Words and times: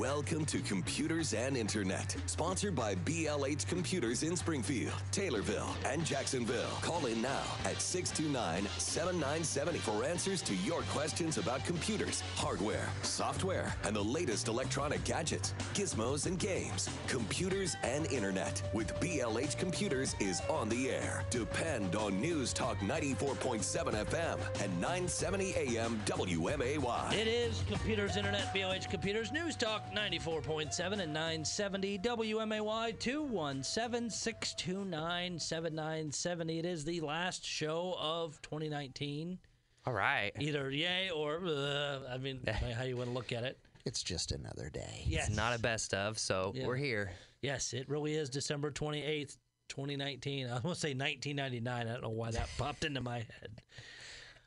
Welcome 0.00 0.46
to 0.46 0.60
Computers 0.60 1.34
and 1.34 1.58
Internet, 1.58 2.16
sponsored 2.24 2.74
by 2.74 2.94
BLH 2.94 3.66
Computers 3.66 4.22
in 4.22 4.34
Springfield, 4.34 4.94
Taylorville, 5.12 5.68
and 5.84 6.06
Jacksonville. 6.06 6.70
Call 6.80 7.04
in 7.04 7.20
now 7.20 7.42
at 7.66 7.82
629 7.82 8.66
7970 8.78 9.78
for 9.80 10.02
answers 10.02 10.40
to 10.40 10.54
your 10.54 10.80
questions 10.84 11.36
about 11.36 11.66
computers, 11.66 12.22
hardware, 12.36 12.88
software, 13.02 13.74
and 13.84 13.94
the 13.94 14.02
latest 14.02 14.48
electronic 14.48 15.04
gadgets, 15.04 15.52
gizmos, 15.74 16.24
and 16.24 16.38
games. 16.38 16.88
Computers 17.06 17.76
and 17.82 18.06
Internet 18.06 18.62
with 18.72 18.98
BLH 19.00 19.58
Computers 19.58 20.16
is 20.18 20.40
on 20.48 20.70
the 20.70 20.88
air. 20.88 21.24
Depend 21.28 21.94
on 21.94 22.18
News 22.18 22.54
Talk 22.54 22.78
94.7 22.78 24.06
FM 24.06 24.38
and 24.62 24.80
970 24.80 25.54
AM 25.56 26.00
WMAY. 26.06 27.12
It 27.12 27.28
is 27.28 27.62
Computers 27.68 28.16
Internet, 28.16 28.54
BLH 28.54 28.88
Computers, 28.88 29.30
News 29.30 29.56
Talk 29.56 29.89
94.7 29.92 31.00
and 31.00 31.12
970 31.12 31.98
WMAY 31.98 32.98
217 32.98 34.10
629 34.10 35.38
7970. 35.38 36.58
It 36.58 36.64
is 36.64 36.84
the 36.84 37.00
last 37.00 37.44
show 37.44 37.96
of 37.98 38.40
2019. 38.42 39.38
All 39.86 39.92
right. 39.92 40.32
Either 40.38 40.70
yay 40.70 41.10
or 41.10 41.40
uh, 41.44 41.98
I 42.12 42.18
mean, 42.18 42.40
how 42.76 42.84
you 42.84 42.96
want 42.96 43.08
to 43.08 43.14
look 43.14 43.32
at 43.32 43.44
it. 43.44 43.58
It's 43.84 44.02
just 44.02 44.32
another 44.32 44.68
day. 44.70 45.04
Yes. 45.06 45.28
It's 45.28 45.36
not 45.36 45.56
a 45.56 45.58
best 45.58 45.94
of, 45.94 46.18
so 46.18 46.52
Yeah. 46.54 46.66
we're 46.66 46.76
here. 46.76 47.12
Yes, 47.42 47.72
it 47.72 47.88
really 47.88 48.14
is 48.14 48.28
December 48.28 48.70
28th, 48.70 49.36
2019. 49.68 50.46
I 50.48 50.54
was 50.54 50.62
going 50.62 50.74
to 50.74 50.80
say 50.80 50.88
1999. 50.94 51.88
I 51.88 51.92
don't 51.92 52.02
know 52.02 52.10
why 52.10 52.30
that 52.32 52.48
popped 52.58 52.84
into 52.84 53.00
my 53.00 53.18
head. 53.18 53.62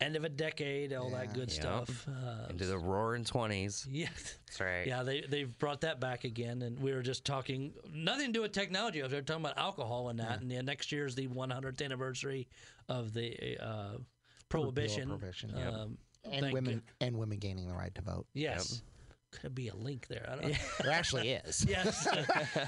End 0.03 0.15
of 0.17 0.23
a 0.25 0.29
decade, 0.29 0.91
all 0.93 1.09
that 1.11 1.33
good 1.33 1.49
Yep. 1.49 1.61
stuff. 1.61 2.07
Uh, 2.07 2.47
Into 2.49 2.65
the 2.65 2.77
roaring 2.77 3.23
20s. 3.23 3.87
yeah. 3.91 4.09
That's 4.45 4.59
right. 4.59 4.85
Yeah, 4.85 5.03
they 5.03 5.21
they've 5.21 5.57
brought 5.59 5.81
that 5.81 5.99
back 5.99 6.25
again, 6.25 6.61
and 6.61 6.77
we 6.79 6.91
were 6.93 7.01
just 7.01 7.23
talking 7.25 7.73
nothing 7.93 8.27
to 8.27 8.33
do 8.33 8.41
with 8.41 8.51
technology. 8.51 9.01
I 9.01 9.05
was 9.07 9.13
talking 9.25 9.43
about 9.45 9.57
alcohol 9.57 10.09
and 10.09 10.19
that, 10.19 10.41
and 10.41 10.51
yeah, 10.51 10.61
next 10.61 10.91
year 10.91 11.05
is 11.05 11.15
the 11.15 11.27
100th 11.27 11.81
anniversary 11.83 12.47
of 12.89 13.13
the 13.13 13.57
uh, 13.65 13.97
prohibition. 14.49 15.07
prohibition, 15.07 15.53
yep. 15.55 15.73
Um, 15.73 15.97
And 16.25 16.41
thank 16.41 16.53
women 16.53 16.73
you. 16.75 16.81
and 17.01 17.17
women 17.17 17.37
gaining 17.39 17.67
the 17.67 17.73
right 17.73 17.93
to 17.95 18.01
vote. 18.01 18.27
Yes, 18.33 18.81
could 19.41 19.55
be 19.55 19.69
a 19.69 19.75
link 19.75 20.07
there. 20.07 20.27
I 20.29 20.35
don't 20.35 20.51
know. 20.51 20.57
There 20.81 20.91
actually 20.91 21.29
is. 21.29 21.65
yes. 21.69 22.07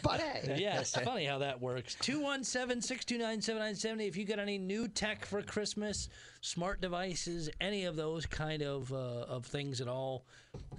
But 0.04 0.20
hey, 0.20 0.58
yes, 0.60 0.96
funny 1.04 1.26
how 1.26 1.40
that 1.40 1.62
works. 1.62 1.96
217 2.02 2.82
629 2.82 3.42
7970. 3.42 4.08
If 4.08 4.18
you 4.18 4.26
got 4.26 4.40
any 4.40 4.58
new 4.58 4.88
tech 4.88 5.26
for 5.26 5.42
Christmas, 5.42 6.10
smart 6.42 6.82
devices, 6.82 7.50
any 7.62 7.86
of 7.86 7.96
those 7.96 8.26
kind 8.26 8.62
of 8.62 8.92
uh, 8.92 8.96
of 8.96 9.46
things 9.46 9.82
at 9.82 9.88
all, 9.88 10.26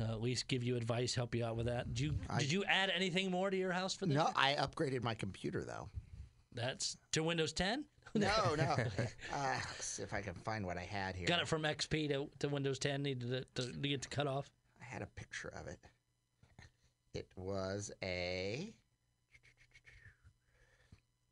uh, 0.01 0.05
at 0.05 0.21
least 0.21 0.49
give 0.49 0.63
you 0.63 0.77
advice, 0.77 1.15
help 1.15 1.35
you 1.35 1.45
out 1.45 1.57
with 1.57 1.67
that. 1.67 1.89
Did 1.95 2.01
you, 2.01 2.15
did 2.39 2.53
you 2.53 2.65
add 2.65 2.91
anything 2.95 3.31
more 3.31 3.51
to 3.51 3.57
your 3.57 3.73
house 3.73 3.95
for 3.95 4.07
this? 4.07 4.17
no, 4.17 4.31
I 4.37 4.55
upgraded 4.55 5.03
my 5.03 5.15
computer 5.15 5.65
though. 5.65 5.89
That's 6.53 6.97
to 7.13 7.23
Windows 7.23 7.53
10? 7.53 7.85
No, 8.15 8.55
no. 8.57 8.65
Uh, 8.65 8.77
let's 9.35 9.85
see 9.85 10.03
if 10.03 10.15
I 10.15 10.23
can 10.23 10.33
find 10.33 10.65
what 10.65 10.79
I 10.79 10.85
had 10.85 11.15
here. 11.15 11.27
Got 11.27 11.43
it 11.43 11.49
from 11.49 11.65
XP 11.65 12.09
to, 12.09 12.29
to 12.39 12.49
Windows 12.49 12.79
10, 12.79 13.03
needed 13.03 13.47
to, 13.55 13.63
to, 13.63 13.73
to 13.73 13.89
get 13.89 14.01
the 14.01 14.09
cutoff. 14.09 14.49
I 14.87 14.93
had 14.93 15.03
a 15.03 15.07
picture 15.07 15.53
of 15.59 15.67
it. 15.67 15.79
It 17.15 17.29
was 17.37 17.91
a 18.03 18.73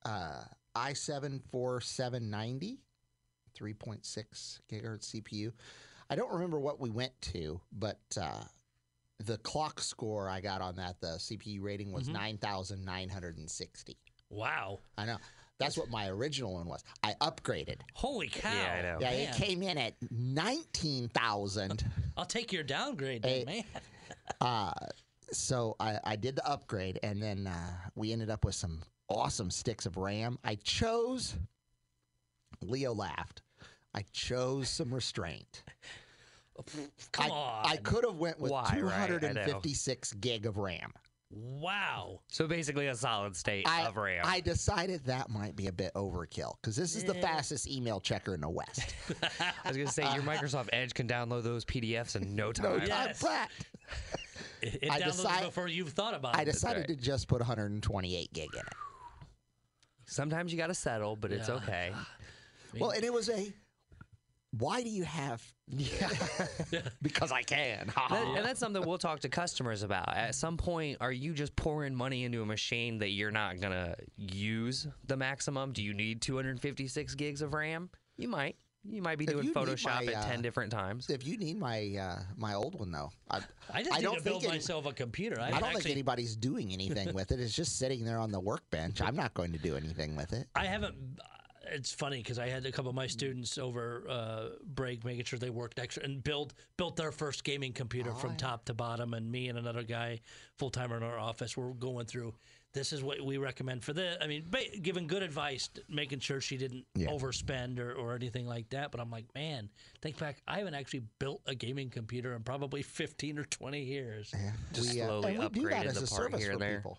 uh, 0.05 0.44
i7 0.77 1.41
4790, 1.50 2.80
3.6 3.58 4.60
gigahertz 4.70 5.14
CPU. 5.14 5.52
I 6.10 6.16
don't 6.16 6.32
remember 6.32 6.58
what 6.58 6.80
we 6.80 6.91
went 6.91 7.12
to, 7.32 7.60
but 7.72 8.00
uh, 8.20 8.44
the 9.25 9.38
clock 9.38 9.80
score 9.80 10.28
I 10.28 10.41
got 10.41 10.60
on 10.60 10.77
that, 10.77 11.00
the 11.00 11.16
CPU 11.19 11.62
rating 11.62 11.92
was 11.92 12.08
9,960. 12.08 13.97
Wow. 14.30 14.81
I 14.98 15.06
know. 15.06 15.19
That's 15.59 15.78
what 15.78 15.88
my 15.91 16.09
original 16.09 16.54
one 16.54 16.66
was. 16.66 16.82
I 17.03 17.15
upgraded. 17.20 17.76
Holy 17.94 18.28
cow. 18.28 18.50
Yeah, 18.53 18.75
I 18.78 18.82
know. 18.82 18.98
Yeah, 19.00 19.10
Man. 19.10 19.28
it 19.28 19.34
came 19.37 19.62
in 19.62 19.78
at 19.78 19.94
19,000. 20.10 21.84
I'll 22.16 22.25
take 22.25 22.53
your 22.53 22.65
downgrade, 22.65 23.22
then, 23.22 23.47
Hey. 23.47 23.65
man. 23.72 23.82
Uh, 24.41 24.72
so 25.31 25.76
I, 25.78 25.98
I 26.04 26.16
did 26.16 26.37
the 26.37 26.47
upgrade, 26.48 26.98
and 27.03 27.22
then 27.22 27.47
uh, 27.47 27.70
we 27.94 28.12
ended 28.12 28.31
up 28.31 28.44
with 28.44 28.54
some 28.54 28.82
awesome 29.09 29.50
sticks 29.50 29.87
of 29.87 29.97
RAM. 29.97 30.38
I 30.44 30.56
chose. 30.56 31.34
Leo 32.60 32.92
laughed. 32.94 33.42
I 33.94 34.04
chose 34.12 34.69
some 34.69 34.92
restraint. 34.92 35.62
Come 37.12 37.26
I, 37.26 37.28
on. 37.31 37.66
I 37.66 37.76
could 37.76 38.04
have 38.04 38.16
went 38.16 38.41
with 38.41 38.50
Why, 38.53 38.81
right? 38.81 39.09
256 39.09 40.12
gig 40.15 40.47
of 40.47 40.56
RAM. 40.56 40.92
Wow. 41.34 42.21
So 42.28 42.47
basically 42.47 42.87
a 42.89 42.95
solid 42.95 43.34
state 43.37 43.67
I, 43.69 43.83
of 43.87 43.97
RAM. 43.97 44.22
I 44.25 44.41
decided 44.41 45.05
that 45.06 45.28
might 45.31 45.56
be 45.56 45.67
a 45.67 45.72
bit 45.72 45.93
overkill 45.95 46.55
because 46.61 46.77
this 46.77 46.95
is 46.97 47.05
the 47.05 47.15
fastest 47.15 47.69
email 47.69 48.00
checker 48.00 48.34
in 48.34 48.41
the 48.41 48.49
West. 48.49 48.95
I 49.41 49.69
was 49.69 49.77
going 49.77 49.87
to 49.89 49.93
say, 49.93 50.03
your 50.15 50.22
uh, 50.22 50.27
Microsoft 50.27 50.69
Edge 50.72 50.95
can 50.95 51.06
download 51.09 51.43
those 51.43 51.65
PDFs 51.65 52.17
in 52.17 52.34
no 52.34 52.53
time. 52.53 52.78
No 52.78 52.84
Yes. 52.84 52.89
time 53.06 53.15
flat. 53.15 53.50
It, 54.62 54.78
it 54.83 54.91
I 54.91 55.00
downloads 55.00 55.05
decide- 55.17 55.45
before 55.45 55.69
you've 55.69 55.91
thought 55.91 56.15
about 56.15 56.37
I 56.37 56.43
it. 56.43 56.47
decided 56.47 56.81
right. 56.81 56.89
to 56.89 56.97
just 56.97 57.28
put 57.28 57.41
128 57.41 58.33
gig 58.33 58.49
in 58.53 58.61
it. 58.61 58.66
Sometimes 60.06 60.53
you 60.53 60.59
got 60.59 60.66
to 60.69 60.75
settle, 60.75 61.16
but 61.16 61.33
it's 61.33 61.49
Yeah. 61.49 61.55
okay. 61.55 61.93
Well, 62.78 62.91
and 62.91 63.05
it 63.05 63.12
was 63.12 63.28
a. 63.31 63.53
Why 64.59 64.82
do 64.82 64.88
you 64.91 65.04
have? 65.04 65.42
Because 67.03 67.32
I 67.32 67.42
can. 67.42 67.91
That- 67.97 68.32
and 68.37 68.44
that's 68.44 68.60
something 68.60 68.84
we'll 68.84 68.98
talk 68.98 69.20
to 69.20 69.28
customers 69.28 69.82
about. 69.82 70.15
At 70.15 70.34
some 70.34 70.56
point, 70.56 70.98
are 71.00 71.12
you 71.12 71.32
just 71.34 71.54
pouring 71.56 71.94
money 71.94 72.25
into 72.25 72.42
a 72.42 72.47
machine 72.47 72.98
that 72.98 73.10
you're 73.10 73.31
not 73.31 73.60
going 73.60 73.72
to 73.72 73.94
use 74.16 74.87
the 75.06 75.16
maximum? 75.16 75.72
Do 75.72 75.82
you 75.82 75.94
need 75.94 76.22
256 76.22 77.15
gigs 77.15 77.42
of 77.42 77.54
RAM? 77.54 77.91
You 78.16 78.28
might. 78.28 78.56
You 78.87 79.00
might 79.00 79.16
be 79.16 79.25
doing 79.25 79.53
Photoshop 79.54 80.04
my, 80.06 80.12
at 80.12 80.25
uh, 80.26 80.28
10 80.28 80.42
different 80.42 80.71
times. 80.71 81.09
If 81.09 81.26
you 81.26 81.38
need 81.38 81.59
my 81.59 81.97
uh, 81.98 82.19
my 82.36 82.53
old 82.53 82.78
one 82.78 82.92
though, 82.92 83.10
I, 83.31 83.41
I 83.72 83.82
just 83.82 83.94
I 83.94 83.98
need 83.98 84.03
don't 84.03 84.19
to 84.19 84.22
build 84.22 84.42
think 84.42 84.53
any- 84.53 84.59
myself 84.59 84.84
a 84.84 84.92
computer. 84.92 85.41
I, 85.41 85.47
I 85.47 85.50
don't 85.53 85.62
actually, 85.65 85.82
think 85.82 85.92
anybody's 85.92 86.36
doing 86.36 86.71
anything 86.71 87.15
with 87.15 87.32
it. 87.32 87.41
It's 87.41 87.54
just 87.54 87.78
sitting 87.78 88.04
there 88.04 88.19
on 88.19 88.31
the 88.31 88.41
workbench. 88.41 89.00
I'm 89.00 89.16
not 89.16 89.32
going 89.32 89.53
to 89.53 89.59
do 89.59 89.75
anything 89.76 90.16
with 90.16 90.34
it. 90.34 90.48
I 90.54 90.66
haven't. 90.66 90.97
It's 91.70 91.92
funny 91.92 92.19
because 92.19 92.38
I 92.38 92.48
had 92.48 92.66
a 92.66 92.72
couple 92.72 92.88
of 92.91 92.94
my 92.94 93.06
students 93.06 93.58
over 93.58 94.04
uh, 94.08 94.44
break, 94.75 95.04
making 95.04 95.25
sure 95.25 95.38
they 95.38 95.50
worked 95.50 95.78
extra 95.78 96.02
and 96.04 96.22
build 96.22 96.54
built 96.76 96.97
their 96.97 97.12
first 97.12 97.44
gaming 97.44 97.72
computer 97.72 98.10
Oh, 98.12 98.19
from 98.19 98.36
top 98.36 98.64
to 98.66 98.75
bottom. 98.75 99.14
And 99.14 99.30
me 99.30 99.48
and 99.48 99.58
another 99.58 99.82
guy, 99.82 100.20
full 100.58 100.70
timer 100.70 100.97
in 100.97 101.03
our 101.03 101.19
office, 101.19 101.56
were 101.56 101.72
going 101.74 102.06
through. 102.06 102.34
This 102.72 102.92
is 102.92 103.04
what 103.04 103.20
we 103.20 103.36
recommend 103.38 103.84
for 103.84 103.92
this. 103.92 104.16
I 104.20 104.26
mean, 104.26 104.47
ba- 104.50 104.76
giving 104.82 105.06
good 105.06 105.22
advice, 105.22 105.70
making 105.88 106.19
sure 106.19 106.41
she 106.41 106.56
didn't 106.56 106.84
Yeah. 106.97 107.06
overspend 107.06 107.78
or, 107.78 107.92
or 107.92 108.16
anything 108.16 108.48
like 108.48 108.69
that. 108.70 108.91
But 108.91 109.00
I'm 109.00 109.12
like, 109.12 109.26
man, 109.32 109.70
think 110.03 110.19
back. 110.19 110.42
I 110.48 110.58
haven't 110.58 110.74
actually 110.74 111.04
built 111.20 111.41
a 111.47 111.54
gaming 111.54 111.88
computer 111.88 112.34
in 112.34 112.42
probably 112.42 112.82
15 112.82 113.38
or 113.38 113.44
20 113.44 113.80
years. 113.80 114.34
Just 114.72 114.92
we, 114.92 115.00
uh, 115.03 115.06
slowly 115.06 115.34
and 115.36 115.42
we 115.44 115.48
do 115.50 115.69
that 115.69 115.84
upgraded 115.84 115.86
as 115.86 115.94
the 115.94 116.04
a 116.04 116.06
part 116.08 116.08
service 116.32 116.41
here 116.41 116.48
for 116.48 116.53
and 116.54 116.62
there. 116.62 116.76
people. 116.78 116.98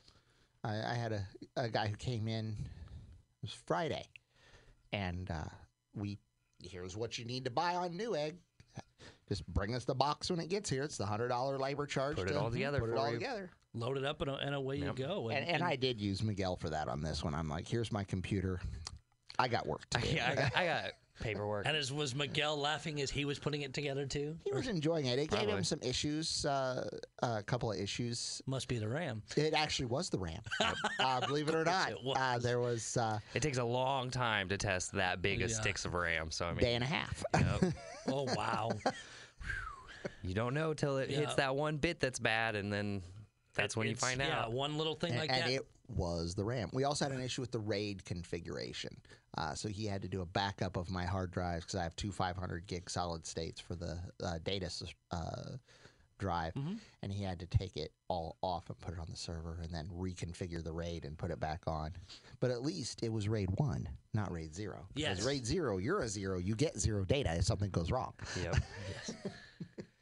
I, 0.64 0.92
I 0.92 0.94
had 0.94 1.12
a, 1.12 1.28
a 1.58 1.68
guy 1.68 1.88
who 1.88 1.96
came 1.98 2.30
in. 2.30 2.56
It 2.56 3.42
was 3.42 3.52
Friday, 3.68 4.06
and 4.96 5.30
uh, 5.32 5.44
we 5.96 6.18
here's 6.64 6.96
what 6.96 7.18
you 7.18 7.26
need 7.26 7.46
to 7.46 7.52
buy 7.52 7.76
on 7.76 7.92
Newegg. 7.98 8.34
Just 9.28 9.46
bring 9.48 9.74
us 9.76 9.86
the 9.86 9.96
box 9.96 10.30
when 10.30 10.40
it 10.40 10.50
gets 10.50 10.70
here. 10.70 10.84
It's 10.84 10.98
the 10.98 11.06
hundred 11.06 11.30
dollar 11.30 11.58
labor 11.58 11.86
charge. 11.86 12.16
Put 12.18 12.30
it 12.30 12.34
to 12.34 12.40
all 12.40 12.52
together 12.52 12.80
Put 12.80 12.90
it 12.92 12.98
all 12.98 13.08
you. 13.12 13.14
together. 13.18 13.50
Load 13.74 13.98
it 13.98 14.06
up 14.06 14.22
and, 14.22 14.30
and 14.32 14.56
away 14.56 14.78
Yep. 14.78 15.00
you 15.00 15.06
go. 15.06 15.30
And, 15.30 15.46
and 15.48 15.62
I 15.64 15.76
did 15.76 16.00
use 16.00 16.24
Miguel 16.24 16.56
for 16.56 16.70
that 16.70 16.88
on 16.88 17.02
this 17.02 17.24
one. 17.24 17.36
I'm 17.36 17.50
like, 17.50 17.68
here's 17.68 17.92
my 17.92 18.04
computer. 18.04 18.62
I 19.38 19.48
got 19.50 19.66
work 19.68 19.90
to 19.92 19.98
do. 20.02 20.08
Yeah, 20.16 20.30
I 20.32 20.36
got, 20.36 20.58
I 20.58 20.66
got 20.66 20.84
paperwork. 21.20 21.66
And 21.68 21.76
as 21.78 21.92
was 21.94 22.16
Miguel 22.16 22.58
laughing 22.58 23.02
as 23.02 23.10
he 23.10 23.26
was 23.26 23.40
putting 23.40 23.62
it 23.62 23.74
together 23.74 24.06
too? 24.06 24.38
He 24.46 24.52
was 24.52 24.68
enjoying 24.68 25.06
it. 25.06 25.20
It 25.20 25.30
gave 25.32 25.48
him 25.48 25.64
some 25.64 25.80
issues, 25.82 26.46
uh, 26.46 26.90
a 27.24 27.44
couple 27.44 27.72
of 27.72 27.80
issues. 27.80 28.42
Must 28.46 28.68
be 28.68 28.78
the 28.78 28.88
RAM. 28.88 29.22
It 29.36 29.54
actually 29.54 29.86
was 29.86 30.10
the 30.10 30.20
RAM. 30.20 30.42
uh, 31.00 31.26
believe 31.26 31.50
it 31.50 31.56
or 31.56 31.64
not, 31.66 31.92
it 31.92 32.04
was. 32.04 32.18
Uh, 32.20 32.40
there 32.42 32.60
was 32.60 32.98
uh, 32.98 33.20
It 33.34 33.42
takes 33.42 33.58
a 33.58 33.64
long 33.64 34.10
time 34.10 34.50
to 34.50 34.58
test 34.58 34.92
that 34.94 35.22
big 35.22 35.42
of 35.42 35.52
sticks 35.52 35.86
of 35.86 35.94
RAM. 35.94 36.32
So 36.32 36.46
I 36.46 36.50
a 36.50 36.54
mean, 36.54 36.62
day 36.64 36.76
and 36.76 36.84
a 36.84 36.88
half. 36.88 37.24
yep. 37.34 37.74
Oh 38.08 38.28
wow! 38.36 38.72
you 40.24 40.34
don't 40.34 40.54
know 40.54 40.74
till 40.74 40.98
it 40.98 41.10
hits 41.10 41.36
that 41.36 41.56
one 41.56 41.78
bit 41.78 42.00
that's 42.00 42.20
bad, 42.20 42.56
and 42.56 42.72
then 42.72 43.02
that's 43.56 43.76
when 43.78 43.88
you 43.88 43.94
It's- 43.94 44.08
find 44.08 44.20
yeah, 44.20 44.44
out. 44.44 44.52
one 44.52 44.78
little 44.78 44.96
thing 44.96 45.12
and, 45.12 45.20
like 45.20 45.32
and 45.32 45.44
that. 45.44 45.52
it 45.52 45.66
was 45.96 46.36
the 46.36 46.44
RAM. 46.44 46.70
We 46.74 46.84
also 46.84 47.06
had 47.06 47.12
an 47.14 47.22
issue 47.22 47.42
with 47.42 47.52
the 47.52 47.60
RAID 47.60 48.04
configuration. 48.06 48.96
Uh, 49.38 49.54
so 49.54 49.68
he 49.68 49.86
had 49.86 50.02
to 50.02 50.08
do 50.08 50.22
a 50.22 50.26
backup 50.26 50.78
of 50.78 50.90
my 50.90 51.04
hard 51.06 51.32
drives 51.32 51.66
because 51.66 51.80
I 51.80 51.84
have 51.84 51.96
two 51.96 52.12
500 52.12 52.66
gig 52.68 52.90
solid 52.90 53.26
states 53.26 53.60
for 53.60 53.76
the 53.76 53.98
uh, 54.24 54.40
data 54.44 54.70
uh, 55.12 55.58
drive. 56.18 56.54
Mm-hmm. 56.54 56.76
And 57.04 57.12
he 57.12 57.24
had 57.24 57.40
to 57.40 57.46
take 57.46 57.76
it 57.76 57.92
all 58.08 58.38
off 58.42 58.70
and 58.70 58.80
put 58.80 58.94
it 58.94 59.00
on 59.00 59.08
the 59.10 59.18
server 59.18 59.60
and 59.62 59.74
then 59.74 59.90
reconfigure 59.94 60.64
the 60.64 60.72
RAID 60.72 61.04
and 61.06 61.18
put 61.18 61.32
it 61.32 61.40
back 61.40 61.62
on. 61.68 61.92
But 62.40 62.52
at 62.52 62.62
least 62.64 63.04
it 63.04 63.12
was 63.12 63.28
RAID 63.28 63.50
1, 63.58 63.90
not 64.14 64.32
RAID 64.32 64.56
0. 64.56 64.86
Yes. 64.96 65.16
Because 65.16 65.26
RAID 65.26 65.46
0, 65.46 65.78
you're 65.80 66.02
a 66.02 66.08
zero. 66.08 66.40
You 66.40 66.56
get 66.56 66.80
zero 66.80 67.04
data 67.04 67.36
if 67.36 67.44
something 67.44 67.70
goes 67.72 67.92
wrong. 67.92 68.14
Yep. 68.42 68.56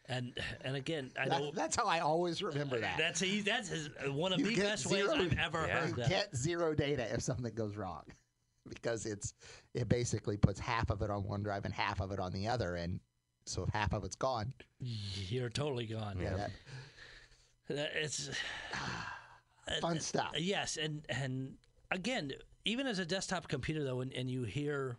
And 0.10 0.38
and 0.66 0.76
again, 0.76 1.12
I 1.18 1.30
That- 1.30 1.40
know 1.42 1.52
that's 1.56 1.78
how 1.78 1.86
I 1.86 2.00
always 2.02 2.44
remember 2.44 2.78
that. 2.78 2.98
that's 2.98 3.24
a, 3.24 3.40
that's 3.40 3.70
his, 3.70 3.90
one 4.10 4.34
of 4.34 4.40
You 4.40 4.48
the 4.48 4.56
best 4.62 4.86
ways 4.88 5.08
I've 5.10 5.38
ever 5.40 5.66
Yeah. 5.66 5.80
heard 5.80 5.90
you 5.92 5.96
that. 5.96 6.10
get 6.10 6.36
zero 6.36 6.76
data 6.76 7.12
if 7.14 7.22
something 7.22 7.54
goes 7.56 7.78
wrong 7.78 8.04
because 8.70 9.06
it's 9.06 9.34
it 9.74 9.90
basically 9.90 10.38
puts 10.38 10.60
half 10.60 10.90
of 10.90 11.02
it 11.02 11.10
on 11.10 11.24
one 11.24 11.44
drive 11.44 11.66
and 11.66 11.74
half 11.74 12.00
of 12.02 12.12
it 12.12 12.20
on 12.20 12.32
the 12.32 12.48
other 12.48 12.76
and 12.76 13.00
so 13.46 13.64
if 13.64 13.70
half 13.70 13.94
of 13.94 14.04
it's 14.04 14.16
gone 14.16 14.54
You're 14.80 15.50
totally 15.50 15.86
gone. 15.86 16.18
yeah, 16.22 16.48
that, 17.70 17.92
It's 17.96 18.30
fun 19.82 20.00
stuff 20.00 20.34
yes, 20.38 20.78
and 20.78 21.06
and 21.10 21.56
again, 21.92 22.32
even 22.66 22.88
as 22.88 23.00
a 23.00 23.06
desktop 23.06 23.48
computer 23.48 23.84
though, 23.84 24.02
and, 24.02 24.14
and 24.14 24.30
you 24.30 24.44
hear 24.44 24.98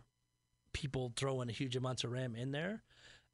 people 0.73 1.13
throwing 1.15 1.49
huge 1.49 1.75
amounts 1.75 2.03
of 2.03 2.11
RAM 2.11 2.35
in 2.35 2.51
there, 2.51 2.83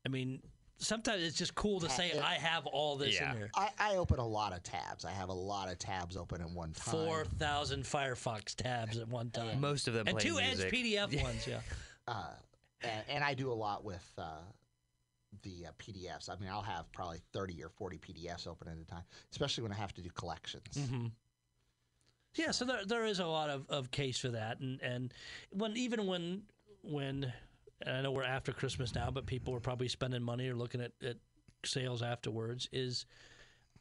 I 0.05 0.09
mean, 0.09 0.41
sometimes 0.81 1.21
it's 1.23 1.37
just 1.37 1.55
cool 1.55 1.79
to 1.79 1.89
say 1.89 2.11
I 2.19 2.33
have 2.33 2.65
all 2.65 2.97
this 2.97 3.15
Yeah. 3.15 3.31
in 3.31 3.37
here. 3.37 3.51
I, 3.55 3.69
I 3.79 3.95
open 3.97 4.19
a 4.19 4.27
lot 4.27 4.51
of 4.53 4.63
tabs 4.63 5.05
i 5.05 5.11
have 5.11 5.29
a 5.29 5.33
lot 5.33 5.71
of 5.71 5.77
tabs 5.79 6.17
open 6.17 6.41
at 6.41 6.49
one 6.49 6.73
time 6.73 6.91
Four 6.93 7.25
thousand 7.25 7.83
Firefox 7.83 8.55
tabs 8.55 8.97
at 8.97 9.07
one 9.07 9.29
time, 9.29 9.61
Most 9.61 9.87
of 9.87 9.93
them 9.93 10.07
and 10.07 10.17
play 10.17 10.27
two 10.27 10.35
music. 10.37 10.73
Edge 10.73 10.83
PDF 10.83 11.23
ones. 11.23 11.47
Yeah, 11.47 11.59
uh, 12.07 12.33
and, 12.83 13.03
and 13.09 13.23
i 13.23 13.33
do 13.33 13.51
a 13.51 13.53
lot 13.53 13.83
with 13.85 14.05
uh, 14.17 14.23
the 15.43 15.67
uh, 15.67 15.71
pdfs 15.79 16.29
i 16.29 16.35
mean 16.41 16.49
i'll 16.49 16.61
have 16.61 16.91
probably 16.91 17.19
30 17.31 17.63
or 17.63 17.69
40 17.69 17.97
pdfs 17.99 18.47
open 18.47 18.67
at 18.67 18.77
a 18.77 18.85
time 18.85 19.03
especially 19.31 19.61
when 19.63 19.71
i 19.71 19.75
have 19.75 19.93
to 19.93 20.01
do 20.01 20.09
collections 20.09 20.65
Mm-hmm. 20.77 21.05
yeah. 22.35 22.51
So 22.51 22.65
there 22.65 22.85
there 22.85 23.05
is 23.05 23.19
a 23.19 23.25
lot 23.27 23.49
of, 23.49 23.65
of 23.69 23.91
case 23.91 24.17
for 24.17 24.29
that, 24.29 24.59
and 24.59 24.81
and 24.81 25.13
when 25.51 25.75
even 25.77 26.07
when 26.07 26.43
when 26.83 27.31
and 27.85 27.97
I 27.97 28.01
know 28.01 28.11
we're 28.11 28.23
after 28.23 28.51
Christmas 28.51 28.93
now, 28.95 29.09
but 29.11 29.25
people 29.25 29.55
are 29.55 29.59
probably 29.59 29.87
spending 29.87 30.21
money 30.23 30.47
or 30.49 30.55
looking 30.55 30.81
at, 30.81 30.91
at 31.05 31.17
sales 31.65 32.01
afterwards. 32.01 32.67
Is 32.71 33.05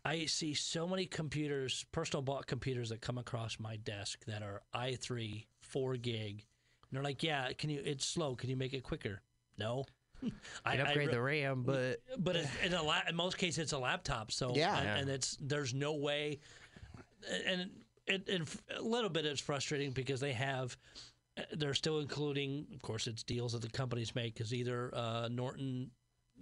I 0.05 0.26
see 0.26 0.55
so 0.55 0.87
many 0.88 1.06
computers, 1.06 1.85
personal 1.93 2.23
bought 2.23 2.47
computers 2.47 2.88
that 2.88 3.00
come 3.00 3.19
across 3.19 3.58
my 3.61 3.76
desk 3.76 4.25
that 4.26 4.43
are 4.43 4.62
i3, 4.75 5.44
four 5.61 5.97
gig. 5.97 6.44
And 6.91 6.97
they're 6.97 7.02
like, 7.05 7.23
yeah, 7.23 7.52
can 7.56 7.70
you? 7.70 7.81
It's 7.85 8.05
slow. 8.06 8.35
Can 8.35 8.50
you 8.50 8.56
make 8.56 8.73
it 8.75 8.82
quicker? 8.82 9.20
No. 9.58 9.85
I 10.64 10.76
Can 10.76 10.87
upgrade 10.87 11.08
re- 11.08 11.14
the 11.14 11.20
RAM, 11.23 11.62
mm, 11.62 11.67
but 11.67 12.00
but 12.19 12.37
it, 12.37 12.47
in, 12.64 12.75
a 12.75 12.82
la- 12.82 13.00
in 13.08 13.17
most 13.17 13.38
cases 13.38 13.58
it's 13.58 13.73
a 13.73 13.79
laptop 13.79 14.31
so 14.31 14.52
Yeah. 14.55 14.76
and, 14.76 14.85
Yeah. 14.87 14.97
and 14.97 15.08
it's 15.08 15.38
there's 15.41 15.73
no 15.73 15.94
way 15.94 16.41
and 17.47 17.70
it, 18.06 18.29
it, 18.29 18.43
a 18.76 18.82
little 18.82 19.08
bit 19.08 19.25
it's 19.25 19.41
frustrating 19.41 19.93
because 19.93 20.20
they 20.20 20.32
have 20.32 20.76
they're 21.56 21.74
still 21.74 22.00
including 22.00 22.66
of 22.74 22.82
course 22.82 23.06
it's 23.06 23.22
deals 23.22 23.52
that 23.52 23.62
the 23.62 23.68
companies 23.70 24.14
make 24.14 24.34
because 24.34 24.52
either 24.52 24.90
uh, 24.94 25.28
norton 25.30 25.90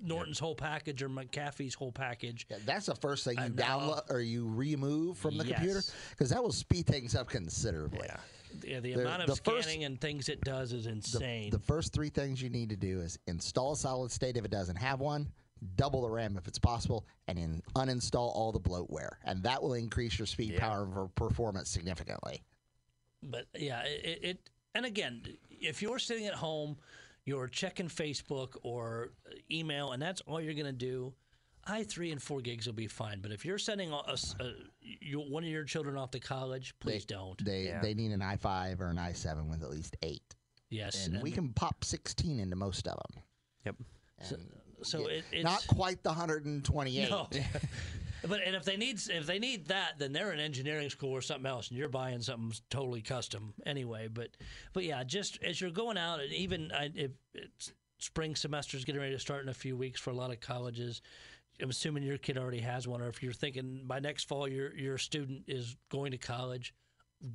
norton's 0.03 0.39
whole 0.39 0.55
package 0.55 1.03
or 1.03 1.09
mcafee's 1.09 1.75
whole 1.75 1.93
package 1.93 2.47
Yeah, 2.51 2.59
that's 2.65 2.87
the 2.87 2.95
first 2.95 3.25
thing 3.25 3.37
you 3.39 3.49
now- 3.51 3.79
download 3.81 4.11
or 4.11 4.21
you 4.21 4.47
remove 4.49 5.19
from 5.19 5.37
the 5.37 5.45
computer 5.45 5.83
because 6.11 6.31
that 6.31 6.43
will 6.43 6.53
speed 6.53 6.87
things 6.87 7.15
up 7.15 7.29
considerably. 7.29 8.01
yeah. 8.05 8.17
yeah, 8.65 8.81
the 8.81 8.95
The- 8.95 9.01
amount 9.03 9.23
of 9.23 9.29
the 9.29 9.37
first- 9.37 9.65
scanning 9.69 9.85
and 9.85 10.01
things 10.01 10.29
it 10.29 10.41
does 10.43 10.73
is 10.73 10.87
insane 10.87 11.51
the 11.51 11.59
first 11.59 11.93
three 11.93 12.11
things 12.11 12.41
you 12.41 12.49
need 12.49 12.71
to 12.71 12.77
do 12.77 13.01
is 13.01 13.19
install 13.27 13.73
a 13.73 13.77
solid 13.77 14.11
state 14.11 14.37
if 14.37 14.45
it 14.45 14.51
doesn't 14.51 14.77
have 14.77 15.01
one, 15.01 15.31
double 15.77 16.03
the 16.03 16.11
RAM 16.11 16.37
if 16.39 16.47
it's 16.47 16.59
possible, 16.61 17.05
and 17.27 17.37
then 17.39 17.61
uninstall 17.75 18.31
all 18.37 18.53
the 18.53 18.61
bloatware. 18.61 19.17
And 19.25 19.43
that 19.43 19.61
will 19.61 19.75
increase 19.75 20.17
your 20.19 20.27
speed, 20.27 20.57
power, 20.57 20.85
and 20.85 21.15
performance 21.17 21.69
significantly. 21.69 22.43
but 23.25 23.47
yeah, 23.57 23.83
it, 23.83 24.21
it 24.23 24.51
and 24.79 24.87
again, 24.87 25.23
if 25.51 25.83
you're 25.83 25.99
sitting 25.99 26.27
at 26.27 26.35
home, 26.35 26.77
you're 27.25 27.49
checking 27.49 27.89
Facebook 27.89 28.57
or 28.63 29.11
uh, 29.27 29.35
email, 29.51 29.91
and 29.93 30.01
that's 30.01 30.21
all 30.23 30.41
you're 30.41 30.55
going 30.55 30.67
to 30.67 30.73
do. 30.73 31.13
I 31.67 31.83
three 31.83 32.13
and 32.13 32.23
four 32.23 32.41
gigs 32.41 32.65
will 32.67 32.73
be 32.75 32.87
fine, 32.87 33.21
but 33.21 33.33
if 33.33 33.45
you're 33.45 33.59
sending 33.59 33.91
a, 33.93 33.97
a, 33.97 34.17
a- 34.41 34.55
you, 34.81 35.19
one 35.21 35.43
of 35.43 35.51
your 35.51 35.65
children 35.65 35.99
off 35.99 36.13
to 36.13 36.21
college, 36.21 36.75
please 36.81 37.05
don't. 37.05 37.45
They 37.45 37.65
Yeah. 37.65 37.81
they 37.83 37.93
need 37.93 38.13
an 38.13 38.21
i5 38.21 38.81
or 38.81 38.87
an 38.87 38.97
i7 38.97 39.51
with 39.51 39.63
at 39.63 39.71
least 39.71 39.97
eight, 40.03 40.35
Yes, 40.71 41.07
and 41.09 41.21
we 41.21 41.31
can 41.31 41.53
pop 41.53 41.85
16 41.85 42.39
into 42.41 42.57
most 42.57 42.87
of 42.87 42.95
them. 43.13 43.23
Yep. 43.67 43.75
And 44.21 44.39
so 44.83 45.07
it, 45.09 45.25
it's 45.33 45.45
not 45.45 45.67
quite 45.67 46.03
the 46.05 46.11
128. 46.11 47.11
no. 47.11 47.29
but 48.27 48.41
and 48.45 48.57
if 48.57 48.65
they 48.65 48.77
need 48.77 49.01
if 49.09 49.27
they 49.27 49.39
need 49.39 49.67
that, 49.69 49.99
then 49.99 50.13
they're 50.13 50.33
in 50.33 50.41
engineering 50.41 50.91
school 50.91 51.13
or 51.13 51.21
something 51.21 51.47
else, 51.47 51.69
and 51.69 51.79
you're 51.79 51.89
buying 51.89 52.21
something 52.21 52.53
totally 52.71 53.03
custom 53.03 53.55
anyway. 53.67 54.09
But 54.09 54.31
but 54.73 54.85
yeah, 54.85 55.05
just 55.05 55.43
as 55.43 55.61
you're 55.61 55.71
going 55.71 55.99
out, 55.99 56.21
and 56.21 56.33
even 56.33 56.73
I, 56.73 56.91
if 56.95 57.11
it's 57.35 57.73
spring 57.99 58.35
semester's 58.35 58.85
getting 58.85 59.01
ready 59.01 59.15
to 59.15 59.19
start 59.21 59.43
in 59.43 59.49
a 59.49 59.55
few 59.55 59.77
weeks 59.77 60.01
for 60.01 60.11
a 60.11 60.15
lot 60.15 60.31
of 60.31 60.41
colleges. 60.41 61.03
I'm 61.61 61.71
assuming 61.71 62.05
your 62.05 62.19
kid 62.19 62.39
already 62.39 62.61
has 62.61 62.87
one, 62.87 63.03
or 63.03 63.09
if 63.09 63.21
you're 63.21 63.33
thinking 63.33 63.83
by 63.85 63.99
next 63.99 64.29
fall 64.29 64.47
your 64.47 64.73
your 64.77 64.97
student 64.97 65.43
is 65.49 65.77
going 65.91 66.13
to 66.13 66.19
college, 66.19 66.73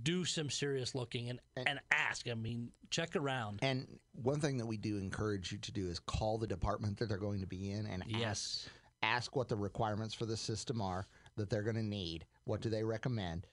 do 0.04 0.24
some 0.24 0.50
serious 0.50 0.96
looking 0.96 1.30
and, 1.30 1.40
and 1.58 1.80
ask. 1.92 2.30
I 2.30 2.34
mean, 2.34 2.72
check 2.90 3.16
around. 3.16 3.60
And 3.62 4.00
one 4.14 4.40
thing 4.40 4.58
that 4.58 4.66
we 4.66 4.78
do 4.78 4.98
encourage 4.98 5.52
you 5.52 5.58
to 5.58 5.72
do 5.72 5.88
is 5.88 6.00
call 6.00 6.38
the 6.38 6.48
department 6.48 7.00
that 7.00 7.10
they're 7.10 7.18
going 7.18 7.42
to 7.42 7.48
be 7.48 7.72
in 7.72 7.86
and 7.86 8.04
Yes. 8.08 8.66
ask 8.66 8.83
what 9.32 9.50
the 9.50 9.56
requirements 9.56 10.14
for 10.14 10.26
the 10.26 10.38
system 10.38 10.82
are 10.82 11.06
that 11.36 11.50
they're 11.50 11.64
going 11.64 11.76
to 11.76 11.84
need. 11.84 12.26
What 12.46 12.62
do 12.62 12.70
they 12.70 12.84
recommend? 12.84 13.48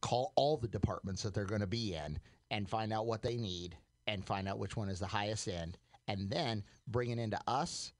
Call 0.00 0.32
all 0.36 0.56
the 0.56 0.68
departments 0.68 1.22
that 1.22 1.34
they're 1.34 1.44
going 1.44 1.60
to 1.60 1.66
be 1.66 1.94
in 1.94 2.18
and 2.50 2.68
find 2.68 2.92
out 2.92 3.06
what 3.06 3.22
they 3.22 3.36
need 3.36 3.76
and 4.06 4.24
find 4.24 4.48
out 4.48 4.58
which 4.58 4.76
one 4.76 4.88
is 4.88 5.00
the 5.00 5.06
highest 5.06 5.48
end. 5.48 5.78
And 6.08 6.28
then 6.28 6.62
bring 6.88 7.10
it 7.10 7.18
into 7.18 7.38
us, 7.46 7.92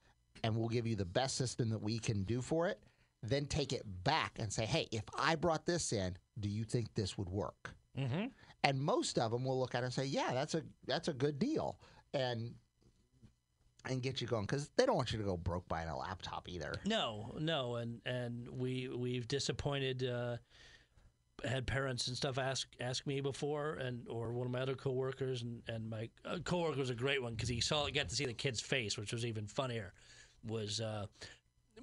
and 0.43 0.55
we'll 0.55 0.69
give 0.69 0.87
you 0.87 0.95
the 0.95 1.07
best 1.07 1.37
system 1.37 1.71
that 1.71 1.81
we 1.81 1.99
can 1.99 2.23
do 2.25 2.43
for 2.43 2.69
it. 2.69 2.79
Then 3.23 3.47
take 3.47 3.73
it 3.73 3.83
back 4.05 4.33
and 4.39 4.53
say, 4.53 4.67
hey, 4.67 4.87
if 4.93 5.05
I 5.19 5.37
brought 5.37 5.65
this 5.65 5.93
in, 5.95 6.15
do 6.41 6.49
you 6.51 6.65
think 6.65 6.95
this 6.95 7.17
would 7.17 7.31
work? 7.31 7.75
Mm-hmm. 7.99 8.27
And 8.65 8.79
most 8.79 9.19
of 9.19 9.31
them 9.31 9.45
will 9.45 9.59
look 9.59 9.75
at 9.75 9.83
it 9.83 9.87
and 9.87 9.95
say, 9.95 10.05
yeah, 10.05 10.35
that's 10.35 10.55
a 10.55 10.63
that's 10.87 11.09
a 11.09 11.15
good 11.15 11.39
deal. 11.39 11.79
And 12.13 12.55
and 13.87 14.03
get 14.03 14.21
you 14.21 14.27
going 14.27 14.45
because 14.45 14.71
they 14.77 14.87
don't 14.87 14.97
want 14.97 15.13
you 15.13 15.19
to 15.19 15.25
go 15.25 15.37
broke 15.37 15.69
buying 15.69 15.89
a 15.89 15.97
laptop 15.97 16.49
either. 16.49 16.75
No, 16.87 17.35
no, 17.39 17.77
and 17.77 18.01
and 18.07 18.49
we 18.49 18.89
we've 18.89 19.29
disappointed 19.29 20.05
uh, 20.05 20.37
had 21.45 21.67
parents 21.67 22.09
and 22.09 22.17
stuff 22.17 22.39
ask 22.39 22.69
ask 22.81 23.07
me 23.07 23.21
before, 23.21 23.75
and 23.75 24.07
or 24.09 24.33
one 24.33 24.47
of 24.47 24.53
my 24.53 24.61
other 24.61 24.75
coworkers, 24.75 25.43
and 25.43 25.63
and 25.69 25.89
my 25.89 26.09
uh, 26.25 26.39
coworker 26.45 26.79
was 26.79 26.91
a 26.91 26.95
great 26.95 27.23
one 27.23 27.35
because 27.35 27.49
he 27.49 27.61
saw 27.61 27.87
got 27.89 28.09
to 28.09 28.15
see 28.15 28.25
the 28.25 28.35
kid's 28.35 28.61
face, 28.61 28.97
which 28.97 29.13
was 29.13 29.25
even 29.25 29.47
funnier. 29.47 29.93
Was 30.47 30.81
uh, 30.81 31.07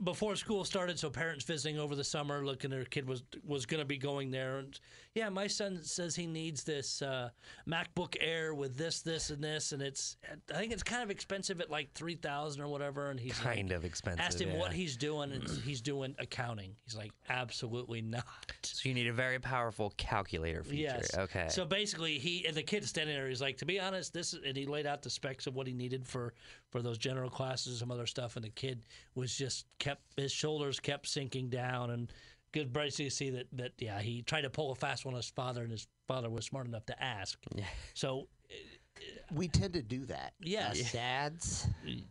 before 0.04 0.36
school 0.36 0.64
started, 0.64 0.98
so 0.98 1.10
parents 1.10 1.44
visiting 1.44 1.80
over 1.80 1.96
the 1.96 2.04
summer, 2.04 2.46
looking 2.46 2.70
their 2.70 2.86
kid 2.86 3.08
was 3.08 3.24
was 3.46 3.66
going 3.66 3.82
to 3.82 3.86
be 3.86 3.98
going 3.98 4.32
there, 4.32 4.60
and 4.60 4.80
yeah, 5.14 5.28
my 5.28 5.48
son 5.48 5.80
says 5.84 6.16
he 6.16 6.26
needs 6.26 6.64
this 6.64 7.02
uh, 7.02 7.30
MacBook 7.68 8.16
Air 8.22 8.54
with 8.54 8.78
this, 8.78 9.02
this, 9.02 9.30
and 9.30 9.44
this, 9.44 9.74
and 9.74 9.82
it's 9.82 10.16
I 10.54 10.58
think 10.58 10.72
it's 10.72 10.84
kind 10.84 11.04
of 11.04 11.12
expensive 11.12 11.60
at 11.60 11.70
like 11.70 11.92
three 11.94 12.16
thousand 12.16 12.62
or 12.62 12.70
whatever, 12.70 13.10
and 13.10 13.20
he's 13.20 13.38
like, 13.44 13.56
Kind 13.56 13.72
of 13.74 13.84
expensive. 13.84 14.22
asked 14.22 14.40
him 14.40 14.52
yeah. 14.52 14.60
what 14.60 14.72
he's 14.72 14.96
doing, 14.96 15.34
and 15.34 15.50
he's 15.66 15.82
doing 15.82 16.16
accounting. 16.18 16.76
He's 16.86 16.96
like, 16.96 17.12
absolutely 17.30 18.02
not. 18.02 18.24
So 18.64 18.88
you 18.88 18.96
need 18.96 19.08
a 19.08 19.14
very 19.14 19.40
powerful 19.40 19.94
calculator 19.98 20.64
feature. 20.64 20.84
Yes. 20.84 21.18
Okay. 21.18 21.48
So 21.50 21.66
basically, 21.66 22.18
he 22.18 22.46
and 22.48 22.56
the 22.56 22.64
kid 22.64 22.86
standing 22.86 23.16
there. 23.16 23.28
He's 23.28 23.42
like, 23.42 23.58
to 23.58 23.66
be 23.66 23.82
honest, 23.82 24.14
this, 24.14 24.34
and 24.34 24.56
he 24.56 24.66
laid 24.66 24.86
out 24.86 25.02
the 25.02 25.10
specs 25.10 25.46
of 25.46 25.56
what 25.56 25.68
he 25.68 25.74
needed 25.74 26.08
for 26.08 26.34
for 26.70 26.82
those 26.82 26.98
general 26.98 27.30
classes, 27.30 27.80
some 27.80 27.92
other 27.92 28.06
stuff, 28.06 28.38
and 28.38 28.46
the 28.46 28.50
kid 28.50 28.86
was 29.16 29.36
just 29.36 29.66
kept 29.78 30.04
his 30.16 30.32
shoulders 30.32 30.80
kept 30.80 31.06
sinking 31.08 31.50
down, 31.50 31.90
and 31.90 32.14
good 32.52 32.72
bright 32.74 32.92
to 32.94 33.10
see 33.10 33.30
that 33.32 33.46
that 33.54 33.72
yeah, 33.80 34.00
he 34.02 34.22
tried 34.22 34.42
to 34.42 34.50
pull 34.50 34.72
a 34.72 34.76
fast 34.76 35.06
one 35.06 35.14
on 35.14 35.18
his 35.20 35.30
father, 35.30 35.62
and 35.64 35.72
his 35.72 35.88
father 36.08 36.30
was 36.30 36.46
smart 36.46 36.68
enough 36.68 36.86
to 36.88 37.04
ask. 37.04 37.40
Yeah. 37.56 37.66
So 37.94 38.28
uh, 38.50 39.02
We 39.34 39.48
tend 39.48 39.74
to 39.74 39.82
do 39.82 40.06
that. 40.08 40.34
Yes. 40.42 40.80
Us 40.82 40.92
dads. 40.92 41.68
you 41.86 42.04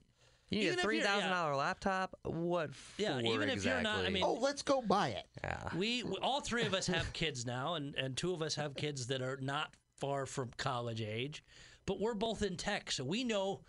need 0.50 0.62
even 0.64 0.70
a 0.70 0.72
if 0.78 0.80
three 0.80 0.98
yeah. 0.98 1.28
dollar 1.28 1.54
laptop. 1.54 2.16
What 2.24 2.74
for 2.74 3.02
Yeah, 3.02 3.20
even 3.20 3.48
if 3.50 3.64
you're 3.64 3.82
not- 3.82 4.04
I 4.04 4.10
mean- 4.10 4.24
Oh, 4.24 4.34
let's 4.34 4.62
go 4.62 4.82
buy 4.82 5.08
it. 5.10 5.26
yeah. 5.44 5.68
we, 5.76 6.02
we 6.02 6.16
all 6.22 6.40
three 6.40 6.64
of 6.64 6.74
us 6.74 6.86
have 6.88 7.12
kids 7.12 7.46
now, 7.46 7.74
and 7.74 7.94
and 7.94 8.16
two 8.16 8.32
of 8.34 8.42
us 8.42 8.54
have 8.56 8.74
kids 8.74 9.06
that 9.08 9.22
are 9.22 9.38
not 9.40 9.74
far 9.98 10.24
from 10.26 10.50
college 10.56 11.02
age, 11.02 11.44
but 11.86 12.00
we're 12.00 12.14
both 12.14 12.42
in 12.42 12.56
tech, 12.56 12.90
so 12.90 13.04
we 13.04 13.22
know 13.22 13.60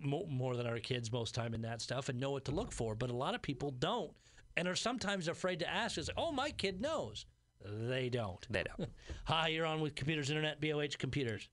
mo- 0.00 0.26
more 0.28 0.56
than 0.56 0.66
our 0.66 0.78
kids 0.80 1.12
most 1.12 1.34
time 1.34 1.54
in 1.54 1.62
that 1.62 1.80
stuff 1.80 2.08
and 2.08 2.18
know 2.18 2.32
what 2.32 2.44
to 2.46 2.50
look 2.52 2.72
for. 2.72 2.94
But 2.94 3.10
a 3.10 3.16
lot 3.16 3.34
of 3.34 3.40
people 3.42 3.70
don't, 3.70 4.10
and 4.56 4.68
are 4.68 4.74
sometimes 4.74 5.28
afraid 5.28 5.58
to 5.60 5.68
ask. 5.70 5.98
Is 5.98 6.10
oh, 6.16 6.32
my 6.32 6.50
kid 6.50 6.80
knows. 6.80 7.26
They 7.64 8.08
don't. 8.08 8.46
They 8.50 8.64
don't. 8.64 8.90
Hi, 9.24 9.48
you're 9.48 9.66
on 9.66 9.80
with 9.80 9.94
Computers 9.94 10.30
Internet, 10.30 10.60
BLH 10.60 10.98
Computers. 10.98 11.48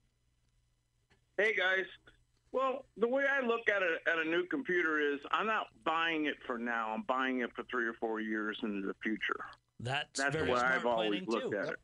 Hey 1.36 1.54
guys. 1.54 1.84
Well, 2.50 2.86
the 2.96 3.06
way 3.06 3.24
I 3.30 3.44
look 3.46 3.68
at 3.68 3.82
it 3.82 4.00
at 4.10 4.18
a 4.18 4.24
new 4.28 4.46
computer 4.46 4.98
is 5.00 5.20
I'm 5.30 5.46
not 5.46 5.66
buying 5.84 6.24
it 6.26 6.36
for 6.46 6.58
now. 6.58 6.90
I'm 6.94 7.02
buying 7.02 7.40
it 7.40 7.50
for 7.54 7.62
three 7.70 7.86
or 7.86 7.92
four 8.00 8.20
years 8.20 8.58
into 8.62 8.86
the 8.86 8.94
future. 9.02 9.44
That's, 9.80 10.18
That's 10.18 10.34
the 10.34 10.42
way 10.44 10.58
smart 10.58 10.64
I've 10.64 10.86
always 10.86 11.22
looked 11.26 11.52
too. 11.52 11.58
at 11.58 11.68
it. 11.68 11.76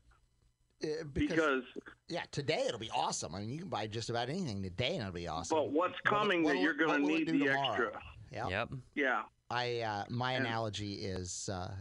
Uh, 0.83 1.03
Because, 1.13 1.61
yeah, 2.09 2.23
today 2.31 2.65
it'll 2.67 2.79
be 2.79 2.89
awesome. 2.89 3.35
I 3.35 3.39
mean, 3.41 3.49
you 3.51 3.59
can 3.59 3.69
buy 3.69 3.85
just 3.87 4.09
about 4.09 4.27
anything 4.27 4.63
today 4.63 4.93
and 4.95 5.01
it'll 5.01 5.13
be 5.13 5.27
awesome. 5.27 5.55
but 5.55 5.71
what's 5.71 5.99
coming 6.03 6.41
that 6.41 6.47
what'll- 6.47 6.61
you're 6.63 6.73
going 6.73 7.01
to 7.01 7.07
need 7.07 7.27
the 7.29 7.39
tomorrow? 7.45 7.67
extra. 7.69 8.01
Yeah. 8.31 8.47
Yep. 8.49 8.69
Yeah. 8.95 9.21
I 9.49 9.81
uh, 9.81 10.05
my 10.09 10.33
analogy 10.33 10.93
is 10.93 11.49
uh, 11.51 11.71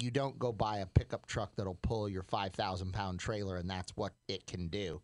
you 0.00 0.10
don't 0.10 0.38
go 0.38 0.52
buy 0.52 0.78
a 0.78 0.86
pickup 0.86 1.26
truck 1.26 1.54
that'll 1.56 1.78
pull 1.82 2.08
your 2.08 2.22
five 2.22 2.52
thousand 2.52 2.92
pound 2.92 3.18
trailer, 3.18 3.56
and 3.56 3.68
that's 3.68 3.96
what 3.96 4.12
it 4.28 4.46
can 4.46 4.68
do, 4.68 5.00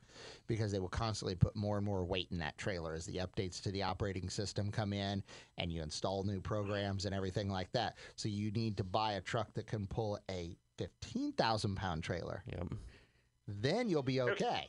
because 0.47 0.73
they 0.73 0.79
will 0.79 0.89
constantly 0.89 1.35
put 1.35 1.55
more 1.57 1.77
and 1.77 1.85
more 1.85 2.05
weight 2.05 2.29
in 2.31 2.39
that 2.39 2.57
trailer 2.57 2.95
as 2.95 3.05
the 3.05 3.17
updates 3.17 3.61
to 3.63 3.71
the 3.71 3.83
operating 3.83 4.31
system 4.31 4.71
come 4.71 4.93
in, 4.93 5.23
and 5.59 5.73
you 5.73 5.83
install 5.83 6.25
new 6.25 6.41
programs 6.41 7.05
and 7.05 7.15
everything 7.15 7.49
like 7.49 7.71
that. 7.73 7.97
So 8.17 8.29
you 8.29 8.51
need 8.53 8.77
to 8.77 8.85
buy 8.85 9.15
a 9.15 9.21
truck 9.21 9.53
that 9.55 9.67
can 9.67 9.87
pull 9.87 10.19
a 10.31 10.57
fifteen 10.77 11.33
thousand 11.33 11.77
pound 11.77 12.03
trailer. 12.03 12.43
Yep. 12.47 12.75
Then 13.47 13.89
you'll 13.89 14.03
be 14.03 14.21
okay. 14.21 14.69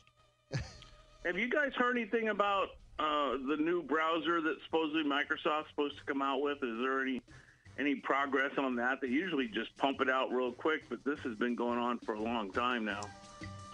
Have 1.24 1.36
you 1.36 1.48
guys 1.48 1.72
heard 1.76 1.96
anything 1.96 2.28
about 2.28 2.68
uh, 3.00 3.32
the 3.48 3.56
new 3.56 3.82
browser 3.82 4.40
that 4.42 4.56
supposedly 4.64 5.04
Microsoft's 5.04 5.70
supposed 5.70 5.96
to 5.98 6.04
come 6.04 6.20
out 6.20 6.42
with? 6.42 6.58
Is 6.62 6.78
there 6.80 7.00
any 7.00 7.22
any 7.78 7.94
progress 7.94 8.52
on 8.58 8.76
that? 8.76 9.00
They 9.00 9.08
usually 9.08 9.48
just 9.48 9.74
pump 9.78 10.00
it 10.00 10.10
out 10.10 10.30
real 10.30 10.52
quick, 10.52 10.82
but 10.90 11.02
this 11.04 11.18
has 11.20 11.34
been 11.36 11.54
going 11.54 11.78
on 11.78 11.98
for 12.00 12.14
a 12.14 12.20
long 12.20 12.52
time 12.52 12.84
now. 12.84 13.00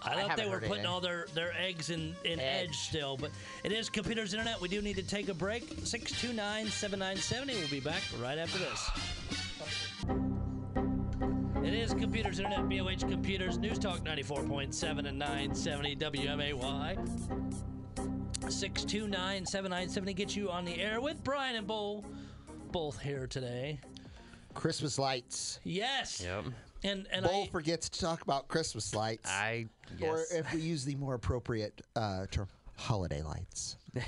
I 0.03 0.13
I 0.13 0.27
thought 0.27 0.37
they 0.37 0.47
were 0.47 0.61
putting 0.61 0.85
all 0.85 1.01
their, 1.01 1.25
their 1.33 1.51
eggs 1.59 1.89
in, 1.89 2.15
in 2.23 2.39
Edge. 2.39 2.69
Edge. 2.69 2.77
still, 2.77 3.17
but 3.17 3.31
it 3.63 3.71
is 3.73 3.89
Computers 3.89 4.33
Internet. 4.33 4.61
We 4.61 4.69
do 4.69 4.81
need 4.81 4.95
to 4.95 5.03
take 5.03 5.27
a 5.27 5.33
break. 5.33 5.63
629 5.83 6.67
7970. 6.67 7.55
We'll 7.55 7.67
be 7.67 7.79
back 7.79 8.03
right 8.21 8.37
after 8.37 8.59
this. 8.59 8.89
It 11.65 11.73
is 11.73 11.93
Computers 11.93 12.39
Internet, 12.39 12.69
BLH 12.69 13.09
Computers, 13.09 13.57
News 13.57 13.77
Talk 13.77 13.99
94.7 14.05 15.05
and 15.05 15.19
970 15.19 15.95
WMAY. 15.97 17.46
629 18.49 19.45
7970 19.45 20.13
gets 20.13 20.35
you 20.35 20.49
on 20.49 20.63
the 20.63 20.79
air 20.79 21.01
with 21.01 21.23
Brian 21.23 21.55
and 21.55 21.67
Bull, 21.67 22.05
both 22.71 22.99
here 22.99 23.27
today. 23.27 23.79
Christmas 24.53 24.97
lights. 24.97 25.59
Yes. 25.63 26.21
Yep. 26.23 26.45
And, 26.83 27.07
and 27.11 27.25
Bull 27.25 27.43
I, 27.43 27.47
forgets 27.51 27.89
to 27.89 27.99
talk 27.99 28.21
about 28.21 28.47
Christmas 28.47 28.95
lights. 28.95 29.29
I 29.29 29.67
Or 30.01 30.23
if 30.31 30.53
we 30.53 30.61
use 30.61 30.85
the 30.85 30.95
more 30.95 31.15
appropriate 31.15 31.81
uh, 31.95 32.25
term, 32.31 32.47
holiday 32.77 33.21
lights. 33.21 33.77
going 33.93 34.05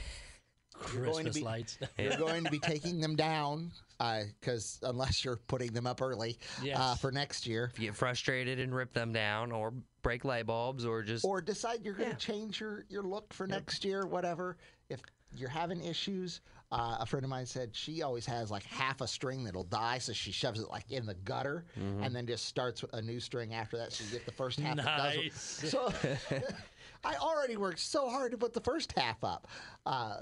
to 0.80 1.02
Christmas 1.12 1.38
be- 1.38 1.44
lights. 1.44 1.78
You're 1.98 2.18
going 2.18 2.44
to 2.46 2.52
be 2.52 2.60
taking 2.60 3.02
them 3.02 3.16
down 3.16 3.72
because 3.98 4.80
unless 4.84 5.26
you're 5.26 5.40
putting 5.48 5.74
them 5.74 5.86
up 5.86 6.02
early 6.02 6.38
uh, 6.74 6.96
for 6.96 7.12
next 7.12 7.46
year, 7.46 7.70
if 7.74 7.80
you 7.80 7.88
get 7.88 7.96
frustrated 7.96 8.58
and 8.60 8.74
rip 8.74 8.94
them 8.94 9.12
down, 9.12 9.52
or 9.52 9.74
break 10.02 10.26
light 10.26 10.46
bulbs, 10.46 10.86
or 10.86 11.02
just 11.04 11.26
or 11.26 11.42
decide 11.42 11.80
you're 11.84 11.94
going 11.94 12.10
to 12.10 12.14
Yeah. 12.16 12.18
change 12.20 12.60
your, 12.60 12.86
your 12.90 13.04
look 13.04 13.34
for 13.34 13.48
next 13.48 13.84
year, 13.86 14.06
whatever. 14.06 14.58
If 14.90 15.02
you're 15.36 15.50
having 15.50 15.84
issues, 15.84 16.42
uh, 16.72 16.98
a 17.00 17.06
friend 17.06 17.24
of 17.24 17.30
mine 17.30 17.46
said 17.46 17.76
she 17.76 18.02
always 18.02 18.26
has 18.26 18.50
like 18.52 18.64
half 18.64 19.02
a 19.02 19.08
string 19.08 19.44
that'll 19.44 19.64
die, 19.64 19.98
so 20.00 20.14
she 20.14 20.32
shoves 20.32 20.60
it 20.60 20.70
like 20.70 20.90
in 20.92 21.06
the 21.06 21.14
gutter 21.16 21.66
and 22.02 22.16
then 22.16 22.26
just 22.26 22.46
starts 22.46 22.82
with 22.82 22.94
a 22.94 23.02
new 23.02 23.20
string 23.20 23.54
after 23.54 23.78
that. 23.78 23.92
So 23.94 24.04
you 24.06 24.12
get 24.12 24.26
the 24.26 24.32
first 24.32 24.60
half. 24.60 24.78
that. 24.78 24.86
Nice. 25.16 25.34
So 25.70 25.92
I 27.04 27.16
already 27.16 27.58
worked 27.58 27.80
so 27.80 28.10
hard 28.10 28.32
to 28.32 28.38
put 28.38 28.54
the 28.54 28.62
first 28.62 28.92
half 28.98 29.24
up. 29.24 29.48
Uh, 29.86 30.18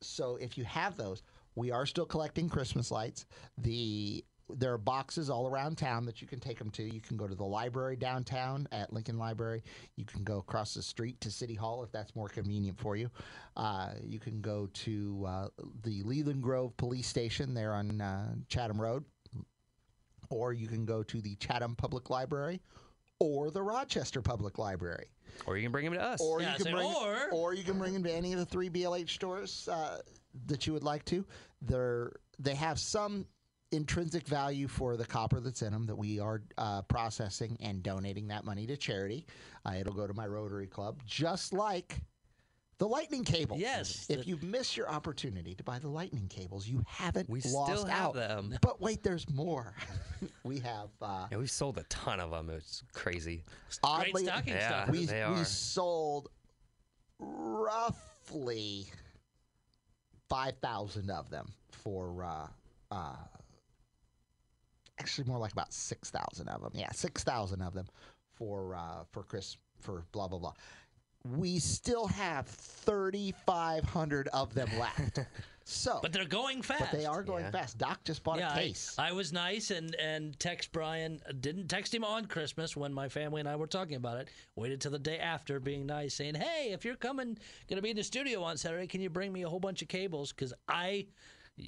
so 0.00 0.36
if 0.36 0.56
you 0.56 0.64
have 0.64 0.96
those, 0.96 1.22
we 1.56 1.70
are 1.70 1.84
still 1.84 2.06
collecting 2.06 2.48
Christmas 2.48 2.90
lights. 2.90 3.26
The 3.58 4.24
there 4.56 4.72
are 4.72 4.78
boxes 4.78 5.30
all 5.30 5.46
around 5.48 5.76
town 5.78 6.04
that 6.06 6.20
you 6.20 6.26
can 6.28 6.40
take 6.40 6.58
them 6.58 6.70
to. 6.70 6.82
You 6.82 7.00
can 7.00 7.16
go 7.16 7.26
to 7.26 7.34
the 7.34 7.44
library 7.44 7.96
downtown 7.96 8.66
at 8.72 8.92
Lincoln 8.92 9.18
Library. 9.18 9.62
You 9.96 10.04
can 10.04 10.22
go 10.24 10.38
across 10.38 10.74
the 10.74 10.82
street 10.82 11.20
to 11.22 11.30
City 11.30 11.54
Hall 11.54 11.82
if 11.82 11.90
that's 11.92 12.14
more 12.16 12.28
convenient 12.28 12.78
for 12.78 12.96
you. 12.96 13.10
Uh, 13.56 13.90
you 14.02 14.18
can 14.18 14.40
go 14.40 14.68
to 14.72 15.24
uh, 15.28 15.48
the 15.82 16.02
Leland 16.02 16.42
Grove 16.42 16.76
Police 16.76 17.06
Station 17.06 17.54
there 17.54 17.72
on 17.74 18.00
uh, 18.00 18.34
Chatham 18.48 18.80
Road, 18.80 19.04
or 20.30 20.52
you 20.52 20.66
can 20.68 20.84
go 20.84 21.02
to 21.02 21.20
the 21.20 21.34
Chatham 21.36 21.74
Public 21.74 22.10
Library 22.10 22.60
or 23.18 23.50
the 23.50 23.62
Rochester 23.62 24.22
Public 24.22 24.58
Library. 24.58 25.06
or 25.46 25.56
you 25.56 25.62
can 25.62 25.72
bring 25.72 25.84
them 25.84 25.94
to 25.94 26.02
us. 26.02 26.20
Or 26.20 26.40
Yeah, 26.40 26.52
you 26.52 26.64
can 26.64 26.66
so- 26.66 26.72
bring, 26.72 26.86
or- 26.94 27.28
or 27.32 27.54
you 27.54 27.64
can 27.64 27.78
bring 27.78 27.92
them 27.92 28.02
to 28.04 28.12
any 28.12 28.32
of 28.32 28.38
the 28.38 28.46
three 28.46 28.68
BLH 28.70 29.10
stores 29.10 29.68
uh, 29.70 29.98
that 30.46 30.66
you 30.66 30.72
would 30.72 30.84
like 30.84 31.04
to. 31.06 31.24
They're 31.62 32.12
they 32.38 32.54
have 32.54 32.78
some 32.78 33.26
intrinsic 33.72 34.26
value 34.26 34.66
for 34.68 34.96
the 34.96 35.06
copper 35.06 35.40
that's 35.40 35.62
in 35.62 35.72
them 35.72 35.86
that 35.86 35.96
we 35.96 36.18
are 36.18 36.42
uh, 36.58 36.82
processing 36.82 37.56
and 37.60 37.82
donating 37.82 38.26
that 38.28 38.44
money 38.44 38.66
to 38.66 38.76
charity. 38.76 39.24
Uh, 39.64 39.74
it'll 39.78 39.94
go 39.94 40.06
to 40.06 40.14
my 40.14 40.26
Rotary 40.26 40.66
Club, 40.66 41.00
just 41.06 41.52
like 41.52 42.00
the 42.78 42.88
lightning 42.88 43.22
cables. 43.24 43.60
Yes, 43.60 44.06
If 44.08 44.20
the- 44.20 44.26
you've 44.26 44.42
missed 44.42 44.76
your 44.76 44.88
opportunity 44.90 45.54
to 45.54 45.62
buy 45.62 45.78
the 45.78 45.88
lightning 45.88 46.26
cables, 46.28 46.66
you 46.66 46.82
haven't 46.86 47.28
We 47.28 47.40
lost 47.42 47.70
still 47.72 47.84
have 47.86 48.06
out. 48.08 48.14
them. 48.14 48.54
But 48.62 48.80
wait, 48.80 49.02
there's 49.02 49.28
more. 49.30 49.74
we 50.44 50.58
have. 50.60 50.88
Uh, 51.00 51.26
yeah, 51.30 51.36
we've 51.38 51.50
sold 51.50 51.78
a 51.78 51.82
ton 51.84 52.18
of 52.20 52.30
them. 52.30 52.50
It's 52.50 52.82
crazy. 52.92 53.44
Great 53.82 54.08
oddly, 54.08 54.24
stocking 54.24 54.54
Yeah. 54.54 54.84
stuff. 54.84 54.90
we, 54.90 55.04
they 55.04 55.26
we 55.28 55.44
sold 55.44 56.28
roughly 57.18 58.86
5,000 60.28 61.10
of 61.10 61.28
them 61.30 61.48
for, 61.70 62.24
uh, 62.24 62.46
uh, 62.90 63.16
actually 65.00 65.24
more 65.28 65.38
like 65.38 65.52
about 65.52 65.72
6,000 65.72 66.48
of 66.48 66.60
them. 66.62 66.72
Yeah, 66.74 66.90
6,000 66.92 67.60
of 67.62 67.74
them 67.74 67.86
for, 68.34 68.74
uh, 68.76 69.04
for 69.10 69.22
Chris, 69.24 69.56
for 69.80 70.04
blah, 70.12 70.28
blah, 70.28 70.38
blah. 70.38 70.52
We 71.36 71.58
still 71.58 72.06
have 72.06 72.46
3,500 72.46 74.28
of 74.28 74.54
them 74.54 74.68
left. 74.78 75.18
so, 75.64 75.98
But 76.00 76.12
they're 76.14 76.24
going 76.24 76.62
fast. 76.62 76.80
but 76.80 76.92
they 76.98 77.04
are 77.04 77.22
going 77.22 77.44
Yeah. 77.44 77.50
fast. 77.50 77.76
Doc 77.76 78.02
just 78.04 78.22
bought 78.22 78.38
yeah, 78.38 78.48
a 78.52 78.56
I, 78.56 78.62
case. 78.62 78.94
I 78.98 79.12
was 79.12 79.30
nice 79.32 79.70
and 79.70 79.94
and 79.96 80.38
text 80.40 80.72
Brian. 80.72 81.20
Didn't 81.40 81.68
text 81.68 81.94
him 81.94 82.04
on 82.04 82.24
Christmas 82.24 82.74
when 82.74 82.92
my 82.94 83.08
family 83.10 83.40
and 83.40 83.48
I 83.48 83.56
were 83.56 83.66
talking 83.66 83.96
about 83.96 84.16
it. 84.18 84.28
Waited 84.56 84.80
till 84.80 84.92
the 84.92 84.98
day 84.98 85.18
after, 85.18 85.60
being 85.60 85.84
nice, 85.84 86.14
saying, 86.14 86.36
"Hey, 86.36 86.70
if 86.72 86.86
you're 86.86 86.96
coming, 86.96 87.36
gonna 87.68 87.82
be 87.82 87.90
in 87.90 87.96
the 87.96 88.02
studio 88.04 88.42
on 88.42 88.56
Saturday, 88.56 88.86
can 88.86 89.02
you 89.02 89.10
bring 89.10 89.30
me 89.30 89.42
a 89.42 89.48
whole 89.48 89.60
bunch 89.60 89.82
of 89.82 89.88
cables? 89.88 90.32
Because 90.32 90.54
I, 90.68 91.06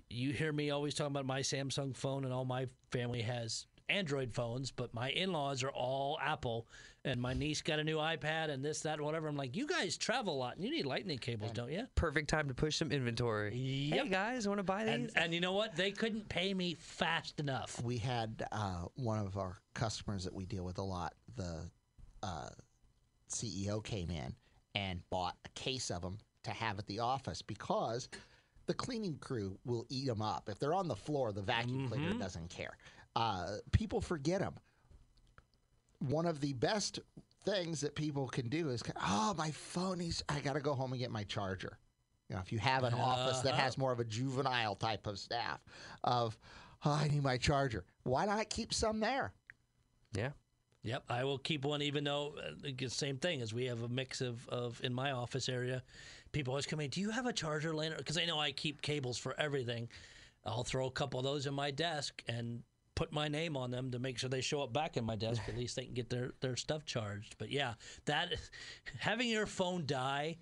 you 0.08 0.32
hear 0.32 0.52
me 0.52 0.70
always 0.70 0.94
talking 0.94 1.12
about 1.12 1.26
my 1.26 1.40
Samsung 1.40 1.96
phone, 1.96 2.24
and 2.24 2.32
all 2.32 2.44
my 2.44 2.66
family 2.90 3.22
has 3.22 3.66
Android 3.88 4.32
phones, 4.32 4.70
but 4.70 4.92
my 4.94 5.10
in-laws 5.10 5.62
are 5.62 5.70
all 5.70 6.18
Apple, 6.22 6.66
and 7.04 7.20
my 7.20 7.34
niece 7.34 7.60
got 7.62 7.78
a 7.78 7.84
new 7.84 7.96
iPad 7.96 8.50
and 8.50 8.64
this, 8.64 8.80
that, 8.80 8.94
and 8.94 9.04
whatever. 9.04 9.28
I'm 9.28 9.36
like, 9.36 9.56
you 9.56 9.66
guys 9.66 9.96
travel 9.96 10.34
a 10.34 10.38
lot, 10.38 10.56
and 10.56 10.64
you 10.64 10.70
need 10.70 10.86
lightning 10.86 11.18
cables, 11.18 11.50
don't 11.52 11.70
you? 11.70 11.86
Perfect 11.94 12.28
time 12.28 12.48
to 12.48 12.54
push 12.54 12.76
some 12.76 12.92
inventory. 12.92 13.54
Yep. 13.54 14.04
Hey 14.04 14.10
guys, 14.10 14.48
want 14.48 14.58
to 14.58 14.64
buy 14.64 14.84
these? 14.84 14.94
And, 14.94 15.10
and 15.16 15.34
you 15.34 15.40
know 15.40 15.52
what? 15.52 15.76
They 15.76 15.90
couldn't 15.90 16.28
pay 16.28 16.54
me 16.54 16.74
fast 16.74 17.40
enough. 17.40 17.82
we 17.82 17.98
had 17.98 18.46
uh, 18.52 18.84
one 18.94 19.18
of 19.18 19.36
our 19.36 19.58
customers 19.74 20.24
that 20.24 20.34
we 20.34 20.46
deal 20.46 20.64
with 20.64 20.78
a 20.78 20.82
lot. 20.82 21.14
The 21.36 21.70
uh, 22.22 22.48
CEO 23.30 23.82
came 23.82 24.10
in 24.10 24.34
and 24.74 25.00
bought 25.10 25.36
a 25.44 25.48
case 25.50 25.90
of 25.90 26.02
them 26.02 26.18
to 26.44 26.50
have 26.50 26.78
at 26.78 26.86
the 26.86 26.98
office 26.98 27.42
because 27.42 28.08
the 28.66 28.74
cleaning 28.74 29.16
crew 29.18 29.58
will 29.64 29.86
eat 29.88 30.06
them 30.06 30.22
up. 30.22 30.48
If 30.48 30.58
they're 30.58 30.74
on 30.74 30.88
the 30.88 30.96
floor, 30.96 31.32
the 31.32 31.42
vacuum 31.42 31.88
cleaner 31.88 32.14
doesn't 32.14 32.48
care. 32.50 32.76
Uh, 33.16 33.56
people 33.72 34.00
forget 34.00 34.40
them. 34.40 34.54
One 35.98 36.26
of 36.26 36.40
the 36.40 36.52
best 36.54 37.00
things 37.44 37.80
that 37.80 37.94
people 37.94 38.28
can 38.28 38.48
do 38.48 38.70
is, 38.70 38.82
oh, 39.00 39.34
my 39.36 39.50
phone 39.50 40.00
is, 40.00 40.22
I 40.28 40.40
got 40.40 40.54
to 40.54 40.60
go 40.60 40.74
home 40.74 40.92
and 40.92 41.00
get 41.00 41.10
my 41.10 41.24
charger. 41.24 41.78
You 42.28 42.36
know, 42.36 42.42
if 42.42 42.52
you 42.52 42.58
have 42.58 42.84
an 42.84 42.94
office 42.94 43.40
that 43.40 43.54
has 43.54 43.76
more 43.76 43.92
of 43.92 44.00
a 44.00 44.04
juvenile 44.04 44.74
type 44.74 45.06
of 45.06 45.18
staff, 45.18 45.60
of 46.04 46.38
oh, 46.84 46.90
I 46.90 47.08
need 47.08 47.22
my 47.22 47.36
charger. 47.36 47.84
Why 48.04 48.24
not 48.24 48.48
keep 48.48 48.72
some 48.72 49.00
there? 49.00 49.32
yeah. 50.16 50.30
Yep, 50.84 51.04
I 51.08 51.22
will 51.22 51.38
keep 51.38 51.64
one, 51.64 51.80
even 51.80 52.02
though 52.02 52.34
uh, 52.38 52.70
the 52.76 52.88
same 52.88 53.16
thing 53.16 53.40
as 53.40 53.54
we 53.54 53.66
have 53.66 53.82
a 53.82 53.88
mix 53.88 54.20
of, 54.20 54.48
of 54.48 54.80
in 54.82 54.92
my 54.92 55.12
office 55.12 55.48
area. 55.48 55.82
People 56.32 56.52
always 56.52 56.66
come 56.66 56.80
in, 56.80 56.90
do 56.90 57.00
you 57.00 57.10
have 57.10 57.26
a 57.26 57.32
charger 57.32 57.74
laying? 57.74 57.92
Because 57.96 58.18
I 58.18 58.24
know 58.24 58.40
I 58.40 58.52
keep 58.52 58.82
cables 58.82 59.18
for 59.18 59.38
everything. 59.38 59.88
I'll 60.44 60.64
throw 60.64 60.86
a 60.86 60.90
couple 60.90 61.20
of 61.20 61.24
those 61.24 61.46
in 61.46 61.54
my 61.54 61.70
desk 61.70 62.22
and 62.26 62.62
put 62.94 63.12
my 63.12 63.28
name 63.28 63.56
on 63.56 63.70
them 63.70 63.90
to 63.90 63.98
make 63.98 64.18
sure 64.18 64.28
they 64.28 64.40
show 64.40 64.62
up 64.62 64.72
back 64.72 64.96
in 64.96 65.04
my 65.04 65.16
desk. 65.16 65.42
At 65.48 65.56
least 65.56 65.76
they 65.76 65.84
can 65.84 65.94
get 65.94 66.08
their, 66.08 66.32
their 66.40 66.56
stuff 66.56 66.84
charged. 66.84 67.36
But 67.38 67.50
yeah, 67.50 67.74
that 68.06 68.34
having 68.98 69.28
your 69.28 69.46
phone 69.46 69.84
die, 69.86 70.38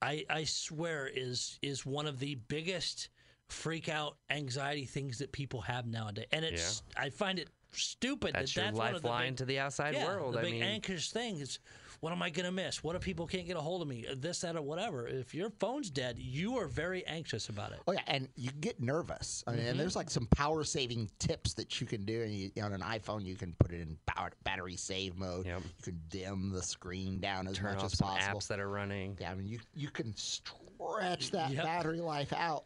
I, 0.00 0.24
I 0.28 0.44
swear 0.44 1.08
is 1.14 1.58
is 1.62 1.86
one 1.86 2.06
of 2.06 2.18
the 2.18 2.34
biggest 2.48 3.08
freak 3.48 3.88
out 3.88 4.16
anxiety 4.30 4.84
things 4.84 5.18
that 5.18 5.30
people 5.30 5.60
have 5.60 5.86
nowadays. 5.86 6.26
And 6.32 6.44
it's 6.44 6.82
I 6.96 7.10
find 7.10 7.38
it 7.38 7.48
stupid 7.72 8.34
That's 8.34 8.52
that 8.52 8.56
your 8.56 8.64
that's 8.66 8.78
one 8.78 8.94
of 8.94 9.02
the 9.02 9.08
lifeline 9.08 9.30
big- 9.30 9.36
to 9.38 9.44
the 9.44 9.58
outside 9.60 9.94
yeah, 9.94 10.06
world. 10.06 10.34
The 10.34 10.40
I 10.40 10.42
big 10.42 10.52
mean, 10.54 10.62
anxious 10.62 11.10
thing 11.10 11.38
is, 11.38 11.58
what 12.02 12.12
am 12.12 12.20
I 12.20 12.30
going 12.30 12.46
to 12.46 12.50
miss? 12.50 12.82
What 12.82 12.96
if 12.96 13.02
people 13.02 13.28
can't 13.28 13.46
get 13.46 13.56
a 13.56 13.60
hold 13.60 13.80
of 13.80 13.86
me? 13.86 14.04
This, 14.16 14.40
that, 14.40 14.56
or 14.56 14.62
whatever. 14.62 15.06
If 15.06 15.36
your 15.36 15.50
phone's 15.60 15.88
dead, 15.88 16.18
you 16.18 16.58
are 16.58 16.66
very 16.66 17.06
anxious 17.06 17.48
about 17.48 17.70
it. 17.70 17.78
Oh 17.86 17.92
yeah, 17.92 18.00
and 18.08 18.28
you 18.34 18.50
get 18.58 18.80
nervous. 18.80 19.44
I 19.46 19.52
mean, 19.52 19.60
and 19.60 19.68
mm-hmm. 19.68 19.78
there's 19.78 19.94
like 19.94 20.10
some 20.10 20.26
power 20.26 20.64
saving 20.64 21.08
tips 21.20 21.54
that 21.54 21.80
you 21.80 21.86
can 21.86 22.04
do. 22.04 22.22
And 22.22 22.34
you, 22.34 22.50
on 22.60 22.72
an 22.72 22.80
iPhone, 22.80 23.24
you 23.24 23.36
can 23.36 23.54
put 23.60 23.70
it 23.70 23.82
in 23.82 23.96
battery 24.42 24.74
save 24.74 25.16
mode. 25.16 25.46
Yep. 25.46 25.62
You 25.62 25.82
can 25.84 26.00
dim 26.08 26.50
the 26.50 26.60
screen 26.60 27.20
down 27.20 27.46
as 27.46 27.56
turn 27.56 27.76
much 27.76 27.84
off 27.84 27.92
as 27.92 27.98
some 27.98 28.08
possible. 28.08 28.40
apps 28.40 28.48
that 28.48 28.58
are 28.58 28.68
running. 28.68 29.16
Yeah, 29.20 29.30
I 29.30 29.36
mean, 29.36 29.46
you 29.46 29.60
you 29.72 29.88
can 29.88 30.12
stretch 30.16 31.30
that 31.30 31.52
Yep. 31.52 31.64
battery 31.64 32.00
life 32.00 32.32
out. 32.32 32.64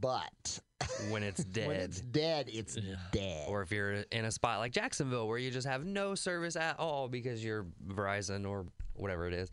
But 0.00 0.60
when 1.10 1.22
it's 1.22 1.44
dead. 1.44 1.68
when 1.68 1.76
it's 1.76 2.00
dead, 2.00 2.48
it's 2.52 2.76
dead. 3.12 3.46
or 3.48 3.62
if 3.62 3.70
you're 3.70 4.04
in 4.12 4.24
a 4.24 4.30
spot 4.30 4.58
like 4.58 4.72
Jacksonville 4.72 5.26
where 5.28 5.38
you 5.38 5.50
just 5.50 5.66
have 5.66 5.84
no 5.84 6.14
service 6.14 6.56
at 6.56 6.78
all 6.78 7.08
because 7.08 7.44
you're 7.44 7.66
Verizon 7.88 8.48
or 8.48 8.66
whatever 8.94 9.26
it 9.26 9.34
is, 9.34 9.50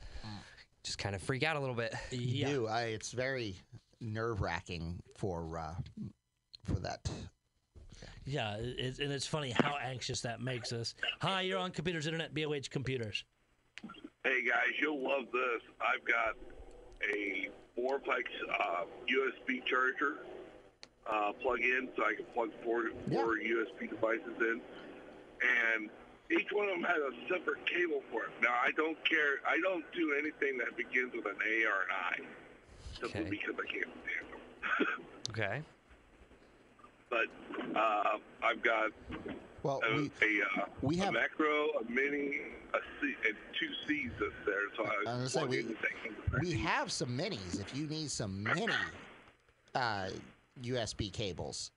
just 0.83 0.97
kind 0.97 1.15
of 1.15 1.21
freak 1.21 1.43
out 1.43 1.55
a 1.55 1.59
little 1.59 1.75
bit. 1.75 1.93
You 2.11 2.45
do. 2.45 2.67
I, 2.67 2.83
it's 2.83 3.11
very 3.11 3.55
nerve 4.01 4.41
wracking 4.41 5.01
for 5.17 5.57
uh, 5.57 5.75
for 6.65 6.79
that. 6.79 7.09
Yeah, 8.25 8.55
it, 8.57 8.99
and 8.99 9.11
it's 9.11 9.27
funny 9.27 9.51
how 9.51 9.75
anxious 9.83 10.21
that 10.21 10.41
makes 10.41 10.71
us. 10.71 10.93
Hi, 11.21 11.41
you're 11.41 11.59
on 11.59 11.71
Computers 11.71 12.07
Internet, 12.07 12.33
BLH 12.33 12.69
Computers. 12.69 13.25
Hey 14.23 14.41
guys, 14.47 14.71
you'll 14.81 15.03
love 15.03 15.25
this. 15.33 15.61
I've 15.81 16.05
got 16.05 16.35
a 17.13 17.49
fourplex 17.77 18.23
uh, 18.59 18.85
USB 19.09 19.65
charger 19.65 20.19
uh, 21.11 21.31
plug 21.41 21.59
in, 21.59 21.89
so 21.95 22.03
I 22.05 22.15
can 22.15 22.25
plug 22.33 22.49
four, 22.63 22.83
four 23.11 23.37
USB 23.37 23.89
devices 23.89 24.35
in, 24.39 24.61
and 25.75 25.89
each 26.31 26.47
one 26.51 26.69
of 26.69 26.75
them 26.75 26.83
has 26.83 26.97
a 26.97 27.11
separate 27.33 27.65
cable 27.65 28.01
for 28.11 28.23
it. 28.23 28.29
Now 28.41 28.55
I 28.63 28.71
don't 28.71 28.97
care. 29.05 29.39
I 29.47 29.59
don't 29.61 29.83
do 29.93 30.13
anything 30.17 30.57
that 30.59 30.75
begins 30.77 31.13
with 31.13 31.25
an 31.25 31.35
A 31.45 31.65
or 31.65 31.81
an 31.83 31.91
I, 31.91 32.99
simply 32.99 33.19
Okay. 33.21 33.29
because 33.29 33.55
I 33.55 33.71
can't 33.71 33.91
stand 34.03 34.31
them. 34.31 34.97
Okay. 35.29 35.61
but 37.09 37.25
uh, 37.75 38.17
I've 38.43 38.61
got 38.61 38.91
Well, 39.63 39.81
a, 39.89 39.95
we 39.95 40.11
a, 40.21 40.61
uh, 40.61 40.65
we 40.81 40.95
have- 40.97 41.09
a 41.09 41.11
macro, 41.13 41.69
a 41.81 41.89
mini, 41.89 42.37
a 42.73 42.77
C, 43.01 43.15
and 43.27 43.35
two 43.59 43.69
C's 43.87 44.11
that's 44.19 44.31
there. 44.45 44.61
So 44.77 44.85
I, 44.85 45.11
I 45.11 45.17
was 45.21 45.33
say, 45.33 45.43
we- 45.45 45.59
in 45.59 45.67
the 45.69 45.73
thing. 45.73 46.39
we 46.41 46.51
have 46.53 46.91
some 46.91 47.17
minis. 47.17 47.59
If 47.59 47.75
you 47.75 47.87
need 47.87 48.09
some 48.11 48.43
mini 48.43 48.67
uh, 49.75 50.09
USB 50.61 51.11
cables, 51.11 51.71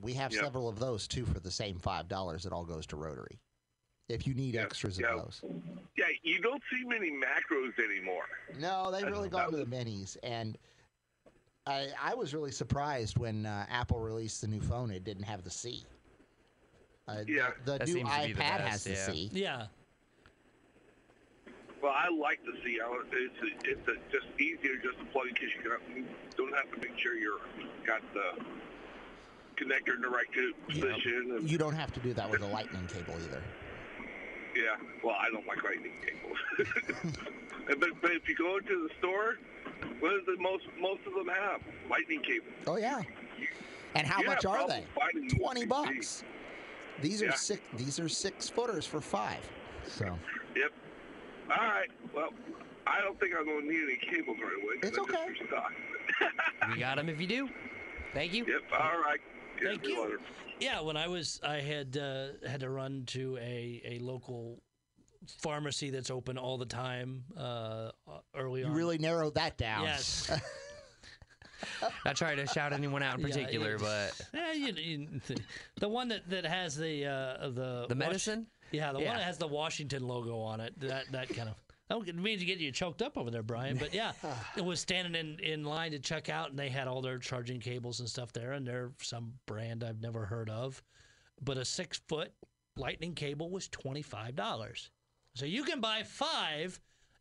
we 0.00 0.12
have 0.14 0.32
Yep. 0.32 0.42
several 0.42 0.68
of 0.68 0.78
those 0.78 1.08
too 1.08 1.24
for 1.24 1.40
the 1.40 1.50
same 1.50 1.78
five 1.78 2.08
dollars. 2.08 2.46
It 2.46 2.52
all 2.52 2.64
goes 2.64 2.86
to 2.88 2.96
Rotary. 2.96 3.40
If 4.08 4.26
you 4.26 4.34
need 4.34 4.54
Yeah, 4.54 4.62
extras 4.62 4.98
yeah. 4.98 5.08
of 5.14 5.24
those. 5.24 5.42
Yeah, 5.96 6.06
you 6.22 6.40
don't 6.40 6.62
see 6.72 6.82
many 6.86 7.10
macros 7.10 7.78
anymore. 7.78 8.24
No, 8.58 8.90
they've 8.90 9.06
really 9.06 9.28
gone 9.28 9.50
to 9.50 9.56
the 9.56 9.66
minis, 9.66 10.16
and 10.22 10.56
I 11.66 11.90
I 12.00 12.14
was 12.14 12.32
really 12.34 12.52
surprised 12.52 13.18
when 13.18 13.44
uh, 13.44 13.66
Apple 13.68 13.98
released 14.00 14.40
the 14.40 14.48
new 14.48 14.60
phone. 14.60 14.90
It 14.90 15.04
didn't 15.04 15.24
have 15.24 15.42
the 15.44 15.50
C. 15.50 15.84
Uh, 17.06 17.24
Yeah. 17.26 17.50
the, 17.64 17.78
the 17.78 17.86
new 17.86 17.92
seems 17.94 18.10
to 18.10 18.26
be 18.26 18.32
the 18.34 18.40
iPad 18.40 18.58
best, 18.58 18.68
has 18.68 18.84
the 18.84 18.90
yeah. 18.92 19.06
C. 19.06 19.30
Yeah, 19.32 19.66
Well, 21.82 21.92
I 21.94 22.08
like 22.10 22.42
to 22.44 22.52
see 22.64 22.78
how 22.80 22.94
it's 23.12 23.36
it's 23.64 23.88
a, 23.88 23.92
just 24.10 24.26
easier 24.40 24.76
just 24.82 24.98
to 24.98 25.04
plug 25.06 25.28
in 25.28 25.34
because 25.34 25.50
you 25.54 25.62
can, 25.62 26.06
don't 26.36 26.54
have 26.54 26.70
to 26.72 26.78
make 26.80 26.98
sure 26.98 27.14
you're 27.14 27.38
got 27.86 28.02
the 28.14 28.42
connector 29.56 29.94
in 29.94 30.00
the 30.02 30.08
right 30.08 30.26
position. 30.66 31.40
You 31.46 31.58
don't 31.58 31.74
have 31.74 31.92
to 31.92 32.00
do 32.00 32.12
that 32.14 32.28
with 32.30 32.42
a 32.42 32.46
Lightning 32.46 32.86
cable 32.88 33.14
either. 33.24 33.42
yeah, 34.56 34.76
well, 35.04 35.16
I 35.20 35.30
don't 35.30 35.46
like 35.46 35.62
lightning 35.62 35.92
cables. 36.04 37.16
but 37.78 38.00
but 38.02 38.10
if 38.12 38.28
you 38.28 38.34
go 38.36 38.58
to 38.58 38.88
the 38.88 38.94
store, 38.98 39.36
what 40.00 40.14
is 40.14 40.22
the 40.26 40.36
most 40.40 40.64
most 40.80 41.00
of 41.06 41.14
them 41.14 41.28
have? 41.28 41.60
Lightning 41.88 42.22
cables. 42.22 42.52
Oh 42.66 42.76
yeah. 42.76 43.02
And 43.94 44.06
how 44.06 44.20
You 44.20 44.26
much 44.26 44.44
are 44.44 44.66
they? 44.68 44.84
Twenty 45.38 45.64
bucks. 45.64 46.24
These 47.00 47.22
are 47.22 47.26
Yeah. 47.26 47.34
six. 47.34 47.62
These 47.76 48.00
are 48.00 48.08
six 48.08 48.48
footers 48.48 48.84
for 48.84 49.00
five. 49.00 49.48
So 49.86 50.18
Yep. 50.56 50.72
All 51.50 51.56
right. 51.66 51.88
Well, 52.14 52.30
I 52.86 53.00
don't 53.00 53.18
think 53.20 53.34
I'm 53.38 53.44
going 53.46 53.62
to 53.62 53.68
need 53.68 53.82
any 53.82 53.96
cables 54.16 54.36
right 54.42 54.62
away. 54.62 54.76
'cause 54.80 54.90
It's 54.90 54.98
okay. 54.98 55.26
restocked. 55.28 55.74
We 56.72 56.78
got 56.80 56.96
them 56.96 57.08
if 57.08 57.20
you 57.20 57.26
do. 57.26 57.48
Thank 58.14 58.32
you. 58.34 58.44
Yep. 58.46 58.62
All 58.72 58.98
right. 59.00 59.20
Yeah, 59.60 59.68
Thank 59.70 59.86
you. 59.86 60.02
later. 60.02 60.18
yeah. 60.60 60.80
When 60.80 60.96
I 60.96 61.08
was, 61.08 61.40
I 61.44 61.56
had 61.56 61.96
uh, 61.96 62.28
had 62.48 62.60
to 62.60 62.70
run 62.70 63.04
to 63.08 63.36
a, 63.38 63.82
a 63.84 63.98
local 64.00 64.62
pharmacy 65.42 65.90
that's 65.90 66.10
open 66.10 66.38
all 66.38 66.58
the 66.58 66.64
time 66.66 67.24
uh, 67.36 67.90
early 68.36 68.60
you 68.60 68.66
on. 68.66 68.72
really 68.72 68.98
narrowed 68.98 69.34
that 69.34 69.58
down. 69.58 69.82
Yes. 69.84 70.30
Not 72.04 72.16
trying 72.16 72.36
to 72.36 72.46
shout 72.46 72.72
anyone 72.72 73.02
out 73.02 73.18
in 73.18 73.20
Yeah, 73.26 73.34
particular, 73.34 73.78
but 73.78 74.12
Eh, 74.32 74.52
you, 74.54 74.72
you, 74.74 75.08
the 75.80 75.88
one 75.88 76.06
that, 76.08 76.28
that 76.30 76.46
has 76.46 76.76
the 76.76 77.04
uh, 77.06 77.48
the 77.48 77.86
the 77.88 77.94
Wash- 77.96 77.98
medicine. 77.98 78.46
Yeah, 78.72 78.92
the 78.92 79.00
Yeah. 79.00 79.08
one 79.08 79.16
that 79.18 79.24
has 79.24 79.38
the 79.38 79.46
Washington 79.48 80.06
logo 80.06 80.38
on 80.40 80.60
it. 80.60 80.78
That 80.80 81.10
that 81.12 81.28
kind 81.30 81.48
of. 81.48 81.54
Means 82.14 82.40
to 82.40 82.44
get 82.46 82.58
you 82.58 82.70
choked 82.70 83.00
up 83.00 83.16
over 83.16 83.30
there, 83.30 83.42
Brian. 83.42 83.78
But 83.78 83.94
yeah, 83.94 84.12
it 84.58 84.64
was 84.64 84.78
standing 84.78 85.14
in, 85.14 85.38
in 85.40 85.64
line 85.64 85.92
to 85.92 85.98
check 85.98 86.28
out, 86.28 86.50
and 86.50 86.58
they 86.58 86.68
had 86.68 86.86
all 86.86 87.00
their 87.00 87.16
charging 87.18 87.60
cables 87.60 88.00
and 88.00 88.08
stuff 88.08 88.30
there, 88.34 88.52
and 88.52 88.66
they're 88.66 88.92
some 89.00 89.32
brand 89.46 89.82
I've 89.82 90.02
never 90.02 90.26
heard 90.26 90.50
of. 90.50 90.82
But 91.40 91.56
a 91.56 91.64
six 91.64 91.98
foot 92.06 92.30
lightning 92.76 93.14
cable 93.14 93.48
was 93.50 93.68
twenty 93.68 94.02
five 94.02 94.36
dollars. 94.36 94.90
So 95.34 95.46
you 95.46 95.64
can 95.64 95.80
buy 95.80 96.02
five 96.02 96.78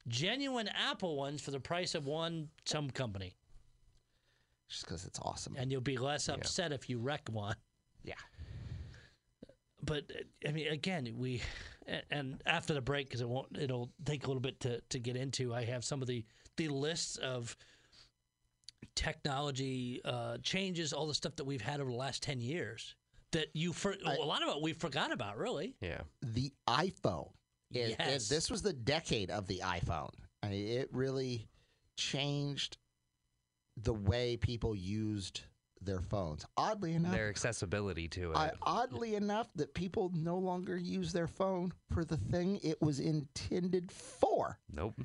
genuine 0.09 0.67
Apple 0.69 1.15
ones 1.15 1.41
for 1.41 1.51
the 1.51 1.59
price 1.61 1.95
of 1.95 2.05
one 2.05 2.49
some 2.65 2.89
company, 2.89 3.35
Just 4.69 4.83
because 4.85 5.05
it's 5.05 5.19
awesome. 5.21 5.55
and 5.57 5.71
you'll 5.71 5.79
be 5.81 5.97
less 5.97 6.27
upset 6.27 6.71
if 6.73 6.89
you 6.89 6.97
wreck 6.99 7.29
one. 7.31 7.55
Yeah. 8.03 8.15
But 9.87 10.03
I 10.47 10.51
mean, 10.51 10.67
again, 10.67 11.11
we 11.17 11.41
and- 11.87 12.03
and 12.11 12.43
after 12.45 12.73
the 12.75 12.81
break 12.81 13.07
because 13.07 13.21
it 13.21 13.27
won't, 13.29 13.57
it'll 13.57 13.89
take 14.05 14.25
a 14.25 14.27
little 14.27 14.41
bit 14.41 14.59
to, 14.61 14.81
to 14.89 14.99
get 14.99 15.15
into. 15.15 15.53
I 15.55 15.63
have 15.65 15.83
some 15.83 16.01
of 16.03 16.07
the 16.07 16.23
the 16.57 16.67
lists 16.67 17.17
of 17.17 17.57
technology 18.95 20.01
uh, 20.05 20.37
changes, 20.43 20.93
all 20.93 21.07
the 21.07 21.13
stuff 21.13 21.35
that 21.37 21.45
we've 21.45 21.61
had 21.61 21.79
over 21.81 21.89
the 21.89 21.97
last 21.97 22.21
ten 22.23 22.39
years 22.39 22.95
that 23.31 23.47
you 23.53 23.73
for 23.73 23.95
a 24.05 24.13
lot 24.23 24.41
of 24.43 24.55
it 24.55 24.61
we 24.61 24.73
forgot 24.73 25.11
about. 25.11 25.37
Really, 25.37 25.75
Yeah. 25.81 26.01
the 26.21 26.51
iPhone. 26.67 27.31
It, 27.71 27.79
it- 27.91 27.95
Yes. 27.99 28.29
this 28.29 28.49
was 28.49 28.61
the 28.61 28.73
decade 28.73 29.29
of 29.31 29.47
the 29.47 29.59
iPhone. 29.63 30.13
I 30.43 30.49
mean, 30.49 30.67
it 30.67 30.89
really 30.93 31.47
changed 31.97 32.77
the 33.75 33.93
way 33.93 34.37
people 34.37 34.75
used 34.75 35.41
their 35.81 36.01
phones. 36.01 36.45
Oddly 36.57 36.93
enough, 36.93 37.13
Their 37.13 37.29
accessibility 37.29 38.07
to 38.09 38.31
it. 38.31 38.37
I, 38.37 38.51
oddly 38.61 39.15
enough, 39.15 39.47
that 39.55 39.73
people 39.73 40.11
no 40.15 40.37
longer 40.37 40.77
use 40.77 41.11
their 41.13 41.27
phone 41.27 41.71
for 41.93 42.03
the 42.05 42.17
thing 42.17 42.59
it 42.63 42.81
was 42.81 42.99
intended 42.99 43.91
for. 43.91 44.59
nope. 44.71 44.95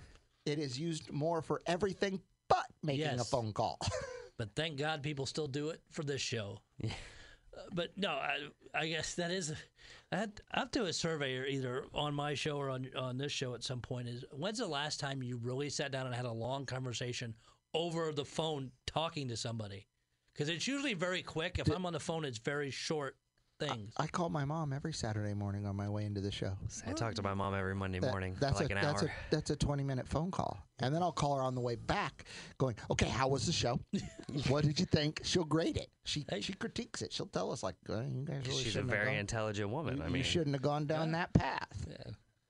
It 0.44 0.58
is 0.58 0.78
used 0.78 1.12
more 1.12 1.40
for 1.40 1.62
everything 1.66 2.20
but 2.48 2.66
making 2.82 3.20
a 3.20 3.24
phone 3.24 3.52
call. 3.52 3.78
but 4.38 4.54
thank 4.56 4.76
God 4.76 5.02
people 5.02 5.24
still 5.24 5.46
do 5.46 5.70
it 5.70 5.80
for 5.90 6.02
this 6.02 6.20
show. 6.20 6.58
Uh, 6.84 6.88
but 7.72 7.90
no, 7.96 8.10
I, 8.10 8.38
I 8.74 8.88
guess 8.88 9.14
that 9.14 9.30
is. 9.30 9.54
I 10.10 10.16
had, 10.16 10.40
I 10.52 10.60
have 10.60 10.70
to 10.72 10.80
do 10.80 10.84
a 10.86 10.92
survey 10.92 11.48
either 11.50 11.84
on 11.94 12.14
my 12.14 12.34
show 12.34 12.56
or 12.56 12.70
on 12.70 12.88
on 12.96 13.18
this 13.18 13.32
show 13.32 13.54
at 13.54 13.62
some 13.62 13.80
point. 13.80 14.08
Is 14.08 14.24
when's 14.32 14.58
the 14.58 14.66
last 14.66 15.00
time 15.00 15.22
you 15.22 15.36
really 15.36 15.70
sat 15.70 15.92
down 15.92 16.06
and 16.06 16.14
had 16.14 16.24
a 16.24 16.32
long 16.32 16.66
conversation 16.66 17.34
over 17.74 18.12
the 18.12 18.24
phone 18.24 18.70
talking 18.86 19.28
to 19.28 19.36
somebody? 19.36 19.86
Because 20.32 20.48
it's 20.48 20.66
usually 20.66 20.94
very 20.94 21.22
quick. 21.22 21.58
If 21.58 21.68
I'm 21.70 21.84
on 21.86 21.92
the 21.92 22.00
phone, 22.00 22.24
it's 22.24 22.38
very 22.38 22.70
short 22.70 23.16
things. 23.60 23.92
I 23.98 24.06
call 24.08 24.28
my 24.28 24.44
mom 24.44 24.72
every 24.72 24.92
Saturday 24.92 25.34
morning 25.34 25.66
on 25.66 25.76
my 25.76 25.88
way 25.88 26.04
into 26.04 26.20
the 26.20 26.32
show. 26.32 26.56
I 26.86 26.92
talk 26.94 27.14
to 27.14 27.22
my 27.22 27.34
mom 27.34 27.54
every 27.54 27.74
Monday 27.76 28.00
That- 28.00 28.10
morning 28.10 28.34
that's 28.40 28.56
for 28.58 28.64
like 28.64 28.72
a, 28.72 28.76
an 28.76 28.82
that's 28.82 29.02
hour. 29.02 29.08
A, 29.08 29.12
that's 29.34 29.50
a 29.50 29.56
20 29.56 29.84
minute 29.84 30.08
phone 30.08 30.30
call. 30.30 30.58
And 30.80 30.92
then 30.92 31.00
I'll 31.02 31.12
call 31.12 31.36
her 31.36 31.42
on 31.42 31.54
the 31.54 31.60
way 31.60 31.76
back 31.76 32.24
going, 32.58 32.74
okay, 32.90 33.06
how 33.08 33.28
was 33.28 33.46
the 33.46 33.52
show? 33.52 33.78
what 34.48 34.64
did 34.64 34.80
you 34.80 34.86
think? 34.86 35.20
She'll 35.22 35.44
grade 35.44 35.76
it. 35.76 35.90
She 36.04 36.24
Hey. 36.28 36.40
she 36.40 36.54
critiques 36.54 37.02
it. 37.02 37.12
She'll 37.12 37.26
tell 37.26 37.52
us, 37.52 37.62
like, 37.62 37.76
uh, 37.88 38.00
you 38.00 38.24
guys 38.24 38.42
really 38.46 38.58
She's 38.64 38.68
a 38.68 38.70
shouldn't 38.70 38.90
have 38.90 38.98
very 38.98 39.10
gone- 39.12 39.20
intelligent 39.20 39.70
woman. 39.70 39.98
you, 39.98 40.02
I 40.02 40.06
you 40.06 40.12
mean, 40.12 40.22
shouldn't 40.24 40.56
have 40.56 40.62
gone 40.62 40.86
down 40.86 41.12
that 41.12 41.32
path. 41.34 41.86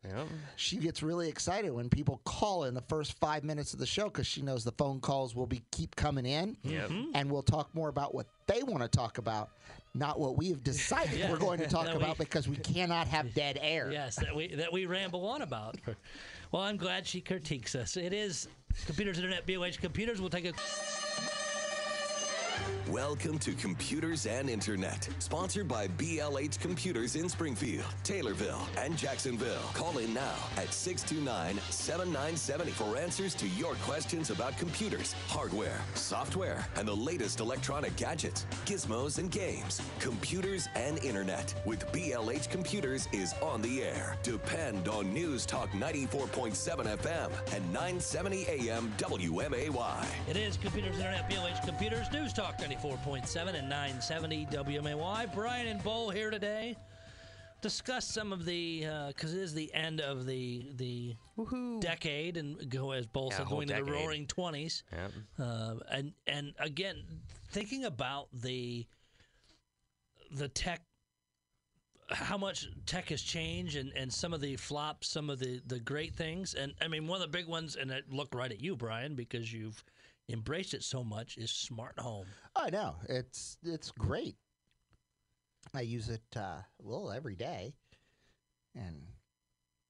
Yep. 0.04 0.26
She 0.56 0.76
gets 0.78 1.02
really 1.02 1.28
excited 1.28 1.70
when 1.72 1.88
people 1.88 2.20
call 2.24 2.64
in 2.64 2.74
the 2.74 2.80
first 2.82 3.18
five 3.20 3.44
minutes 3.44 3.72
of 3.72 3.78
the 3.78 3.86
show 3.86 4.04
because 4.04 4.26
she 4.26 4.42
knows 4.42 4.64
the 4.64 4.72
phone 4.72 4.98
calls 5.00 5.34
will 5.36 5.46
be 5.46 5.62
keep 5.70 5.94
coming 5.94 6.26
in, 6.26 6.56
Yep. 6.64 6.88
Mm-hmm. 6.90 7.10
and 7.14 7.30
we'll 7.30 7.42
talk 7.42 7.72
more 7.74 7.88
about 7.88 8.12
what 8.14 8.26
they 8.46 8.62
want 8.64 8.82
to 8.82 8.88
talk 8.88 9.18
about, 9.18 9.50
not 9.94 10.18
what 10.18 10.36
we 10.36 10.48
have 10.48 10.64
decided 10.64 11.18
Yeah. 11.18 11.30
we're 11.30 11.38
going 11.38 11.60
to 11.60 11.66
talk 11.68 11.86
That 11.86 11.96
we- 11.96 12.02
about 12.02 12.18
because 12.18 12.48
we 12.48 12.56
cannot 12.56 13.06
have 13.08 13.32
dead 13.32 13.58
air. 13.62 13.90
Yes, 13.92 14.16
that 14.16 14.34
we 14.34 14.48
that 14.56 14.72
we 14.72 14.86
ramble 14.86 15.24
on 15.26 15.42
about. 15.42 15.76
Well, 16.50 16.62
I'm 16.62 16.76
glad 16.76 17.06
she 17.06 17.20
critiques 17.20 17.74
us. 17.76 17.96
It 17.96 18.12
is 18.12 18.48
Computers 18.86 19.18
Internet 19.18 19.46
BLH 19.46 19.78
Computers. 19.80 20.20
We'll 20.20 20.30
take 20.30 20.46
a 20.46 20.52
Welcome 22.92 23.38
to 23.38 23.52
Computers 23.54 24.26
and 24.26 24.50
Internet, 24.50 25.08
sponsored 25.18 25.66
by 25.66 25.88
BLH 25.88 26.60
Computers 26.60 27.16
in 27.16 27.28
Springfield, 27.28 27.86
Taylorville, 28.04 28.66
and 28.76 28.98
Jacksonville. 28.98 29.62
Call 29.72 29.96
in 29.96 30.12
now 30.12 30.34
at 30.58 30.74
629 30.74 31.58
7970 31.70 32.72
for 32.72 32.98
answers 32.98 33.34
to 33.36 33.48
your 33.48 33.76
questions 33.76 34.30
about 34.30 34.58
computers, 34.58 35.14
hardware, 35.28 35.80
software, 35.94 36.66
and 36.76 36.86
the 36.86 36.94
latest 36.94 37.40
electronic 37.40 37.96
gadgets, 37.96 38.44
gizmos, 38.66 39.18
and 39.18 39.30
games. 39.30 39.80
Computers 39.98 40.68
and 40.74 40.98
Internet 41.02 41.54
with 41.64 41.86
BLH 41.92 42.50
Computers 42.50 43.08
is 43.12 43.32
on 43.40 43.62
the 43.62 43.82
air. 43.82 44.16
Depend 44.22 44.88
on 44.88 45.14
News 45.14 45.46
Talk 45.46 45.70
94.7 45.70 46.98
FM 46.98 47.30
and 47.54 47.72
970 47.72 48.46
AM 48.48 48.92
WMAY. 48.98 50.04
It 50.28 50.36
is 50.36 50.58
Computers 50.58 50.96
Internet 50.96 51.30
BLH 51.30 51.64
Computers 51.64 52.12
News 52.12 52.32
Talk 52.32 52.51
Talk 52.58 52.68
94.7 52.68 53.54
and 53.54 53.68
970 53.68 54.46
WMAY. 54.46 55.32
Brian 55.34 55.68
and 55.68 55.82
Bull 55.82 56.10
here 56.10 56.30
today. 56.30 56.76
Discuss 57.60 58.06
some 58.06 58.32
of 58.32 58.44
the 58.44 58.86
because 59.08 59.32
it 59.34 59.40
is 59.40 59.54
the 59.54 59.72
end 59.72 60.00
of 60.00 60.26
the 60.26 60.66
the 60.76 61.16
decade 61.80 62.36
and 62.36 62.68
go 62.68 62.90
as 62.90 63.06
Bull 63.06 63.28
Yeah, 63.30 63.38
said 63.38 63.46
whole 63.46 63.58
going 63.58 63.70
into 63.70 63.84
the. 63.84 63.92
Roaring 63.92 64.26
Twenties. 64.26 64.82
Yep. 64.92 65.12
Uh, 65.38 65.74
and 65.90 66.12
and 66.26 66.54
again, 66.58 66.96
thinking 67.50 67.84
about 67.84 68.28
the 68.32 68.86
the 70.32 70.48
tech, 70.48 70.82
how 72.10 72.36
much 72.36 72.66
tech 72.86 73.10
has 73.10 73.22
changed, 73.22 73.76
and, 73.76 73.92
and 73.92 74.12
some 74.12 74.34
of 74.34 74.40
the 74.40 74.56
flops, 74.56 75.08
some 75.08 75.30
of 75.30 75.38
the 75.38 75.62
the 75.66 75.78
great 75.78 76.14
things, 76.14 76.54
and 76.54 76.74
I 76.80 76.88
mean 76.88 77.06
one 77.06 77.22
of 77.22 77.30
the 77.30 77.38
big 77.38 77.46
ones, 77.46 77.76
and 77.76 77.92
I 77.92 78.00
look 78.10 78.34
right 78.34 78.50
at 78.50 78.60
you, 78.60 78.76
Brian, 78.76 79.14
because 79.14 79.52
you've 79.52 79.82
embraced 80.28 80.74
it 80.74 80.82
so 80.82 81.02
much, 81.04 81.36
is 81.38 81.50
smart 81.50 81.98
home. 81.98 82.26
I 82.56 82.70
know 82.70 82.96
it's 83.08 83.56
it's 83.64 83.90
great. 83.92 84.36
I 85.74 85.82
use 85.82 86.08
it 86.08 86.22
uh, 86.36 86.60
well 86.80 87.10
every 87.12 87.36
day, 87.36 87.74
and 88.74 89.02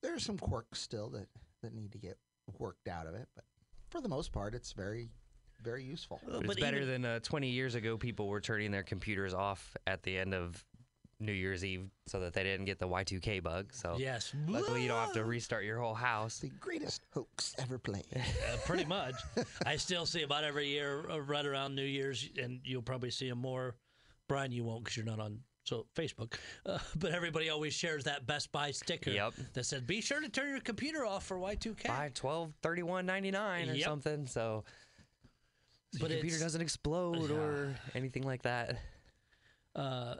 there 0.01 0.13
are 0.15 0.19
some 0.19 0.37
quirks 0.37 0.79
still 0.79 1.09
that 1.11 1.27
that 1.61 1.73
need 1.73 1.91
to 1.93 1.97
get 1.97 2.17
worked 2.59 2.87
out 2.87 3.07
of 3.07 3.15
it, 3.15 3.27
but 3.35 3.45
for 3.89 4.01
the 4.01 4.09
most 4.09 4.31
part, 4.31 4.53
it's 4.53 4.73
very 4.73 5.09
very 5.61 5.83
useful. 5.83 6.19
But 6.25 6.35
it's 6.39 6.47
But 6.47 6.59
better 6.59 6.77
even- 6.81 7.03
than 7.03 7.05
uh, 7.05 7.19
20 7.21 7.49
years 7.49 7.75
ago. 7.75 7.97
People 7.97 8.27
were 8.27 8.41
turning 8.41 8.71
their 8.71 8.83
computers 8.83 9.33
off 9.33 9.77
at 9.87 10.03
the 10.03 10.17
end 10.17 10.33
of 10.33 10.63
New 11.25 11.31
Year's 11.33 11.63
Eve 11.65 11.89
so 12.05 12.19
that 12.19 12.33
they 12.33 12.43
didn't 12.43 12.65
get 12.65 12.79
the 12.79 12.87
Y2K 12.87 13.41
bug. 13.41 13.73
So 13.73 13.95
Yes, 13.97 14.33
luckily 14.47 14.81
you 14.83 14.87
don't 14.87 14.99
have 14.99 15.13
to 15.13 15.23
restart 15.23 15.63
your 15.63 15.79
whole 15.79 15.93
house. 15.93 16.39
The 16.39 16.49
greatest 16.59 17.01
hoax 17.13 17.55
ever 17.59 17.77
played. 17.77 18.05
Uh, 18.15 18.57
pretty 18.65 18.85
much. 18.85 19.15
I 19.65 19.77
still 19.77 20.05
see 20.05 20.23
about 20.23 20.43
every 20.43 20.67
year 20.67 21.09
uh, 21.09 21.19
right 21.21 21.45
around 21.45 21.75
New 21.75 21.83
Year's, 21.85 22.29
and 22.41 22.59
you'll 22.63 22.81
probably 22.81 23.09
see 23.11 23.29
them 23.29 23.39
more. 23.39 23.75
Brian, 24.27 24.51
you 24.51 24.63
won't 24.63 24.83
because 24.83 24.97
you're 24.97 25.05
not 25.05 25.19
on 25.19 25.39
so 25.63 25.85
Facebook. 25.95 26.33
Uh, 26.65 26.77
but 26.97 27.11
everybody 27.13 27.49
always 27.49 27.73
shares 27.73 28.03
that 28.03 28.25
Best 28.27 28.51
Buy 28.51 28.71
sticker 28.71 29.11
Yep. 29.11 29.33
that 29.53 29.65
says, 29.65 29.81
"Be 29.81 30.01
sure 30.01 30.19
to 30.19 30.27
turn 30.29 30.49
your 30.49 30.59
computer 30.59 31.05
off 31.05 31.25
for 31.25 31.37
Y2K." 31.39 31.87
Buy 31.87 32.11
12, 32.13 32.51
31, 32.61 33.05
99 33.05 33.69
or 33.69 33.73
Yep. 33.75 33.85
something. 33.85 34.27
So, 34.27 34.63
so 35.93 35.99
But 36.01 36.09
your 36.11 36.19
computer 36.19 36.43
doesn't 36.43 36.61
explode 36.61 37.31
or 37.31 37.75
anything 37.95 38.23
like 38.23 38.41
that. 38.43 38.77
Uh, 39.75 40.15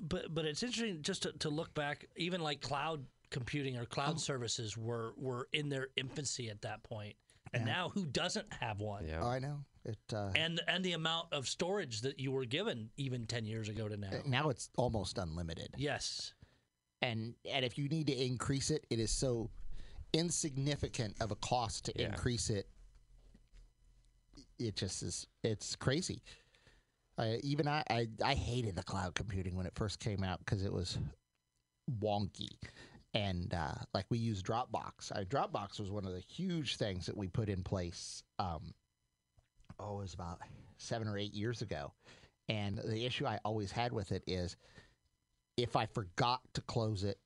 but 0.00 0.32
but 0.34 0.44
it's 0.44 0.62
interesting 0.62 1.02
just 1.02 1.22
to, 1.22 1.32
to 1.38 1.48
look 1.50 1.74
back, 1.74 2.06
even 2.16 2.40
like 2.40 2.60
cloud 2.60 3.04
computing 3.30 3.76
or 3.76 3.84
cloud 3.84 4.20
services 4.20 4.76
were 4.76 5.12
were 5.16 5.48
in 5.52 5.68
their 5.68 5.88
infancy 5.96 6.50
at 6.50 6.62
that 6.62 6.82
point, 6.82 7.14
and 7.52 7.64
now 7.64 7.88
who 7.90 8.04
doesn't 8.06 8.52
have 8.52 8.80
one? 8.80 9.06
Yeah. 9.06 9.20
Oh, 9.22 9.28
I 9.28 9.38
know 9.38 9.58
it. 9.84 9.98
Uh, 10.12 10.30
And 10.36 10.60
and 10.68 10.84
the 10.84 10.92
amount 10.92 11.32
of 11.32 11.48
storage 11.48 12.00
that 12.02 12.18
you 12.20 12.32
were 12.32 12.44
given 12.44 12.90
even 12.96 13.26
ten 13.26 13.44
years 13.44 13.68
ago 13.68 13.88
to 13.88 13.96
now. 13.96 14.10
now 14.26 14.48
it's 14.50 14.70
almost 14.76 15.18
unlimited. 15.18 15.68
Yes. 15.76 16.32
and 17.02 17.34
and 17.50 17.64
if 17.64 17.76
you 17.78 17.88
need 17.88 18.06
to 18.08 18.14
increase 18.14 18.70
it, 18.70 18.86
it 18.90 18.98
is 18.98 19.10
so 19.10 19.50
insignificant 20.12 21.16
of 21.20 21.30
a 21.32 21.36
cost 21.36 21.84
to 21.86 21.92
Yeah. 21.96 22.06
increase 22.06 22.50
it. 22.50 22.68
It 24.58 24.76
just 24.76 25.02
is. 25.02 25.26
It's 25.42 25.74
crazy. 25.76 26.22
Uh, 27.16 27.36
even 27.42 27.68
I, 27.68 27.82
I, 27.88 28.08
I 28.24 28.34
hated 28.34 28.76
the 28.76 28.82
cloud 28.82 29.14
computing 29.14 29.54
when 29.56 29.66
it 29.66 29.74
first 29.74 30.00
came 30.00 30.24
out 30.24 30.40
because 30.40 30.64
it 30.64 30.72
was 30.72 30.98
wonky, 32.00 32.48
and 33.12 33.54
uh, 33.54 33.74
like 33.92 34.06
we 34.10 34.18
used 34.18 34.44
Dropbox. 34.44 35.12
I, 35.12 35.24
Dropbox 35.24 35.78
was 35.78 35.90
one 35.90 36.04
of 36.04 36.12
the 36.12 36.20
huge 36.20 36.76
things 36.76 37.06
that 37.06 37.16
we 37.16 37.28
put 37.28 37.48
in 37.48 37.62
place. 37.62 38.22
Um, 38.38 38.74
oh, 39.78 39.98
it 39.98 40.02
was 40.02 40.14
about 40.14 40.40
seven 40.78 41.06
or 41.06 41.16
eight 41.16 41.34
years 41.34 41.62
ago, 41.62 41.92
and 42.48 42.78
the 42.78 43.06
issue 43.06 43.26
I 43.26 43.38
always 43.44 43.70
had 43.70 43.92
with 43.92 44.10
it 44.10 44.24
is 44.26 44.56
if 45.56 45.76
I 45.76 45.86
forgot 45.86 46.40
to 46.54 46.60
close 46.62 47.04
it 47.04 47.18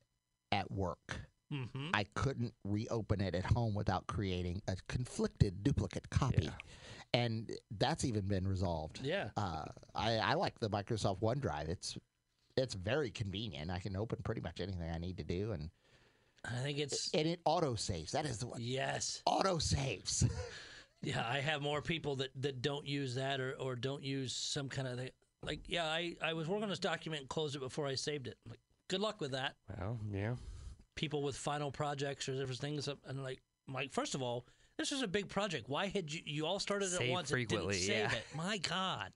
at 0.51 0.69
work, 0.71 1.19
Mm-hmm. 1.51 1.89
I 1.93 2.05
couldn't 2.13 2.53
reopen 2.63 3.21
it 3.21 3.33
at 3.33 3.45
home 3.45 3.73
without 3.73 4.05
creating 4.07 4.61
a 4.67 4.75
conflicted 4.87 5.63
duplicate 5.63 6.09
copy. 6.09 6.43
Yeah. 6.43 6.51
And 7.13 7.51
that's 7.77 8.05
even 8.05 8.27
been 8.27 8.47
resolved. 8.47 8.99
Yeah. 9.03 9.29
Uh, 9.35 9.65
I, 9.95 10.17
I 10.17 10.33
like 10.35 10.59
the 10.59 10.69
Microsoft 10.69 11.21
OneDrive. 11.21 11.67
It's 11.69 11.97
it's 12.55 12.75
very 12.75 13.09
convenient. 13.09 13.71
I 13.71 13.79
can 13.79 13.95
open 13.95 14.19
pretty 14.23 14.41
much 14.41 14.59
anything 14.59 14.89
I 14.93 14.97
need 14.99 15.17
to 15.17 15.23
do, 15.23 15.53
and 15.53 15.69
I 16.45 16.61
think 16.61 16.77
it's 16.77 17.09
and 17.13 17.27
it 17.27 17.39
auto 17.45 17.75
saves. 17.75 18.11
That 18.11 18.25
is 18.25 18.37
the 18.37 18.47
one. 18.47 18.59
yes. 18.61 19.21
Auto 19.25 19.57
saves. 19.57 20.25
Yeah, 21.01 21.25
I 21.25 21.39
have 21.39 21.61
more 21.61 21.81
people 21.81 22.17
that, 22.17 22.29
that 22.41 22.61
don't 22.61 22.85
use 22.85 23.15
that 23.15 23.39
or, 23.39 23.53
or 23.53 23.75
don't 23.75 24.03
use 24.03 24.33
some 24.33 24.67
kind 24.67 24.87
of 24.87 24.97
thing. 24.97 25.11
Like, 25.43 25.61
yeah, 25.67 25.85
I, 25.85 26.17
I 26.21 26.33
was 26.33 26.47
working 26.47 26.63
on 26.63 26.69
this 26.69 26.79
document 26.79 27.21
and 27.21 27.29
closed 27.29 27.55
it 27.55 27.59
before 27.59 27.87
I 27.87 27.95
saved 27.95 28.27
it. 28.27 28.35
Like, 28.49 28.59
good 28.89 28.99
luck 28.99 29.21
with 29.21 29.31
that. 29.31 29.55
Well, 29.77 29.97
yeah. 30.11 30.35
People 30.95 31.23
with 31.23 31.37
final 31.37 31.71
projects 31.71 32.27
or 32.27 32.33
different 32.33 32.59
things, 32.59 32.89
and 33.07 33.23
like, 33.23 33.39
Mike. 33.65 33.93
First 33.93 34.13
of 34.13 34.21
all, 34.21 34.45
this 34.79 34.91
is 34.91 35.03
a 35.03 35.07
big 35.07 35.27
project. 35.27 35.69
Why 35.69 35.87
had 35.87 36.11
you 36.11 36.21
you 36.25 36.45
all 36.47 36.57
started 36.59 36.85
at 36.85 36.97
Save 36.97 37.11
once 37.11 37.29
frequently, 37.29 37.75
and 37.77 37.85
didn't 37.85 38.09
save 38.09 38.11
yeah. 38.13 38.17
it? 38.17 38.23
My 38.35 38.57
God, 38.57 39.11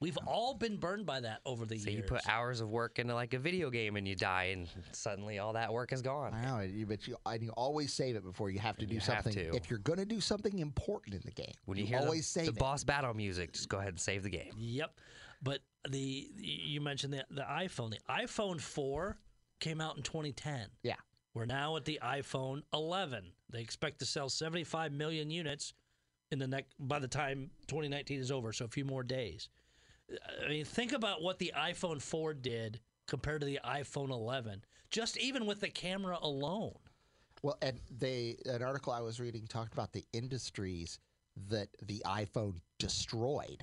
we've 0.00 0.16
all 0.26 0.54
been 0.54 0.76
burned 0.76 1.04
by 1.06 1.20
that 1.20 1.40
over 1.44 1.66
the 1.66 1.76
So 1.76 1.90
years. 1.90 2.02
you 2.04 2.08
put 2.08 2.26
hours 2.28 2.60
of 2.60 2.70
work 2.70 2.98
into 3.00 3.12
like 3.14 3.34
a 3.34 3.38
video 3.38 3.68
game 3.68 3.96
and 3.96 4.06
you 4.06 4.14
die, 4.14 4.44
and 4.52 4.68
suddenly 4.92 5.38
all 5.40 5.54
that 5.54 5.72
work 5.72 5.92
is 5.92 6.02
gone. 6.02 6.32
I 6.34 6.44
know, 6.44 6.60
you- 6.60 6.86
but 6.86 7.06
you 7.08 7.16
and 7.26 7.42
you 7.42 7.50
always 7.50 7.92
save 7.92 8.14
it 8.16 8.22
before 8.24 8.48
you 8.50 8.60
have 8.60 8.76
to 8.78 8.86
do 8.86 8.94
You 8.94 9.00
have 9.00 9.24
something. 9.24 9.32
to. 9.34 9.56
If 9.56 9.68
you're 9.68 9.80
going 9.80 9.98
to 9.98 10.06
do 10.06 10.20
something 10.20 10.58
important 10.60 11.16
in 11.16 11.22
the 11.24 11.32
game, 11.32 11.52
When 11.64 11.76
you, 11.78 11.84
hear 11.84 11.98
always 11.98 12.20
the, 12.32 12.40
save 12.40 12.46
the 12.46 12.52
it. 12.52 12.58
boss 12.58 12.84
battle 12.84 13.12
music, 13.12 13.52
just 13.52 13.68
go 13.68 13.78
ahead 13.78 13.90
and 13.90 14.00
save 14.00 14.22
the 14.22 14.30
game. 14.30 14.52
Yep. 14.56 14.98
But 15.42 15.60
the 15.90 16.30
you 16.38 16.80
mentioned 16.80 17.12
the 17.12 17.24
the 17.30 17.42
iPhone. 17.42 17.90
The 17.90 17.98
iPhone 18.08 18.60
4 18.60 19.18
came 19.60 19.80
out 19.80 19.96
in 19.96 20.02
2010. 20.02 20.68
Yeah. 20.82 20.94
We're 21.36 21.44
now 21.44 21.76
at 21.76 21.84
the 21.84 22.00
iPhone 22.02 22.62
11. 22.72 23.22
They 23.50 23.60
expect 23.60 23.98
to 23.98 24.06
sell 24.06 24.30
75 24.30 24.90
million 24.90 25.30
units 25.30 25.74
in 26.32 26.38
the 26.38 26.46
next 26.46 26.72
by 26.78 26.98
the 26.98 27.08
time 27.08 27.50
2019 27.68 28.18
is 28.18 28.30
over, 28.30 28.54
so 28.54 28.64
a 28.64 28.68
few 28.68 28.86
more 28.86 29.02
days. 29.02 29.50
I 30.42 30.48
mean, 30.48 30.64
think 30.64 30.92
about 30.92 31.20
what 31.20 31.38
the 31.38 31.52
iPhone 31.54 32.00
4 32.00 32.32
did 32.32 32.80
compared 33.06 33.42
to 33.42 33.46
the 33.46 33.60
iPhone 33.62 34.08
11. 34.08 34.64
Just 34.90 35.18
even 35.18 35.44
with 35.44 35.60
the 35.60 35.68
camera 35.68 36.18
alone. 36.22 36.78
Well, 37.42 37.58
and 37.60 37.80
they 37.90 38.38
an 38.46 38.62
article 38.62 38.94
I 38.94 39.02
was 39.02 39.20
reading 39.20 39.46
talked 39.46 39.74
about 39.74 39.92
the 39.92 40.06
industries 40.14 40.98
that 41.48 41.68
the 41.82 42.02
iPhone 42.06 42.62
destroyed, 42.78 43.62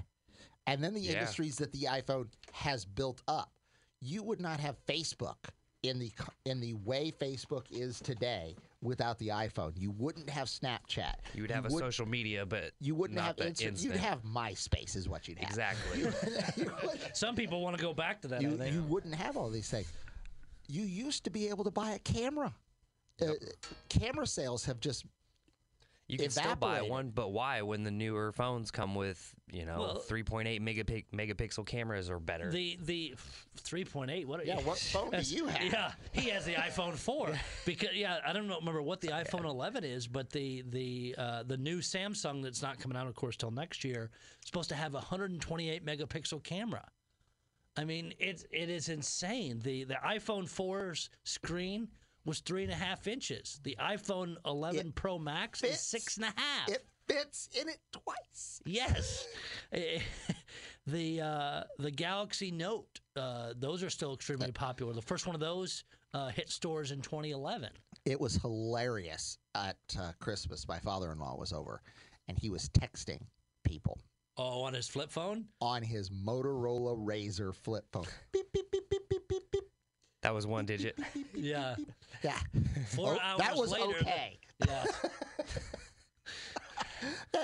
and 0.68 0.84
then 0.84 0.94
the 0.94 1.02
Yeah. 1.02 1.14
industries 1.14 1.56
that 1.58 1.72
the 1.72 1.88
iPhone 1.90 2.30
has 2.52 2.86
built 2.86 3.24
up. 3.28 3.52
You 4.00 4.22
would 4.22 4.40
not 4.40 4.60
have 4.60 4.78
Facebook 4.86 5.50
in 5.84 6.00
the 6.00 6.12
in 6.46 6.60
the 6.60 6.74
way 6.86 7.14
Facebook 7.20 7.66
is 7.70 8.00
today 8.00 8.56
without 8.82 9.20
the 9.20 9.28
iPhone. 9.30 9.74
You 9.78 9.92
wouldn't 9.92 10.30
have 10.30 10.48
Snapchat. 10.48 11.16
You 11.34 11.44
would 11.44 11.52
have 11.52 11.66
a 11.66 11.70
would- 11.70 11.80
social 11.84 12.06
media, 12.06 12.46
but 12.46 12.72
You 12.80 12.96
wouldn't 12.96 13.18
not 13.18 13.28
have 13.28 13.36
the 13.38 13.48
instant, 13.48 13.80
You'd 13.82 13.96
have 13.98 14.24
MySpace, 14.24 14.96
is 14.96 15.08
what 15.08 15.28
you'd 15.28 15.38
have. 15.40 15.50
exactly. 15.50 16.02
You 16.64 16.72
would- 16.84 17.16
Some 17.16 17.36
people 17.36 17.62
want 17.62 17.78
to 17.78 17.82
go 17.82 17.94
back 17.94 18.22
to 18.24 18.28
that, 18.30 18.42
you, 18.42 18.62
you 18.64 18.84
wouldn't 18.84 19.16
have 19.16 19.38
all 19.38 19.50
these 19.50 19.70
things. 19.70 19.88
You 20.68 20.84
used 20.84 21.24
to 21.26 21.30
be 21.30 21.50
able 21.50 21.64
to 21.66 21.72
buy 21.72 21.92
a 21.92 22.00
camera. 22.00 22.54
Uh, 23.22 23.34
camera 23.90 24.26
sales 24.26 24.66
have 24.66 24.80
just 24.80 25.06
You 26.14 26.18
can 26.20 26.30
still 26.30 26.56
buy 26.56 26.78
evaporated. 26.78 26.90
one, 26.92 27.10
but 27.10 27.32
why 27.32 27.62
when 27.62 27.84
the 27.84 27.92
newer 27.92 28.32
phones 28.32 28.72
come 28.72 28.96
with 28.96 29.34
you 29.52 29.66
know 29.66 29.80
Well- 29.80 30.04
3.8 30.08 30.62
megapic- 30.62 31.06
megapixel 31.14 31.66
cameras 31.66 32.10
or 32.10 32.20
better? 32.20 32.50
The 32.52 32.78
the 32.82 33.16
3.8. 33.64 34.26
What? 34.26 34.40
Are, 34.40 34.44
Yeah, 34.44 34.60
what 34.62 34.78
phone 34.80 35.12
do 35.12 35.22
you 35.22 35.48
have? 35.48 35.62
Yeah, 35.74 35.92
he 36.12 36.30
has 36.30 36.46
the 36.46 36.54
iPhone 36.54 36.94
4 36.96 37.34
because 37.66 37.90
yeah, 37.94 38.20
I 38.26 38.34
don't 38.34 38.48
know 38.48 38.58
remember 38.60 38.82
what 38.82 39.02
the 39.02 39.10
iPhone 39.10 39.46
11 39.46 39.84
is, 39.84 40.08
but 40.08 40.30
the 40.30 40.64
the 40.70 41.16
uh, 41.18 41.44
the 41.44 41.58
new 41.58 41.80
Samsung 41.80 42.42
that's 42.44 42.62
not 42.62 42.80
coming 42.80 42.98
out, 42.98 43.08
of 43.08 43.16
course, 43.16 43.36
till 43.38 43.52
next 43.52 43.84
year, 43.84 44.10
is 44.42 44.48
supposed 44.48 44.70
to 44.70 44.76
have 44.76 44.94
a 44.94 44.98
128 44.98 45.86
megapixel 45.86 46.44
camera. 46.44 46.86
I 47.76 47.86
mean, 47.86 48.14
it's 48.20 48.46
it 48.52 48.70
is 48.70 48.90
insane. 48.90 49.60
The 49.60 49.84
the 49.86 49.96
iPhone 50.06 50.44
4's 50.44 51.10
screen 51.24 51.88
was 52.26 52.40
three 52.40 52.64
and 52.64 52.72
a 52.72 52.76
half 52.76 53.08
inches. 53.08 53.60
The 53.64 53.76
iPhone 53.80 54.36
11 54.46 54.80
It 54.80 54.96
Pro 54.96 55.18
Max 55.20 55.64
is 55.64 55.80
six 55.80 56.18
and 56.18 56.26
a 56.26 56.34
half. 56.40 56.70
it 56.70 56.86
fits 57.08 57.50
in 57.60 57.68
it 57.70 57.80
twice. 57.92 58.62
Yes, 58.66 59.28
the 60.88 61.22
uh, 61.22 61.64
the 61.80 61.92
Galaxy 61.92 62.52
Note. 62.52 63.00
Uh, 63.16 63.54
those 63.58 63.84
are 63.84 63.90
still 63.90 64.14
extremely 64.14 64.52
popular. 64.52 64.94
The 64.94 65.02
first 65.02 65.26
one 65.28 65.36
of 65.36 65.40
those 65.42 65.84
uh, 66.14 66.30
hit 66.30 66.50
stores 66.50 66.92
in 66.92 67.02
2011. 67.02 67.70
It 68.06 68.20
was 68.20 68.36
hilarious 68.36 69.38
at 69.56 69.78
uh, 70.00 70.12
Christmas. 70.20 70.68
My 70.68 70.80
father-in-law 70.80 71.38
was 71.38 71.54
over, 71.54 71.82
and 72.28 72.38
he 72.38 72.50
was 72.50 72.70
texting 72.70 73.22
people 73.64 74.00
Oh, 74.38 74.64
on 74.64 74.74
his 74.74 74.88
flip 74.88 75.12
phone. 75.12 75.46
on 75.62 75.84
his 75.84 76.10
Motorola 76.10 76.98
RAZR 76.98 77.54
flip 77.56 77.86
phone. 77.92 78.06
Beep 78.32 78.52
beep. 78.54 78.63
That 80.24 80.34
was 80.34 80.48
one 80.48 80.66
digit. 80.66 80.98
Yeah. 81.34 81.76
beep, 81.78 81.88
beep. 81.88 81.94
Yeah. 82.24 82.40
Four 82.96 83.18
Oh, 83.24 83.36
that 83.38 83.56
was 83.56 83.72
later, 83.72 83.96
okay. 84.02 84.40
Yeah, 84.68 84.86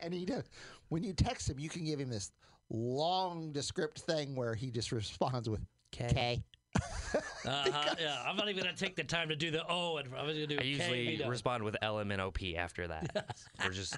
and 0.00 0.14
he 0.14 0.24
does. 0.24 0.44
when 0.88 1.02
you 1.02 1.12
text 1.12 1.50
him, 1.50 1.58
you 1.58 1.68
can 1.68 1.84
give 1.84 1.98
him 2.00 2.08
this 2.08 2.32
long 2.70 3.52
descript 3.52 4.00
thing 4.00 4.34
where 4.34 4.54
he 4.54 4.70
just 4.70 4.92
responds 4.92 5.48
with 5.48 5.60
K. 5.90 6.08
K. 6.10 6.42
Uh-huh, 7.46 7.94
yeah, 8.00 8.22
I'm 8.26 8.36
not 8.36 8.48
even 8.48 8.62
gonna 8.62 8.76
take 8.76 8.94
the 8.94 9.02
time 9.04 9.28
to 9.30 9.36
do 9.36 9.50
the 9.50 9.66
O, 9.68 9.96
and 9.96 10.08
I'm 10.16 10.26
just 10.26 10.36
gonna 10.36 10.46
do. 10.46 10.56
I 10.56 10.62
K, 10.62 10.66
usually 10.68 11.06
be 11.08 11.16
done. 11.16 11.28
respond 11.30 11.62
with 11.64 11.76
LMNOP 11.82 12.56
after 12.56 12.86
that. 12.88 13.36
Or 13.64 13.70
just 13.70 13.96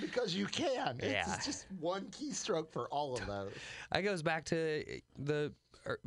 Because 0.00 0.34
you 0.34 0.46
can. 0.46 0.96
It's 1.00 1.06
Yeah. 1.12 1.38
just 1.44 1.66
one 1.80 2.04
keystroke 2.06 2.70
for 2.70 2.88
all 2.88 3.14
of 3.14 3.26
those. 3.26 3.52
That 3.92 4.02
goes 4.02 4.22
back 4.22 4.44
to 4.46 4.84
the 5.18 5.52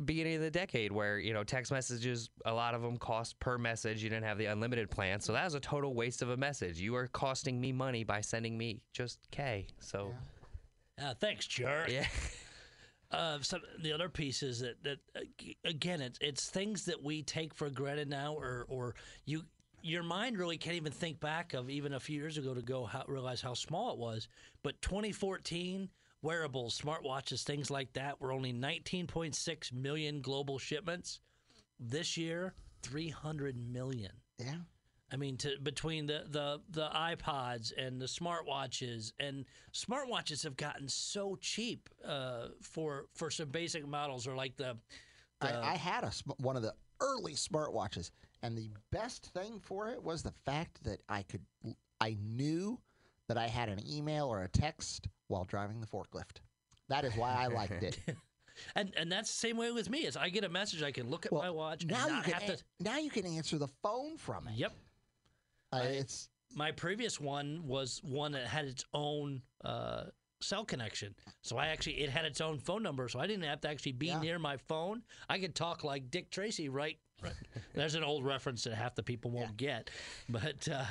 beginning 0.04 0.36
of 0.36 0.40
the 0.42 0.50
decade 0.50 0.92
where, 0.92 1.18
you 1.18 1.32
know, 1.32 1.44
text 1.44 1.72
messages, 1.72 2.30
a 2.44 2.52
lot 2.52 2.74
of 2.74 2.82
them 2.82 2.96
cost 2.96 3.38
per 3.40 3.58
message. 3.58 4.02
You 4.02 4.10
didn't 4.10 4.24
have 4.24 4.38
the 4.38 4.46
unlimited 4.46 4.90
plan. 4.90 5.20
So 5.20 5.32
that 5.32 5.44
was 5.44 5.54
a 5.54 5.60
total 5.60 5.94
waste 5.94 6.22
of 6.22 6.30
a 6.30 6.36
message. 6.36 6.80
You 6.80 6.94
are 6.96 7.06
costing 7.08 7.60
me 7.60 7.72
money 7.72 8.04
by 8.04 8.20
sending 8.20 8.56
me 8.56 8.80
just 8.92 9.18
K. 9.30 9.66
So, 9.80 10.14
Uh, 11.02 11.14
thanks, 11.14 11.46
jerk. 11.46 11.88
yeah. 11.90 12.06
Uh, 13.10 13.38
some 13.42 13.60
the 13.80 13.92
other 13.92 14.08
pieces 14.08 14.58
that 14.58 14.82
that 14.82 14.98
uh, 15.14 15.20
again, 15.64 16.00
it's 16.00 16.18
it's 16.20 16.50
things 16.50 16.84
that 16.86 17.00
we 17.00 17.22
take 17.22 17.54
for 17.54 17.70
granted 17.70 18.08
now, 18.08 18.34
or 18.34 18.66
or 18.68 18.96
you 19.24 19.44
your 19.82 20.02
mind 20.02 20.36
really 20.36 20.56
can't 20.56 20.74
even 20.74 20.90
think 20.90 21.20
back 21.20 21.54
of 21.54 21.70
even 21.70 21.92
a 21.92 22.00
few 22.00 22.18
years 22.18 22.38
ago 22.38 22.54
to 22.54 22.62
go 22.62 22.86
how, 22.86 23.04
realize 23.06 23.40
how 23.40 23.54
small 23.54 23.92
it 23.92 23.98
was. 23.98 24.26
But 24.64 24.80
2014 24.82 25.88
wearables, 26.24 26.80
smartwatches, 26.80 27.44
things 27.44 27.70
like 27.70 27.92
that 27.92 28.20
were 28.20 28.32
only 28.32 28.52
19.6 28.52 29.72
million 29.72 30.20
global 30.20 30.58
shipments. 30.58 31.20
This 31.78 32.16
year, 32.16 32.54
300 32.82 33.56
million. 33.56 34.12
Yeah. 34.38 34.56
I 35.12 35.16
mean, 35.16 35.36
to 35.38 35.50
between 35.62 36.06
the 36.06 36.24
the 36.28 36.60
the 36.70 36.88
iPods 36.88 37.72
and 37.76 38.00
the 38.00 38.06
smartwatches, 38.06 39.12
and 39.20 39.44
smartwatches 39.72 40.42
have 40.42 40.56
gotten 40.56 40.88
so 40.88 41.36
cheap 41.40 41.88
uh, 42.04 42.48
for 42.62 43.06
for 43.14 43.30
some 43.30 43.50
basic 43.50 43.86
models, 43.86 44.26
or 44.26 44.34
like 44.34 44.56
the 44.56 44.76
I, 45.40 45.72
I 45.72 45.76
had 45.76 46.04
a 46.04 46.10
one 46.38 46.56
of 46.56 46.62
the 46.62 46.74
early 47.00 47.34
smartwatches, 47.34 48.10
and 48.42 48.56
the 48.56 48.70
best 48.90 49.26
thing 49.26 49.60
for 49.60 49.88
it 49.90 50.02
was 50.02 50.22
the 50.22 50.32
fact 50.44 50.82
that 50.84 51.00
I 51.08 51.22
could, 51.22 51.44
I 52.00 52.16
knew 52.20 52.80
that 53.28 53.38
I 53.38 53.46
had 53.48 53.68
an 53.68 53.80
email 53.88 54.26
or 54.26 54.42
a 54.42 54.48
text 54.48 55.08
while 55.28 55.44
driving 55.44 55.80
the 55.80 55.86
forklift. 55.86 56.38
That 56.88 57.04
is 57.04 57.14
why 57.16 57.32
I 57.34 57.46
liked 57.46 57.82
it. 57.82 57.98
and 58.76 58.92
and 58.96 59.10
that's 59.10 59.30
the 59.30 59.38
same 59.38 59.56
way 59.56 59.70
with 59.72 59.88
me. 59.88 60.00
Is 60.00 60.16
I 60.16 60.28
get 60.28 60.44
a 60.44 60.48
message, 60.48 60.82
I 60.82 60.92
can 60.92 61.08
look 61.08 61.26
at 61.26 61.32
Well, 61.32 61.42
my 61.42 61.50
watch 61.50 61.82
and 61.82 61.90
now 61.92 62.06
you 62.08 62.22
can 62.22 62.32
have 62.34 62.42
a- 62.50 62.56
to. 62.56 62.62
now 62.80 62.98
you 62.98 63.10
can 63.10 63.26
answer 63.26 63.56
the 63.58 63.68
phone 63.82 64.16
from 64.18 64.48
it. 64.48 64.54
Yep. 64.56 64.72
Uh, 65.72 65.80
it's 65.84 66.28
My 66.54 66.70
previous 66.70 67.18
one 67.18 67.66
was 67.66 68.00
one 68.04 68.32
that 68.32 68.46
had 68.46 68.66
its 68.66 68.84
own 68.92 69.42
uh, 69.64 70.04
cell 70.40 70.64
connection, 70.64 71.14
so 71.42 71.56
I 71.56 71.68
actually 71.68 71.94
it 72.02 72.10
had 72.10 72.26
its 72.26 72.40
own 72.40 72.58
phone 72.58 72.82
number, 72.82 73.08
so 73.08 73.18
I 73.18 73.26
didn't 73.26 73.44
have 73.44 73.60
to 73.62 73.68
actually 73.68 73.92
be 73.92 74.08
Yeah. 74.08 74.20
near 74.20 74.38
my 74.38 74.56
phone. 74.58 75.02
I 75.28 75.38
could 75.38 75.54
talk 75.54 75.82
like 75.82 76.10
Dick 76.10 76.30
Tracy, 76.30 76.68
right? 76.68 76.98
right. 77.22 77.32
There's 77.74 77.94
an 77.96 78.04
old 78.04 78.24
reference 78.24 78.62
that 78.64 78.74
half 78.74 78.94
the 78.94 79.02
people 79.02 79.30
won't 79.32 79.56
get, 79.56 79.90
but 80.28 80.68
uh, 80.68 80.84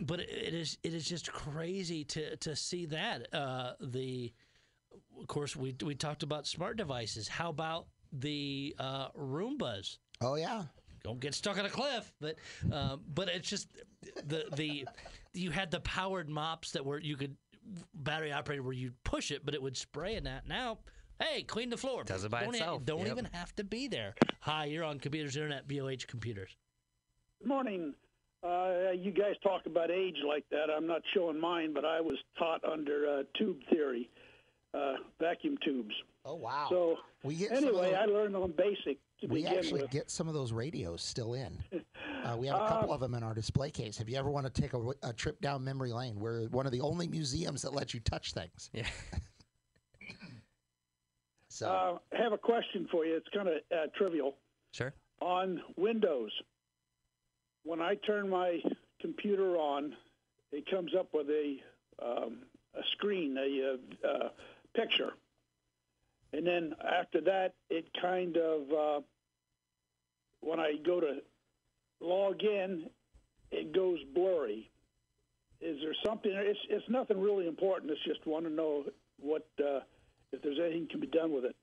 but 0.00 0.20
it 0.20 0.54
is 0.54 0.78
it 0.82 0.94
is 0.94 1.04
just 1.06 1.32
crazy 1.32 2.04
to 2.04 2.36
to 2.36 2.56
see 2.56 2.86
that 2.86 3.32
uh, 3.34 3.72
the. 3.80 4.32
Of 5.20 5.26
course, 5.26 5.56
we 5.56 5.74
we 5.84 5.94
talked 5.94 6.22
about 6.22 6.46
smart 6.46 6.76
devices. 6.76 7.26
How 7.28 7.50
about 7.50 7.86
the 8.12 8.74
uh, 8.78 9.08
Roombas? 9.10 9.98
oh 10.20 10.34
yeah. 10.36 10.64
don't 11.04 11.20
get 11.20 11.34
stuck 11.34 11.58
on 11.58 11.64
a 11.66 11.68
cliff. 11.70 12.12
But 12.20 12.36
um, 12.72 13.02
but 13.14 13.28
it's 13.28 13.48
just 13.48 13.68
the 14.26 14.44
the 14.56 14.86
you 15.34 15.50
had 15.50 15.70
the 15.70 15.80
powered 15.80 16.28
mops 16.28 16.72
that 16.72 16.84
were 16.84 16.98
you 17.00 17.16
could 17.16 17.36
battery 17.94 18.32
operated 18.32 18.64
where 18.64 18.72
you'd 18.74 19.02
push 19.04 19.30
it, 19.30 19.44
but 19.44 19.54
it 19.54 19.62
would 19.62 19.76
spray 19.76 20.14
in 20.16 20.24
that. 20.24 20.48
Now, 20.48 20.78
hey, 21.20 21.42
clean 21.42 21.68
the 21.68 21.76
floor. 21.76 22.04
Does 22.04 22.24
it 22.24 22.30
by 22.30 22.44
don't 22.44 22.54
e- 22.54 22.58
itself. 22.58 22.84
don't 22.84 23.00
Yep. 23.00 23.08
even 23.10 23.24
have 23.32 23.54
to 23.56 23.64
be 23.64 23.88
there. 23.88 24.14
Hi, 24.40 24.64
you're 24.66 24.84
on 24.84 24.98
Computers 25.00 25.36
Internet, 25.36 25.68
BLH 25.68 26.06
Computers. 26.06 26.56
Good 27.40 27.48
morning. 27.48 27.94
Uh, 28.42 28.92
you 28.96 29.10
guys 29.10 29.34
talk 29.42 29.66
about 29.66 29.90
age 29.90 30.16
like 30.26 30.44
that. 30.50 30.66
I'm 30.74 30.86
not 30.86 31.02
showing 31.14 31.40
mine, 31.40 31.72
but 31.74 31.84
I 31.84 32.00
was 32.00 32.16
taught 32.38 32.62
under 32.64 33.18
uh, 33.20 33.22
tube 33.36 33.58
theory, 33.70 34.08
uh, 34.74 34.94
vacuum 35.20 35.56
tubes. 35.64 35.94
Oh 36.24 36.36
wow. 36.36 36.66
So 36.70 36.96
we 37.24 37.34
get 37.34 37.52
anyway, 37.52 37.90
those- 37.90 37.94
I 37.94 38.04
learned 38.04 38.36
on 38.36 38.52
basic 38.52 38.98
to 39.20 39.26
we 39.26 39.42
begin 39.42 39.58
actually 39.58 39.82
with. 39.82 39.90
get 39.90 40.10
some 40.10 40.28
of 40.28 40.34
those 40.34 40.52
radios 40.52 41.02
still 41.02 41.34
in. 41.34 41.58
Uh, 42.24 42.36
we 42.36 42.48
have 42.48 42.60
a 42.60 42.68
couple 42.68 42.92
of 42.92 42.98
them 43.00 43.14
in 43.14 43.22
our 43.22 43.32
display 43.32 43.70
case. 43.70 44.00
If 44.00 44.10
you 44.10 44.16
ever 44.18 44.28
want 44.28 44.52
to 44.52 44.60
take 44.60 44.74
a, 44.74 44.90
a 45.04 45.12
trip 45.12 45.40
down 45.40 45.64
memory 45.64 45.92
lane, 45.92 46.18
we're 46.18 46.48
one 46.48 46.66
of 46.66 46.72
the 46.72 46.80
only 46.80 47.06
museums 47.06 47.62
that 47.62 47.72
let 47.72 47.94
you 47.94 48.00
touch 48.00 48.34
things. 48.34 48.70
Yeah. 48.74 48.86
So 51.48 51.68
Uh, 51.68 51.98
I 52.16 52.22
have 52.22 52.32
a 52.32 52.38
question 52.38 52.86
for 52.90 53.06
you. 53.06 53.16
It's 53.16 53.28
kind 53.34 53.48
of 53.48 53.54
uh, 53.72 53.86
trivial. 53.96 54.34
Sure. 54.72 54.92
On 55.20 55.60
Windows, 55.76 56.30
when 57.64 57.80
I 57.80 57.94
turn 57.94 58.28
my 58.28 58.60
computer 59.00 59.56
on, 59.56 59.94
it 60.52 60.68
comes 60.70 60.92
up 60.98 61.08
with 61.12 61.28
a 61.28 61.56
um, 62.00 62.38
a 62.74 62.82
screen, 62.92 63.36
a 63.36 63.74
uh, 63.74 64.08
uh, 64.08 64.28
picture, 64.74 65.12
and 66.32 66.46
then 66.46 66.74
after 66.84 67.20
that, 67.22 67.54
it 67.70 67.86
kind 68.00 68.36
of 68.36 68.72
uh, 68.72 69.00
when 70.40 70.60
I 70.60 70.74
go 70.84 71.00
to 71.00 71.18
log 72.00 72.42
in, 72.42 72.88
it 73.50 73.74
goes 73.74 73.98
blurry. 74.14 74.70
Is 75.60 75.78
there 75.82 75.94
something? 76.04 76.30
It's 76.32 76.58
it's 76.70 76.88
nothing 76.88 77.20
really 77.20 77.48
important. 77.48 77.90
It's 77.90 78.04
just 78.04 78.26
want 78.26 78.44
to 78.44 78.50
know 78.50 78.84
what 79.20 79.46
uh, 79.58 79.80
if 80.32 80.42
there's 80.42 80.58
anything 80.60 80.88
can 80.90 81.00
be 81.00 81.06
done 81.06 81.32
with 81.32 81.44
it. 81.44 81.56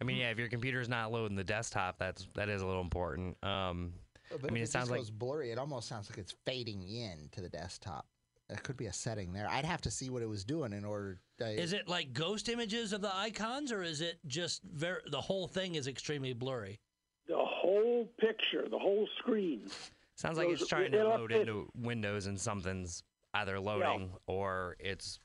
I 0.00 0.04
mean, 0.04 0.16
yeah, 0.18 0.30
if 0.30 0.38
your 0.38 0.48
computer's 0.48 0.88
not 0.88 1.10
loading 1.12 1.36
the 1.36 1.44
desktop, 1.44 1.98
that's 1.98 2.26
that 2.34 2.48
is 2.48 2.62
a 2.62 2.66
little 2.66 2.82
important. 2.82 3.36
Um, 3.42 3.92
But 4.30 4.50
I 4.50 4.52
mean, 4.54 4.62
if 4.62 4.68
it 4.68 4.72
sounds 4.72 4.88
just 4.90 5.10
like 5.10 5.18
blurry. 5.18 5.50
It 5.50 5.58
almost 5.58 5.88
sounds 5.88 6.08
like 6.10 6.18
it's 6.18 6.34
fading 6.44 6.82
in 6.82 7.28
to 7.32 7.40
the 7.40 7.48
desktop. 7.48 8.06
It 8.50 8.62
could 8.62 8.76
be 8.78 8.86
a 8.86 8.92
setting 8.92 9.32
there. 9.32 9.46
I'd 9.50 9.64
have 9.66 9.82
to 9.82 9.90
see 9.90 10.08
what 10.08 10.22
it 10.22 10.28
was 10.28 10.44
doing 10.44 10.72
in 10.72 10.84
order. 10.84 11.20
To, 11.38 11.50
Is 11.50 11.72
it 11.74 11.86
like 11.88 12.12
ghost 12.14 12.48
images 12.48 12.92
of 12.92 13.02
the 13.02 13.14
icons, 13.14 13.72
or 13.72 13.82
is 13.82 14.00
it 14.00 14.18
just 14.26 14.62
ver- 14.62 15.02
the 15.10 15.20
whole 15.20 15.46
thing 15.48 15.74
is 15.74 15.86
extremely 15.86 16.32
blurry? 16.32 16.80
The 17.26 17.36
whole 17.36 18.06
picture, 18.18 18.66
the 18.70 18.78
whole 18.78 19.06
screen. 19.18 19.68
sounds 20.14 20.38
like 20.38 20.48
Those- 20.48 20.62
it's 20.62 20.70
trying 20.70 20.92
to 20.92 21.04
load 21.08 21.32
into 21.32 21.70
Windows 21.74 22.26
and 22.26 22.40
something's 22.40 23.02
either 23.34 23.60
loading 23.60 24.10
or 24.26 24.76
it's 24.80 25.20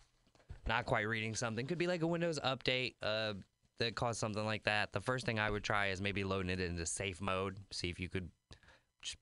not 0.67 0.85
quite 0.85 1.03
reading 1.07 1.33
something. 1.33 1.65
Could 1.65 1.77
be 1.77 1.87
like 1.87 2.01
a 2.01 2.07
Windows 2.07 2.39
update 2.43 2.95
uh, 3.01 3.33
that 3.79 3.95
caused 3.95 4.19
something 4.19 4.45
like 4.45 4.63
that. 4.63 4.93
The 4.93 5.01
first 5.01 5.25
thing 5.25 5.39
I 5.39 5.49
would 5.49 5.63
try 5.63 5.87
is 5.87 6.01
maybe 6.01 6.23
loading 6.23 6.49
it 6.49 6.59
into 6.59 6.85
safe 6.85 7.21
mode. 7.21 7.57
See 7.71 7.89
if 7.89 7.99
you 7.99 8.09
could 8.09 8.29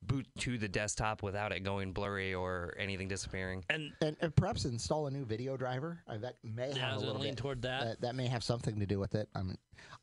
boot 0.03 0.27
to 0.37 0.59
the 0.59 0.67
desktop 0.67 1.23
without 1.23 1.51
it 1.51 1.61
going 1.61 1.91
blurry 1.91 2.33
or 2.35 2.75
anything 2.77 3.07
disappearing. 3.07 3.63
And 3.69 3.91
and, 4.01 4.15
and 4.21 4.35
perhaps 4.35 4.65
install 4.65 5.07
a 5.07 5.11
new 5.11 5.25
video 5.25 5.57
driver. 5.57 6.03
Uh, 6.07 6.17
that 6.19 6.35
may 6.43 6.69
Yeah, 6.69 6.75
have 6.75 6.89
a 6.91 6.95
gonna 6.95 7.05
little 7.07 7.21
lean 7.21 7.31
bit. 7.31 7.37
toward 7.37 7.61
that. 7.63 8.01
that. 8.01 8.15
may 8.15 8.27
have 8.27 8.43
something 8.43 8.79
to 8.79 8.85
do 8.85 8.99
with 8.99 9.15
it. 9.15 9.27
I 9.35 9.41
mean, 9.41 9.57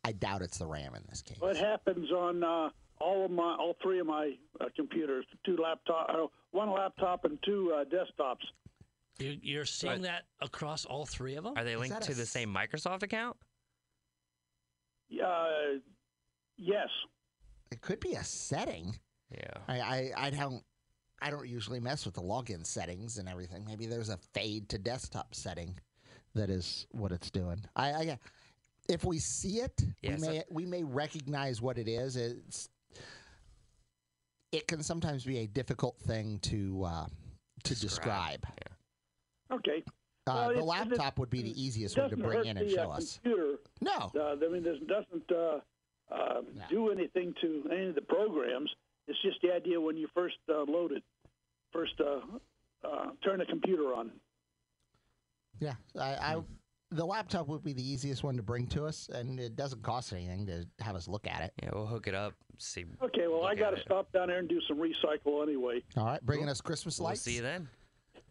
I 0.05 0.13
doubt 0.13 0.43
it's 0.43 0.59
the 0.59 0.67
RAM 0.67 0.95
in 0.95 1.03
this 1.09 1.23
case. 1.23 1.37
What 1.41 1.57
happens 1.57 2.11
on 2.11 2.43
uh, 2.43 2.71
all 3.01 3.25
of 3.25 3.31
my, 3.31 3.55
all 3.61 3.77
three 3.81 4.01
of 4.01 4.07
my 4.07 4.33
uh, 4.61 4.65
computers, 4.75 5.25
two 5.47 5.57
laptop, 5.57 6.09
uh, 6.11 6.27
one 6.51 6.71
laptop 6.73 7.25
and 7.25 7.39
two 7.45 7.73
uh, 7.77 7.85
desktops. 7.85 8.43
you, 9.21 9.39
you're 9.43 9.65
seeing 9.65 10.03
that 10.03 10.23
across 10.41 10.85
all 10.87 11.07
three 11.07 11.37
of 11.37 11.45
them. 11.45 11.55
Are 11.57 11.63
they 11.63 11.77
linked 11.77 12.03
to 12.03 12.15
the 12.15 12.27
same 12.27 12.53
Microsoft 12.53 13.05
account? 13.05 13.37
Uh, 15.13 15.79
yes. 16.57 16.89
It 17.71 17.81
could 17.81 18.01
be 18.01 18.13
a 18.15 18.25
setting. 18.25 18.97
Yeah. 19.31 19.59
I, 19.67 19.81
I, 19.81 20.13
I 20.17 20.31
don't 20.31 20.63
I 21.21 21.31
don't 21.31 21.49
usually 21.49 21.81
mess 21.81 22.05
with 22.07 22.15
the 22.15 22.23
login 22.23 22.65
settings 22.65 23.19
and 23.19 23.29
everything. 23.29 23.65
Maybe 23.67 23.87
there's 23.87 24.09
a 24.09 24.19
fade 24.33 24.69
to 24.71 24.79
desktop 24.79 25.35
setting 25.35 25.79
that 26.35 26.49
is 26.49 26.87
what 26.93 27.11
it's 27.13 27.31
doing. 27.31 27.65
I, 27.77 27.91
I 27.91 28.19
if 28.89 29.05
we 29.05 29.19
see 29.19 29.59
it, 29.61 29.83
Yeah, 30.03 30.13
we 30.13 30.19
so- 30.19 30.31
may 30.31 30.43
we 30.51 30.67
may 30.67 30.85
recognize 30.85 31.61
what 31.61 31.77
it 31.79 31.89
is. 31.89 32.17
It's 32.17 32.69
it 34.53 34.67
can 34.67 34.83
sometimes 34.83 35.25
be 35.25 35.39
a 35.39 35.47
difficult 35.47 35.99
thing 36.01 36.39
to 36.43 36.85
uh, 36.85 37.07
to 37.65 37.79
describe. 37.79 38.47
Okay. 39.53 39.83
Uh, 40.29 40.35
Well, 40.35 40.49
the 40.49 40.55
it- 40.55 40.59
it- 40.59 40.65
laptop 40.65 41.19
would 41.19 41.31
be 41.31 41.43
the 41.43 41.61
easiest 41.63 41.97
It 41.97 42.01
one 42.03 42.11
to 42.11 42.17
bring 42.17 42.33
hurt 42.39 42.47
in 42.47 42.57
and 42.59 42.69
the, 42.69 42.75
show 42.75 42.91
uh, 42.91 42.97
us. 42.97 43.19
Computer. 43.23 43.59
No, 43.81 44.11
Uh, 44.15 44.37
I 44.45 44.49
mean, 44.49 44.63
this 44.63 44.79
doesn't 44.87 45.31
uh, 45.33 45.61
uh, 46.11 46.43
No. 46.55 46.65
do 46.71 46.91
anything 46.91 47.35
to 47.41 47.69
any 47.73 47.87
of 47.89 47.95
the 47.95 48.03
programs. 48.03 48.71
It's 49.07 49.21
just 49.23 49.41
the 49.43 49.53
idea 49.53 49.81
when 49.81 49.97
you 49.97 50.09
first 50.15 50.37
uh, 50.49 50.63
load 50.63 50.93
it, 50.93 51.03
first 51.73 52.01
uh, 52.01 52.21
uh, 52.85 53.11
turn 53.25 53.39
the 53.39 53.47
computer 53.47 53.95
on. 53.95 54.13
yeah, 55.61 55.75
I, 55.99 56.35
I 56.37 56.43
the 56.91 57.05
laptop 57.05 57.49
would 57.49 57.63
be 57.63 57.75
the 57.75 57.83
easiest 57.87 58.25
one 58.25 58.37
to 58.37 58.43
bring 58.43 58.67
to 58.69 58.87
us, 58.87 59.11
and 59.13 59.39
it 59.39 59.57
doesn't 59.57 59.83
cost 59.83 60.11
anything 60.15 60.47
to 60.47 60.67
have 60.83 60.97
us 60.97 61.07
look 61.07 61.27
at 61.27 61.43
it. 61.43 61.53
Yeah, 61.63 61.71
we'll 61.75 61.87
hook 61.87 62.07
it 62.07 62.15
up. 62.15 62.33
See. 62.57 62.87
Okay, 63.03 63.29
well, 63.29 63.45
I 63.45 63.55
got 63.55 63.71
to 63.77 63.81
stop 63.83 64.11
down 64.13 64.29
there 64.29 64.39
and 64.39 64.49
do 64.49 64.61
some 64.67 64.79
recycle 64.79 65.43
anyway. 65.43 65.83
All 65.99 66.07
right, 66.07 66.25
bringing 66.25 66.49
us 66.49 66.61
Christmas 66.63 66.99
We'll 66.99 67.09
lights. 67.11 67.21
see 67.23 67.37
you 67.37 67.43
then. 67.43 67.69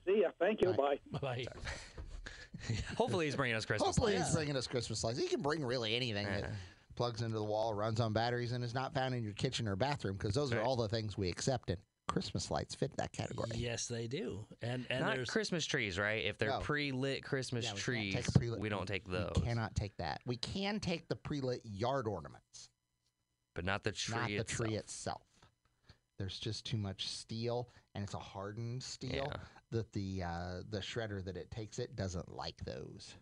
See 0.07 0.21
ya. 0.21 0.29
Thank 0.39 0.61
you. 0.61 0.69
All 0.69 0.73
Bye. 0.75 0.99
Bye. 1.21 1.45
Hopefully, 2.97 3.25
he's 3.25 3.35
bringing 3.35 3.55
us 3.55 3.65
Christmas 3.65 3.85
Hopefully, 3.87 4.13
lights. 4.15 4.27
he's 4.29 4.35
bringing 4.35 4.55
us 4.55 4.67
Christmas 4.67 5.03
lights. 5.03 5.19
He 5.19 5.27
can 5.27 5.41
bring 5.41 5.63
really 5.63 5.95
anything 5.95 6.25
that 6.25 6.49
plugs 6.95 7.21
into 7.21 7.35
the 7.37 7.43
wall, 7.43 7.73
runs 7.73 7.99
on 7.99 8.13
batteries, 8.13 8.51
and 8.51 8.63
is 8.63 8.73
not 8.73 8.93
found 8.93 9.13
in 9.13 9.23
your 9.23 9.33
kitchen 9.33 9.67
or 9.67 9.75
bathroom 9.75 10.15
because 10.17 10.33
those 10.33 10.51
are 10.51 10.57
Right. 10.57 10.65
all 10.65 10.75
the 10.75 10.87
things 10.87 11.17
we 11.17 11.29
accept. 11.29 11.69
And 11.69 11.77
Christmas 12.07 12.49
lights 12.49 12.73
fit 12.73 12.95
that 12.97 13.11
category. 13.11 13.49
Yes, 13.53 13.87
they 13.87 14.07
do. 14.07 14.45
And 14.61 14.87
and 14.89 15.01
Not 15.01 15.15
there's 15.17 15.29
Christmas 15.29 15.65
trees, 15.65 15.99
right? 15.99 16.25
If 16.25 16.37
they're 16.39 16.49
No. 16.49 16.59
pre-lit 16.61 17.23
Christmas 17.23 17.65
Yeah, 17.65 17.71
we 17.71 17.75
can't 17.75 17.83
trees, 17.83 18.13
take 18.15 18.27
a 18.29 18.31
pre-lit- 18.31 18.59
we 18.61 18.69
don't 18.69 18.87
take 18.87 19.05
those. 19.07 19.33
We 19.35 19.41
cannot 19.43 19.75
take 19.75 19.95
that. 19.97 20.21
We 20.25 20.37
can 20.37 20.79
take 20.79 21.07
the 21.09 21.15
pre-lit 21.17 21.61
yard 21.63 22.07
ornaments, 22.07 22.69
but 23.53 23.65
not 23.65 23.83
the 23.83 23.91
tree 23.91 24.15
not 24.15 24.27
the 24.29 24.37
itself. 24.37 24.67
tree 24.67 24.77
itself. 24.77 25.21
There's 26.17 26.39
just 26.39 26.65
too 26.65 26.77
much 26.77 27.07
steel, 27.07 27.69
and 27.93 28.03
it's 28.03 28.13
a 28.15 28.19
hardened 28.19 28.81
steel 28.81 29.29
Yeah. 29.31 29.37
that 29.71 29.91
the 29.93 30.23
uh, 30.23 30.61
the 30.69 30.79
shredder 30.79 31.23
that 31.25 31.37
it 31.37 31.51
takes 31.51 31.77
it 31.79 31.95
doesn't 31.95 32.31
like 32.33 32.57
those 32.65 33.13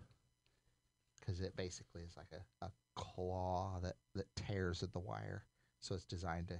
because 1.19 1.41
it 1.41 1.55
basically 1.55 2.03
is 2.03 2.15
like 2.15 2.31
a, 2.61 2.65
a 2.65 2.71
claw 2.95 3.79
that 3.83 3.95
that 4.13 4.33
tears 4.35 4.81
at 4.83 4.93
the 4.93 4.99
wire. 4.99 5.45
So 5.81 5.93
it's 5.95 6.05
designed 6.05 6.47
to 6.49 6.59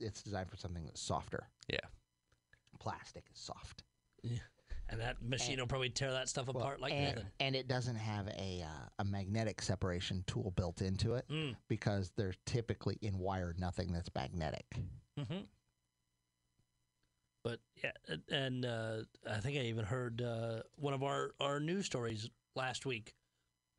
it's 0.00 0.22
designed 0.22 0.48
for 0.50 0.56
something 0.56 0.84
that's 0.84 1.00
softer. 1.00 1.48
Yeah. 1.68 1.78
Plastic 2.80 3.24
is 3.32 3.38
soft. 3.38 3.82
Yeah. 4.22 4.38
and 4.88 5.00
that 5.00 5.20
machine 5.22 5.52
and- 5.52 5.60
will 5.60 5.66
probably 5.66 5.90
tear 5.90 6.12
that 6.12 6.28
stuff 6.30 6.46
Well, 6.46 6.56
apart 6.62 6.80
like 6.80 6.92
and, 6.94 7.16
nothing. 7.16 7.30
and 7.40 7.54
it 7.56 7.68
doesn't 7.68 7.96
have 7.96 8.26
a 8.28 8.62
uh, 8.64 8.88
a 9.00 9.04
magnetic 9.04 9.60
separation 9.60 10.24
tool 10.26 10.50
built 10.56 10.80
into 10.80 11.14
it 11.14 11.26
Mm. 11.28 11.56
because 11.68 12.10
they're 12.16 12.34
typically 12.46 12.96
in 13.02 13.18
wire 13.18 13.54
nothing 13.58 13.92
that's 13.92 14.08
magnetic. 14.14 14.64
hmm 15.18 15.40
But 17.44 17.60
yeah, 17.82 17.92
and 18.30 18.64
uh, 18.64 18.98
I 19.30 19.38
think 19.38 19.56
I 19.58 19.62
even 19.62 19.84
heard 19.84 20.20
uh, 20.22 20.62
one 20.76 20.92
of 20.94 21.02
our, 21.02 21.30
our 21.40 21.60
news 21.60 21.86
stories 21.86 22.28
last 22.56 22.84
week 22.86 23.14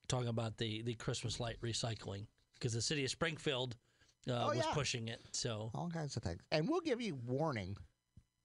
talking 0.07 0.29
about 0.29 0.57
the, 0.57 0.81
the 0.81 0.95
Christmas 0.95 1.39
light 1.39 1.57
recycling 1.61 2.25
because 2.55 2.73
the 2.73 2.81
city 2.81 3.03
of 3.05 3.11
Springfield 3.11 3.75
uh, 4.29 4.33
Oh, 4.45 4.47
was 4.49 4.57
yeah. 4.57 4.63
pushing 4.73 5.07
it. 5.07 5.21
So 5.31 5.71
all 5.75 5.89
kinds 5.89 6.15
of 6.17 6.23
things. 6.23 6.41
And 6.51 6.67
we'll 6.67 6.81
give 6.81 7.01
you 7.01 7.15
warning 7.27 7.75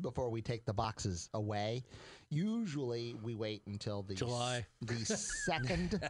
before 0.00 0.28
we 0.30 0.42
take 0.42 0.64
the 0.66 0.74
boxes 0.74 1.30
away. 1.34 1.84
Usually 2.30 3.14
we 3.22 3.34
wait 3.34 3.62
until 3.66 4.02
the 4.02 4.14
July. 4.14 4.66
the 4.82 4.96
second 5.46 6.00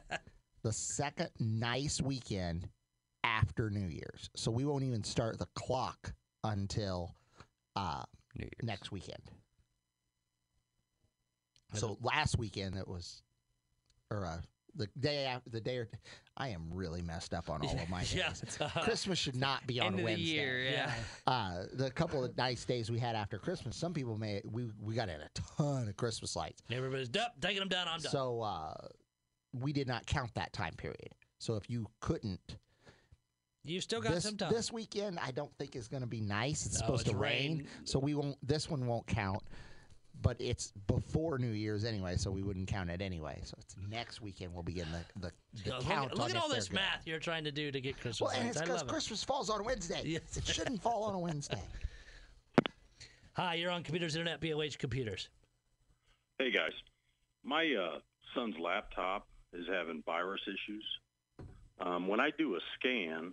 the 0.62 0.72
second 0.72 1.28
nice 1.38 2.00
weekend 2.00 2.68
after 3.22 3.68
New 3.70 3.86
Year's. 3.88 4.30
So 4.34 4.50
we 4.50 4.64
won't 4.64 4.82
even 4.84 5.04
start 5.04 5.38
the 5.38 5.46
clock 5.54 6.12
until 6.42 7.14
uh, 7.76 8.04
New 8.36 8.44
Year's. 8.44 8.62
next 8.62 8.92
weekend. 8.92 9.22
So 11.74 11.98
last 12.02 12.38
weekend 12.38 12.76
it 12.76 12.86
was 12.86 13.22
or 14.10 14.26
uh, 14.26 14.38
the 14.76 14.86
day 14.98 15.24
after 15.24 15.50
the 15.50 15.60
day 15.60 15.78
or 15.78 15.88
I 16.36 16.48
am 16.48 16.68
really 16.72 17.02
messed 17.02 17.34
up 17.34 17.50
on 17.50 17.62
all 17.64 17.76
of 17.76 17.88
my 17.88 18.00
days. 18.04 18.14
yeah, 18.60 18.68
Christmas 18.82 19.18
should 19.18 19.36
not 19.36 19.66
be 19.66 19.80
on 19.80 19.86
End 19.88 19.94
a 19.94 19.96
of 19.96 19.98
the 19.98 20.04
Wednesday. 20.04 20.24
year, 20.30 20.62
yeah. 20.62 20.92
Uh, 21.26 21.64
the 21.72 21.90
couple 21.90 22.22
of 22.24 22.36
nice 22.36 22.64
days 22.64 22.90
we 22.90 22.98
had 22.98 23.16
after 23.16 23.38
Christmas, 23.38 23.76
some 23.76 23.92
people 23.92 24.16
may 24.16 24.40
we 24.44 24.70
we 24.80 24.94
got 24.94 25.08
in 25.08 25.20
a 25.20 25.28
ton 25.56 25.88
of 25.88 25.96
Christmas 25.96 26.36
lights. 26.36 26.62
everybody's 26.70 27.08
done, 27.08 27.30
taking 27.40 27.58
them 27.60 27.68
down. 27.68 27.88
I'm 27.88 28.00
done. 28.00 28.12
So 28.12 28.40
uh, 28.42 28.74
we 29.52 29.72
did 29.72 29.88
not 29.88 30.06
count 30.06 30.32
that 30.34 30.52
time 30.52 30.74
period. 30.76 31.12
So 31.38 31.54
if 31.56 31.68
you 31.68 31.86
couldn't, 32.00 32.56
you 33.64 33.80
still 33.80 34.00
got 34.00 34.12
this 34.14 34.24
some 34.24 34.36
time. 34.36 34.52
this 34.52 34.70
weekend 34.72 35.18
I 35.24 35.30
don't 35.30 35.52
think 35.58 35.74
is 35.76 35.88
going 35.88 36.02
to 36.02 36.06
be 36.08 36.20
nice. 36.20 36.66
It's 36.66 36.74
No, 36.80 36.86
supposed 36.86 37.02
it's 37.06 37.10
to 37.12 37.16
rain, 37.16 37.58
rain. 37.58 37.68
so 37.84 37.98
we 37.98 38.14
won't. 38.14 38.36
This 38.46 38.68
one 38.70 38.86
won't 38.86 39.06
count. 39.06 39.42
But 40.22 40.36
it's 40.38 40.72
before 40.86 41.38
New 41.38 41.50
Year's 41.50 41.84
anyway, 41.84 42.16
so 42.16 42.30
we 42.30 42.42
wouldn't 42.42 42.68
count 42.68 42.88
it 42.88 43.02
anyway. 43.02 43.40
So 43.42 43.56
it's 43.60 43.74
next 43.90 44.22
weekend 44.22 44.54
we'll 44.54 44.62
begin 44.62 44.86
the 44.92 45.20
the, 45.20 45.32
the 45.64 45.70
look, 45.76 45.82
count. 45.82 46.12
at- 46.12 46.16
look 46.18 46.24
on 46.26 46.30
at 46.30 46.36
if 46.36 46.42
all 46.42 46.48
this 46.48 46.68
good. 46.68 46.76
math 46.76 47.02
you're 47.06 47.18
trying 47.18 47.44
to 47.44 47.52
do 47.52 47.70
to 47.72 47.80
get 47.80 47.96
Christmas 48.00 48.20
Well, 48.20 48.30
and 48.40 48.48
it's 48.48 48.58
because 48.60 48.80
love 48.80 48.88
it. 48.88 48.90
Christmas 48.90 49.24
falls 49.24 49.50
on 49.50 49.64
Wednesday. 49.64 50.02
Yes. 50.04 50.36
It 50.36 50.46
shouldn't 50.46 50.80
fall 50.80 51.04
on 51.04 51.14
a 51.14 51.18
Wednesday. 51.18 51.60
Hi, 53.34 53.54
you're 53.54 53.70
on 53.70 53.82
Computers 53.82 54.14
Internet, 54.14 54.40
BLH 54.40 54.78
Computers. 54.78 55.28
Hey 56.38 56.50
guys, 56.52 56.72
my 57.44 57.64
uh, 57.74 57.98
son's 58.34 58.54
laptop 58.60 59.26
is 59.52 59.66
having 59.68 60.02
virus 60.06 60.40
issues. 60.46 60.84
Um, 61.80 62.06
when 62.06 62.20
I 62.20 62.30
do 62.38 62.54
a 62.54 62.60
scan, 62.78 63.32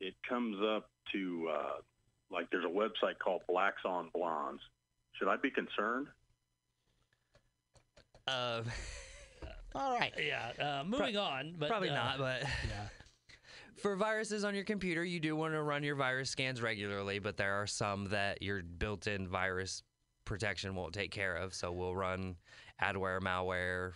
it 0.00 0.14
comes 0.28 0.56
up 0.62 0.88
to 1.12 1.48
uh, 1.52 1.80
like 2.30 2.50
there's 2.50 2.64
a 2.64 2.68
website 2.68 3.18
called 3.22 3.42
Blacks 3.48 3.82
on 3.84 4.10
Blondes. 4.14 4.60
Should 5.14 5.28
I 5.28 5.36
be 5.36 5.50
concerned? 5.50 6.08
Uh, 8.28 8.62
All 9.74 9.98
right. 9.98 10.12
Yeah, 10.18 10.80
uh, 10.80 10.84
moving 10.84 11.16
on, 11.16 11.54
but 11.58 11.68
probably 11.68 11.90
uh, 11.90 11.94
not, 11.94 12.18
but 12.18 12.42
Yeah. 12.42 12.88
for 13.82 13.94
viruses 13.94 14.42
on 14.44 14.54
your 14.54 14.64
computer, 14.64 15.04
you 15.04 15.20
do 15.20 15.36
want 15.36 15.52
to 15.52 15.62
run 15.62 15.82
your 15.82 15.96
virus 15.96 16.30
scans 16.30 16.62
regularly, 16.62 17.18
but 17.18 17.36
there 17.36 17.54
are 17.60 17.66
some 17.66 18.06
that 18.06 18.42
your 18.42 18.62
built-in 18.62 19.28
virus 19.28 19.82
protection 20.24 20.74
won't 20.74 20.94
take 20.94 21.10
care 21.10 21.36
of. 21.36 21.54
So 21.54 21.72
we'll 21.72 21.94
run 21.94 22.36
adware, 22.82 23.20
malware, 23.20 23.92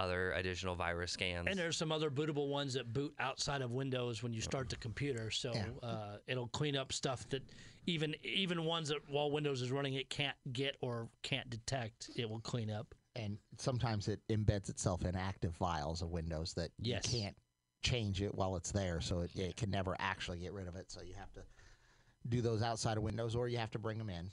other 0.00 0.32
additional 0.32 0.74
virus 0.74 1.12
scans. 1.12 1.46
And 1.48 1.58
there's 1.58 1.76
some 1.76 1.92
other 1.92 2.10
bootable 2.10 2.48
ones 2.48 2.74
that 2.74 2.92
boot 2.92 3.14
outside 3.18 3.62
of 3.62 3.70
Windows 3.70 4.22
when 4.22 4.32
you 4.32 4.40
start 4.40 4.68
the 4.68 4.76
computer, 4.76 5.30
so 5.30 5.52
Yeah. 5.54 5.66
uh, 5.88 6.16
it'll 6.26 6.48
clean 6.48 6.76
up 6.76 6.92
stuff 6.92 7.28
that 7.28 7.42
even 7.86 8.14
even 8.22 8.64
ones 8.64 8.88
that 8.88 8.98
while 9.08 9.30
Windows 9.30 9.62
is 9.62 9.70
running 9.70 9.94
it 9.94 10.08
can't 10.10 10.36
get 10.52 10.76
or 10.80 11.08
can't 11.22 11.48
detect. 11.50 12.10
It 12.16 12.28
will 12.28 12.40
clean 12.40 12.70
up. 12.70 12.94
and 13.16 13.36
sometimes 13.58 14.06
it 14.06 14.20
embeds 14.28 14.68
itself 14.70 15.04
in 15.04 15.16
active 15.16 15.54
files 15.56 16.00
of 16.00 16.10
Windows 16.10 16.54
that 16.54 16.70
Yes. 16.78 17.12
you 17.12 17.20
can't 17.22 17.36
change 17.82 18.22
it 18.22 18.32
while 18.34 18.54
it's 18.56 18.70
there, 18.70 19.00
so 19.00 19.20
it, 19.22 19.34
it 19.34 19.56
can 19.56 19.68
never 19.70 19.96
actually 19.98 20.38
get 20.38 20.52
rid 20.52 20.68
of 20.68 20.76
it. 20.76 20.90
So 20.92 21.02
you 21.02 21.14
have 21.14 21.32
to 21.32 21.42
do 22.28 22.40
those 22.40 22.62
outside 22.62 22.96
of 22.98 23.02
Windows, 23.02 23.34
or 23.34 23.48
you 23.48 23.58
have 23.58 23.72
to 23.72 23.78
bring 23.80 23.98
them 23.98 24.10
in. 24.10 24.30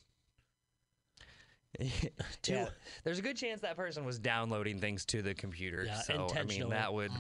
yeah, 2.48 2.68
there's 3.04 3.20
a 3.20 3.22
good 3.22 3.38
chance 3.38 3.62
that 3.62 3.76
person 3.76 4.06
was 4.06 4.18
downloading 4.20 4.80
things 4.80 5.06
to 5.06 5.22
the 5.22 5.34
computer. 5.34 5.84
Yeah, 5.86 6.00
so 6.02 6.28
I 6.36 6.44
mean 6.44 6.70
that 6.70 6.94
would 6.94 7.12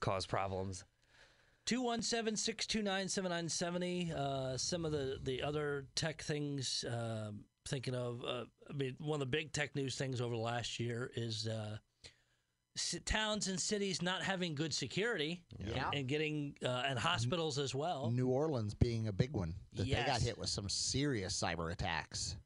cause 0.00 0.26
problems. 0.26 0.84
217 1.66 2.36
629 2.36 3.08
7970. 3.08 4.12
Uh, 4.16 4.56
Some 4.56 4.84
of 4.84 4.92
the, 4.92 5.18
the 5.22 5.42
other 5.42 5.86
tech 5.94 6.22
things, 6.22 6.84
um 6.90 7.44
thinking 7.68 7.94
of, 7.94 8.24
uh, 8.26 8.44
I 8.68 8.72
mean, 8.72 8.96
one 8.98 9.16
of 9.16 9.20
the 9.20 9.26
big 9.36 9.52
tech 9.52 9.76
news 9.76 9.94
things 9.94 10.20
over 10.20 10.34
the 10.34 10.40
last 10.40 10.80
year 10.80 11.10
is 11.14 11.46
uh, 11.46 11.76
s- 12.76 12.98
towns 13.04 13.46
and 13.48 13.60
cities 13.60 14.00
not 14.02 14.22
having 14.22 14.54
good 14.54 14.72
security 14.74 15.42
Yeah. 15.58 15.90
and 15.94 16.08
getting, 16.08 16.56
uh, 16.64 16.84
and 16.88 16.98
hospitals 16.98 17.58
as 17.58 17.72
well. 17.74 18.10
New 18.10 18.26
Orleans 18.28 18.74
being 18.74 19.06
a 19.08 19.12
big 19.12 19.32
one 19.32 19.54
that 19.74 19.84
they 19.86 20.02
got 20.06 20.20
hit 20.22 20.38
with 20.38 20.48
some 20.48 20.68
serious 20.68 21.38
cyber 21.40 21.70
attacks. 21.70 22.36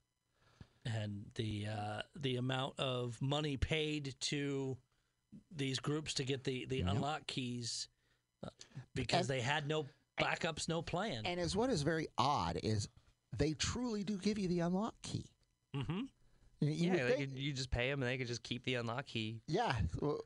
And 0.87 1.25
the 1.35 1.67
uh, 1.69 2.03
the 2.17 2.37
amount 2.37 2.79
of 2.79 3.21
money 3.23 3.57
paid 3.57 4.15
to 4.21 4.77
these 5.55 5.79
groups 5.79 6.15
to 6.15 6.25
get 6.25 6.45
the 6.45 6.67
the 6.67 6.81
unlock 6.83 7.27
keys 7.27 7.89
uh, 8.45 8.51
because 8.95 9.29
And- 9.31 9.39
they 9.39 9.41
had 9.41 9.67
no 9.69 9.87
backups, 10.21 10.69
no 10.69 10.81
plan. 10.83 11.23
And 11.25 11.41
as 11.41 11.57
what 11.57 11.71
is 11.71 11.83
very 11.83 12.07
odd 12.19 12.59
is 12.63 12.89
they 13.37 13.53
truly 13.55 14.05
do 14.05 14.17
give 14.17 14.39
you 14.39 14.47
the 14.49 14.61
unlock 14.61 14.95
key. 15.03 15.27
mm-hmm. 15.75 16.03
You- 16.61 16.69
you 16.71 16.87
Yeah, 16.87 16.93
would 16.93 17.13
they 17.13 17.17
think- 17.17 17.33
you 17.35 17.53
just 17.53 17.71
pay 17.71 17.91
them 17.91 18.01
and 18.03 18.09
they 18.11 18.17
could 18.17 18.29
just 18.29 18.43
keep 18.45 18.65
the 18.65 18.75
unlock 18.77 19.07
key. 19.07 19.41
yeah. 19.49 19.75
well, 20.01 20.21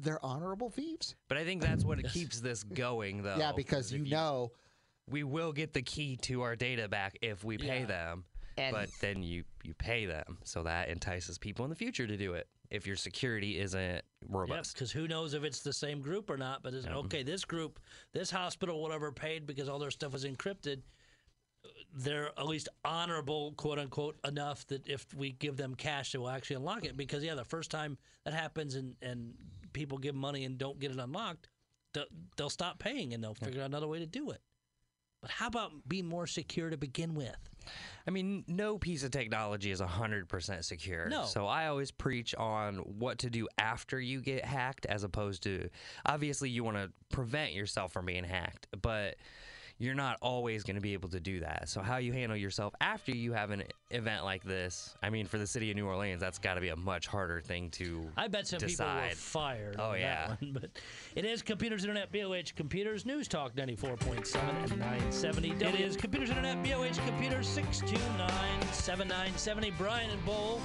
They're 0.00 0.24
honorable 0.24 0.68
thieves. 0.68 1.14
But 1.28 1.38
I 1.38 1.44
think 1.44 1.62
that's 1.62 1.84
what 1.84 2.02
keeps 2.12 2.40
this 2.40 2.64
going, 2.64 3.22
though. 3.22 3.36
yeah, 3.36 3.52
because 3.52 3.86
is 3.86 3.92
if 3.92 4.06
you 4.06 4.10
know, 4.10 4.50
we 5.08 5.22
will 5.22 5.52
get 5.52 5.74
the 5.74 5.82
key 5.82 6.16
to 6.22 6.42
our 6.42 6.56
data 6.56 6.88
back 6.88 7.16
if 7.22 7.44
we 7.44 7.56
pay 7.58 7.80
Yeah. 7.80 7.86
them. 7.86 8.24
And 8.56 8.74
but 8.74 8.90
then 9.00 9.22
you 9.22 9.44
you 9.62 9.74
pay 9.74 10.06
them, 10.06 10.38
so 10.44 10.62
that 10.62 10.88
entices 10.88 11.38
people 11.38 11.64
in 11.64 11.70
the 11.70 11.76
future 11.76 12.06
to 12.06 12.16
do 12.16 12.34
it. 12.34 12.48
If 12.70 12.86
your 12.86 12.96
security 12.96 13.58
isn't 13.60 14.02
robust, 14.28 14.74
because 14.74 14.90
who 14.90 15.06
knows 15.06 15.34
if 15.34 15.44
it's 15.44 15.60
the 15.60 15.72
same 15.72 16.00
group 16.00 16.30
or 16.30 16.36
not? 16.36 16.62
But 16.62 16.74
it's, 16.74 16.86
mm-hmm. 16.86 16.96
okay, 16.98 17.22
this 17.22 17.44
group, 17.44 17.80
this 18.12 18.30
hospital, 18.30 18.82
whatever, 18.82 19.12
paid 19.12 19.46
because 19.46 19.68
all 19.68 19.78
their 19.78 19.90
stuff 19.90 20.12
was 20.12 20.24
encrypted. 20.24 20.80
They're 21.94 22.30
at 22.38 22.46
least 22.46 22.68
honorable, 22.84 23.52
quote 23.52 23.78
unquote, 23.78 24.16
enough 24.26 24.66
that 24.68 24.88
if 24.88 25.06
we 25.14 25.32
give 25.32 25.56
them 25.56 25.74
cash, 25.74 26.12
they 26.12 26.18
will 26.18 26.30
actually 26.30 26.56
unlock 26.56 26.84
it. 26.84 26.96
Because 26.96 27.22
yeah, 27.22 27.34
the 27.34 27.44
first 27.44 27.70
time 27.70 27.98
that 28.24 28.32
happens 28.34 28.74
and 28.74 28.94
and 29.02 29.34
people 29.72 29.98
give 29.98 30.14
money 30.14 30.44
and 30.44 30.58
don't 30.58 30.78
get 30.78 30.90
it 30.90 30.98
unlocked, 30.98 31.48
they'll, 31.92 32.04
they'll 32.36 32.50
stop 32.50 32.78
paying 32.78 33.14
and 33.14 33.22
they'll 33.22 33.34
figure 33.34 33.60
out 33.62 33.66
another 33.66 33.88
way 33.88 33.98
to 33.98 34.06
do 34.06 34.30
it. 34.30 34.40
But 35.22 35.30
how 35.30 35.46
about 35.46 35.88
be 35.88 36.02
more 36.02 36.26
secure 36.26 36.68
to 36.68 36.76
begin 36.76 37.14
with? 37.14 37.36
I 38.06 38.10
mean, 38.10 38.44
no 38.48 38.76
piece 38.76 39.04
of 39.04 39.12
technology 39.12 39.70
is 39.70 39.80
100% 39.80 40.64
secure. 40.64 41.08
No. 41.08 41.24
So 41.24 41.46
I 41.46 41.68
always 41.68 41.92
preach 41.92 42.34
on 42.34 42.76
what 42.78 43.18
to 43.18 43.30
do 43.30 43.46
after 43.56 44.00
you 44.00 44.20
get 44.20 44.44
hacked 44.44 44.84
as 44.86 45.04
opposed 45.04 45.44
to 45.44 45.68
obviously 46.04 46.50
you 46.50 46.64
want 46.64 46.76
to 46.76 46.90
prevent 47.10 47.52
yourself 47.52 47.92
from 47.92 48.06
being 48.06 48.24
hacked, 48.24 48.66
but 48.82 49.14
you're 49.82 49.94
not 49.96 50.16
always 50.22 50.62
going 50.62 50.76
to 50.76 50.80
be 50.80 50.92
able 50.92 51.08
to 51.08 51.18
do 51.18 51.40
that. 51.40 51.68
So 51.68 51.80
how 51.80 51.96
you 51.96 52.12
handle 52.12 52.36
yourself 52.36 52.72
after 52.80 53.10
you 53.10 53.32
have 53.32 53.50
an 53.50 53.64
event 53.90 54.24
like 54.24 54.44
this, 54.44 54.94
I 55.02 55.10
mean, 55.10 55.26
for 55.26 55.38
the 55.38 55.46
city 55.46 55.70
of 55.70 55.76
New 55.76 55.86
Orleans, 55.86 56.20
that's 56.20 56.38
got 56.38 56.54
to 56.54 56.60
be 56.60 56.68
a 56.68 56.76
much 56.76 57.08
harder 57.08 57.40
thing 57.40 57.68
to 57.70 58.08
I 58.16 58.28
bet 58.28 58.46
some 58.46 58.60
people 58.60 58.86
were 58.86 59.10
fired. 59.16 59.76
Oh, 59.80 59.90
on 59.90 59.98
yeah. 59.98 60.28
that 60.28 60.40
one, 60.40 60.52
but 60.52 60.70
it 61.16 61.24
is 61.24 61.42
Computers 61.42 61.82
Internet 61.82 62.12
BLH 62.12 62.54
Computers 62.54 63.04
News 63.04 63.26
Talk 63.26 63.56
94.7 63.56 64.70
and 64.70 64.78
970. 64.78 65.50
It 65.50 65.80
is 65.80 65.96
Computers 65.96 66.28
Internet 66.30 66.62
BLH 66.62 67.04
Computers 67.04 67.48
629 67.48 68.72
7970. 68.72 69.72
Brian 69.72 70.10
and 70.10 70.24
Bull 70.24 70.60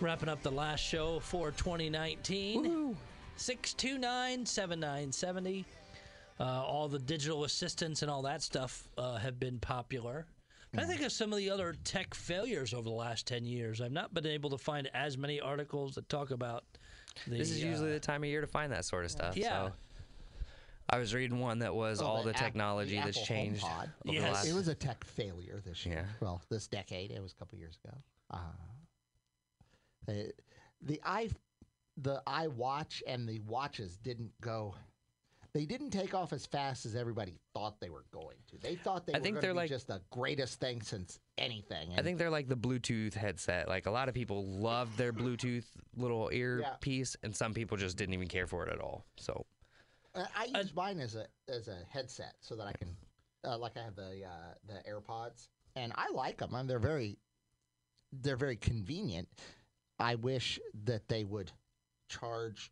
wrapping 0.00 0.28
up 0.28 0.42
the 0.42 0.50
last 0.50 0.80
show 0.80 1.20
for 1.20 1.52
2019. 1.52 2.96
629 3.36 4.44
7970. 4.44 5.64
Uh, 6.40 6.64
all 6.66 6.88
the 6.88 6.98
digital 6.98 7.44
assistants 7.44 8.00
and 8.02 8.10
all 8.10 8.22
that 8.22 8.40
stuff 8.42 8.88
uh, 8.96 9.16
have 9.18 9.38
been 9.38 9.58
popular. 9.58 10.26
I 10.78 10.84
think 10.84 11.02
of 11.02 11.12
some 11.12 11.32
of 11.32 11.38
the 11.38 11.50
other 11.50 11.74
tech 11.84 12.14
failures 12.14 12.72
over 12.72 12.84
the 12.84 12.94
last 12.94 13.26
10 13.26 13.44
years. 13.44 13.80
I've 13.80 13.92
not 13.92 14.14
been 14.14 14.24
able 14.24 14.48
to 14.50 14.58
find 14.58 14.88
as 14.94 15.18
many 15.18 15.40
articles 15.40 15.96
that 15.96 16.08
talk 16.08 16.30
about 16.30 16.64
the. 17.26 17.36
This 17.38 17.50
is 17.50 17.62
uh, 17.62 17.66
usually 17.66 17.92
the 17.92 18.00
time 18.00 18.22
of 18.22 18.28
year 18.30 18.40
to 18.40 18.46
find 18.46 18.72
that 18.72 18.84
sort 18.84 19.04
of 19.04 19.10
stuff. 19.10 19.36
Yeah. 19.36 19.66
So. 19.66 19.72
I 20.88 20.98
was 20.98 21.12
reading 21.14 21.40
one 21.40 21.58
that 21.58 21.74
was 21.74 22.00
Oh, 22.00 22.06
all 22.06 22.22
the, 22.22 22.30
App- 22.30 22.36
technology 22.36 22.96
the 22.96 23.04
that's 23.04 23.16
Apple 23.18 23.26
changed 23.26 23.62
HomePod. 23.64 23.82
over 23.82 23.92
the 24.06 24.12
Yes. 24.12 24.32
last. 24.34 24.48
It 24.48 24.54
was 24.54 24.68
a 24.68 24.74
tech 24.74 25.04
failure 25.04 25.60
this 25.64 25.84
year. 25.84 26.06
Yeah. 26.08 26.16
Well, 26.20 26.42
this 26.48 26.66
decade. 26.68 27.10
It 27.10 27.20
was 27.20 27.32
a 27.32 27.36
couple 27.36 27.58
years 27.58 27.78
ago. 27.84 27.96
Uh, 28.30 28.38
the 30.06 30.32
the 30.82 31.00
i 31.04 31.28
the 31.96 32.22
iWatch 32.26 33.02
and 33.06 33.28
the 33.28 33.40
watches 33.40 33.96
didn't 33.98 34.30
go. 34.40 34.74
They 35.52 35.64
didn't 35.66 35.90
take 35.90 36.14
off 36.14 36.32
as 36.32 36.46
fast 36.46 36.86
as 36.86 36.94
everybody 36.94 37.34
thought 37.54 37.80
they 37.80 37.90
were 37.90 38.04
going 38.12 38.36
to. 38.48 38.58
They 38.58 38.76
thought 38.76 39.06
they 39.06 39.14
I 39.14 39.18
were 39.18 39.22
think 39.22 39.34
going 39.36 39.40
they're 39.42 39.50
to 39.50 39.54
be 39.54 39.58
like- 39.60 39.68
just 39.70 39.88
the 39.88 40.00
greatest 40.10 40.60
thing 40.60 40.80
since 40.82 41.18
anything. 41.38 41.92
I 41.98 42.02
think 42.02 42.18
they're 42.18 42.30
like 42.30 42.48
the 42.48 42.56
Bluetooth 42.56 43.14
headset. 43.14 43.68
Like 43.68 43.86
a 43.86 43.90
lot 43.90 44.08
of 44.08 44.14
people 44.14 44.44
loved 44.46 44.96
their 44.96 45.12
Bluetooth 45.12 45.64
little 45.96 46.30
earpiece, 46.32 47.16
and 47.22 47.34
some 47.34 47.52
people 47.54 47.76
just 47.76 47.96
didn't 47.96 48.14
even 48.14 48.28
care 48.28 48.46
for 48.46 48.66
it 48.66 48.72
at 48.72 48.80
all. 48.80 49.04
So 49.16 49.46
Uh, 50.14 50.26
I 50.36 50.44
use 50.56 50.74
mine 50.74 50.98
as 51.00 51.14
a 51.16 51.26
as 51.48 51.68
a 51.68 51.78
headset 51.88 52.34
so 52.40 52.56
that 52.56 52.66
I 52.66 52.72
can, 52.72 52.96
uh, 53.44 53.56
like 53.58 53.76
I 53.76 53.82
have 53.82 53.96
the 53.96 54.24
uh, 54.24 54.54
the 54.66 54.82
AirPods, 54.90 55.48
and 55.76 55.92
I 55.96 56.10
like 56.10 56.38
them. 56.38 56.54
And 56.54 56.68
they're 56.68 56.78
very, 56.78 57.16
they're 58.12 58.36
very 58.36 58.56
convenient. 58.56 59.28
I 59.98 60.14
wish 60.16 60.58
that 60.84 61.08
they 61.08 61.24
would 61.24 61.52
charge 62.08 62.70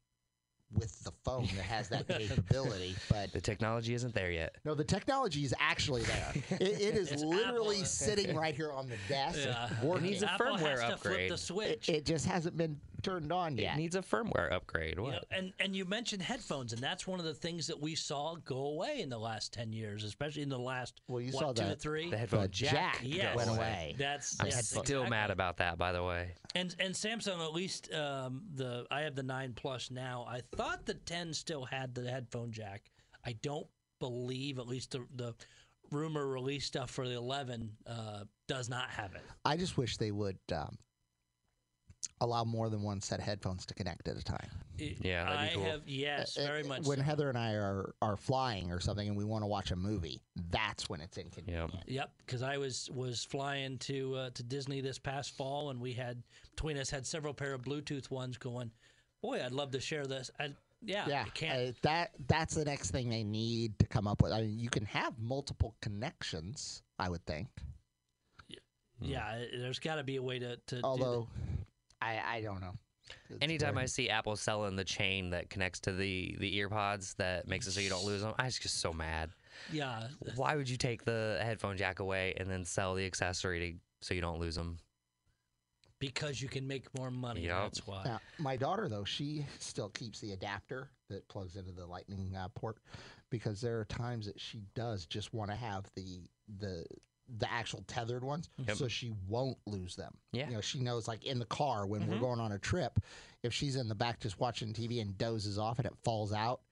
with 0.74 1.02
the 1.04 1.12
phone 1.24 1.44
that 1.56 1.62
has 1.64 1.88
that 1.88 2.06
capability, 2.08 2.94
but 3.08 3.32
the 3.32 3.40
technology 3.40 3.94
isn't 3.94 4.14
there 4.14 4.30
yet. 4.30 4.56
no, 4.64 4.74
the 4.74 4.84
technology 4.84 5.42
is 5.44 5.54
actually 5.58 6.02
there. 6.02 6.32
It, 6.50 6.62
it 6.62 6.94
is 6.96 7.10
It's 7.10 7.22
literally 7.24 7.76
Apple. 7.76 7.86
sitting 7.86 8.36
right 8.36 8.54
here 8.54 8.70
on 8.72 8.88
the 8.88 8.96
desk, 9.08 9.38
Yeah. 9.44 9.68
working. 9.82 10.10
needs 10.10 10.22
a 10.22 10.30
Apple 10.32 10.46
firmware 10.58 10.78
has 10.80 10.80
to 10.80 10.86
flip 10.86 10.92
upgrade. 10.96 11.30
the 11.30 11.34
It, 11.34 11.38
switch. 11.38 11.88
it 11.88 12.04
just 12.04 12.26
hasn't 12.26 12.56
been 12.56 12.78
turned 13.02 13.32
on 13.32 13.56
yet. 13.56 13.74
It 13.74 13.78
needs 13.78 13.96
a 13.96 14.02
firmware 14.02 14.52
upgrade. 14.52 14.96
You 14.96 15.02
What? 15.04 15.12
know, 15.12 15.20
and 15.30 15.52
and 15.60 15.74
you 15.76 15.84
mentioned 15.84 16.22
headphones, 16.22 16.72
and 16.72 16.82
that's 16.82 17.06
one 17.06 17.18
of 17.18 17.24
the 17.26 17.34
things 17.34 17.66
that 17.68 17.80
we 17.80 17.94
saw 17.94 18.34
go 18.44 18.56
away 18.66 19.00
in 19.00 19.08
the 19.08 19.18
last 19.18 19.52
ten 19.52 19.72
years, 19.72 20.04
especially 20.04 20.42
in 20.42 20.48
the 20.48 20.58
last 20.58 21.00
Well, 21.08 21.20
you 21.20 21.32
what, 21.32 21.40
saw 21.40 21.52
two 21.52 21.62
that- 21.64 21.74
to 21.74 21.76
three. 21.80 22.10
the 22.10 22.18
headphone 22.18 22.42
the 22.42 22.48
jack, 22.48 22.72
jack 22.72 23.00
Yes. 23.02 23.36
went 23.36 23.50
away. 23.50 23.94
That's 23.98 24.38
I'm 24.40 24.46
yes, 24.46 24.68
still 24.68 24.80
exactly. 24.82 25.10
mad 25.10 25.30
about 25.30 25.56
that, 25.58 25.78
by 25.78 25.92
the 25.92 26.02
way. 26.02 26.34
And 26.54 26.74
and 26.78 26.94
Samsung 26.94 27.44
at 27.44 27.52
least 27.52 27.92
um, 27.92 28.42
the 28.54 28.86
I 28.90 29.00
have 29.02 29.14
the 29.14 29.22
nine 29.22 29.52
plus 29.54 29.90
now. 29.90 30.26
I 30.28 30.42
thought 30.56 30.86
the 30.86 30.94
ten 30.94 31.32
still 31.34 31.64
had 31.64 31.94
the 31.94 32.08
headphone 32.10 32.52
jack. 32.52 32.90
I 33.24 33.32
don't 33.42 33.66
believe 34.00 34.58
at 34.58 34.66
least 34.66 34.92
the 34.92 35.04
the 35.14 35.34
rumor 35.90 36.26
release 36.26 36.66
stuff 36.66 36.90
for 36.90 37.08
the 37.08 37.14
eleven 37.16 37.70
uh, 37.86 38.24
does 38.46 38.68
not 38.68 38.90
have 38.90 39.14
it. 39.14 39.22
I 39.44 39.56
just 39.56 39.76
wish 39.76 39.96
they 39.96 40.10
would 40.10 40.38
um, 40.54 40.76
allow 42.20 42.44
more 42.44 42.68
than 42.68 42.82
one 42.82 43.00
set 43.00 43.18
of 43.20 43.24
headphones 43.24 43.64
to 43.66 43.74
connect 43.74 44.08
at 44.08 44.16
a 44.16 44.22
time. 44.24 44.48
It- 44.78 45.04
Yeah, 45.04 45.24
that'd 45.24 45.38
be 45.38 45.52
I 45.52 45.54
cool. 45.54 45.64
have 45.64 45.88
yes, 45.88 46.36
Uh, 46.36 46.46
very 46.46 46.62
uh, 46.62 46.66
much. 46.68 46.86
When 46.86 46.98
so. 46.98 47.04
Heather 47.04 47.28
and 47.28 47.38
I 47.38 47.52
are 47.52 47.94
are 48.02 48.16
flying 48.16 48.70
or 48.72 48.80
something, 48.80 49.06
and 49.08 49.16
we 49.16 49.24
want 49.24 49.42
to 49.42 49.46
watch 49.46 49.70
a 49.70 49.76
movie, 49.76 50.20
that's 50.50 50.88
when 50.88 51.00
it's 51.00 51.16
inconvenient. 51.18 51.72
Yep, 51.86 52.10
because 52.18 52.42
I 52.42 52.58
was 52.58 52.90
was 52.90 53.24
flying 53.24 53.78
to 53.78 54.14
uh, 54.16 54.30
to 54.30 54.42
Disney 54.42 54.80
this 54.80 54.98
past 54.98 55.36
fall, 55.36 55.70
and 55.70 55.80
we 55.80 55.92
had 55.92 56.22
between 56.54 56.76
us 56.76 56.90
had 56.90 57.06
several 57.06 57.34
pair 57.34 57.54
of 57.54 57.62
Bluetooth 57.62 58.10
ones 58.10 58.36
going. 58.36 58.70
Boy, 59.22 59.44
I'd 59.44 59.52
love 59.52 59.70
to 59.72 59.80
share 59.80 60.06
this. 60.06 60.30
I, 60.38 60.54
yeah, 60.80 61.06
Yeah, 61.08 61.24
I 61.26 61.30
can't. 61.30 61.68
uh, 61.70 61.72
that 61.82 62.10
that's 62.28 62.54
the 62.54 62.64
next 62.64 62.92
thing 62.92 63.08
they 63.08 63.24
need 63.24 63.78
to 63.80 63.86
come 63.86 64.06
up 64.06 64.22
with. 64.22 64.30
I 64.32 64.42
mean, 64.42 64.58
you 64.60 64.70
can 64.70 64.84
have 64.86 65.18
multiple 65.18 65.74
connections, 65.80 66.82
I 67.00 67.08
would 67.08 67.24
think. 67.26 67.48
yeah, 69.00 69.24
I- 69.24 69.48
there's 69.56 69.78
got 69.78 69.96
to 69.96 70.04
be 70.04 70.16
a 70.16 70.22
way 70.22 70.38
to. 70.38 70.56
to 70.56 70.76
do 70.76 70.80
Although, 70.84 71.28
I 72.00 72.20
I 72.26 72.40
don't 72.42 72.60
know. 72.60 72.74
It's 73.30 73.38
Anytime 73.40 73.74
very- 73.74 73.84
I 73.84 73.86
see 73.86 74.10
Apple 74.10 74.36
selling 74.36 74.76
the 74.76 74.84
chain 74.84 75.30
that 75.30 75.48
connects 75.50 75.80
to 75.80 75.92
the 75.92 76.36
the 76.38 76.56
ear 76.56 76.68
pods 76.68 77.14
that 77.14 77.48
makes 77.48 77.66
it 77.66 77.72
so 77.72 77.80
you 77.80 77.88
don't 77.88 78.04
lose 78.04 78.22
them, 78.22 78.34
I 78.38 78.44
was 78.44 78.58
just 78.58 78.80
so 78.80 78.92
mad. 78.92 79.30
yeah, 79.72 80.08
Why 80.36 80.56
would 80.56 80.68
you 80.68 80.76
take 80.76 81.04
the 81.04 81.38
headphone 81.42 81.76
jack 81.76 81.98
away 82.00 82.34
and 82.36 82.50
then 82.50 82.64
sell 82.64 82.94
the 82.94 83.04
accessory 83.06 83.72
to 83.72 83.78
so 84.06 84.14
you 84.14 84.20
don't 84.20 84.38
lose 84.40 84.54
them? 84.56 84.78
because 86.00 86.40
you 86.40 86.48
can 86.48 86.64
make 86.64 86.84
more 86.96 87.10
money. 87.10 87.40
Yep. 87.46 87.56
That's 87.56 87.84
why. 87.84 88.02
Now, 88.04 88.20
my 88.38 88.56
daughter 88.56 88.88
though, 88.88 89.02
she 89.04 89.44
still 89.58 89.88
keeps 89.88 90.20
the 90.20 90.30
adapter 90.32 90.90
that 91.10 91.26
plugs 91.26 91.56
into 91.56 91.72
the 91.72 91.84
lightning 91.86 92.36
uh, 92.36 92.46
port 92.54 92.76
because 93.30 93.60
there 93.60 93.80
are 93.80 93.84
times 93.84 94.26
that 94.26 94.38
she 94.40 94.62
does 94.76 95.06
just 95.06 95.34
want 95.34 95.50
to 95.50 95.56
have 95.56 95.86
the 95.96 96.20
the 96.60 96.84
the 97.36 97.50
actual 97.52 97.84
tethered 97.86 98.24
ones, 98.24 98.48
Yep. 98.66 98.76
so 98.76 98.88
she 98.88 99.12
won't 99.26 99.58
lose 99.66 99.96
them. 99.96 100.16
Yeah. 100.32 100.48
you 100.48 100.54
know, 100.54 100.60
she 100.60 100.80
knows 100.80 101.06
like 101.06 101.24
in 101.24 101.38
the 101.38 101.44
car 101.46 101.86
when 101.86 102.06
we're 102.06 102.16
Mhm. 102.16 102.20
going 102.20 102.40
on 102.40 102.52
a 102.52 102.58
trip, 102.58 102.98
if 103.42 103.52
she's 103.52 103.76
in 103.76 103.88
the 103.88 103.94
back 103.94 104.20
just 104.20 104.40
watching 104.40 104.72
TV 104.72 105.00
and 105.00 105.16
dozes 105.18 105.58
off 105.58 105.78
and 105.78 105.86
it 105.86 105.94
falls 106.04 106.32
out, 106.32 106.62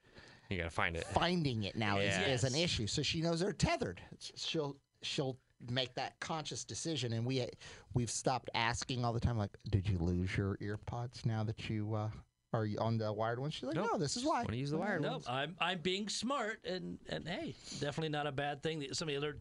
You 0.49 0.57
gotta 0.59 0.71
find 0.71 0.97
it. 0.97 1.05
finding 1.09 1.65
it 1.65 1.77
now 1.77 1.99
Yeah. 1.99 2.21
is, 2.31 2.43
is 2.45 2.55
an 2.55 2.59
issue. 2.61 2.87
So 2.87 3.03
she 3.03 3.21
knows 3.21 3.41
they're 3.41 3.53
tethered. 3.53 4.01
She'll 4.37 4.77
she'll 5.03 5.39
make 5.71 5.95
that 5.95 6.19
conscious 6.21 6.65
decision, 6.65 7.13
and 7.13 7.25
we 7.27 7.47
we've 7.95 8.11
stopped 8.11 8.51
asking 8.55 9.05
all 9.05 9.13
the 9.13 9.21
time. 9.21 9.37
Like, 9.39 9.57
did 9.71 9.89
you 9.89 9.99
lose 9.99 10.37
your 10.37 10.57
ear 10.61 10.77
pods 10.79 11.25
now 11.27 11.43
that 11.45 11.69
you 11.69 11.95
uh, 11.95 12.11
are 12.53 12.65
you 12.65 12.79
on 12.79 12.97
the 12.99 13.13
wired 13.13 13.39
ones? 13.39 13.55
She's 13.55 13.65
like, 13.65 13.75
Nope. 13.77 13.89
no, 13.93 13.99
this 13.99 14.17
is 14.17 14.25
why. 14.25 14.37
Want 14.39 14.51
to 14.51 14.57
use 14.57 14.71
the 14.71 14.79
wired 14.79 15.03
No, 15.03 15.13
ones? 15.13 15.27
I'm 15.29 15.55
I'm 15.61 15.81
being 15.81 16.09
smart, 16.09 16.65
and 16.65 16.99
and 17.09 17.27
hey, 17.29 17.55
definitely 17.81 18.09
not 18.11 18.27
a 18.27 18.33
bad 18.33 18.63
thing. 18.63 18.87
Some 18.93 19.09
of 19.09 19.13
the 19.13 19.17
other 19.19 19.39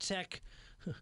tech. 0.00 0.40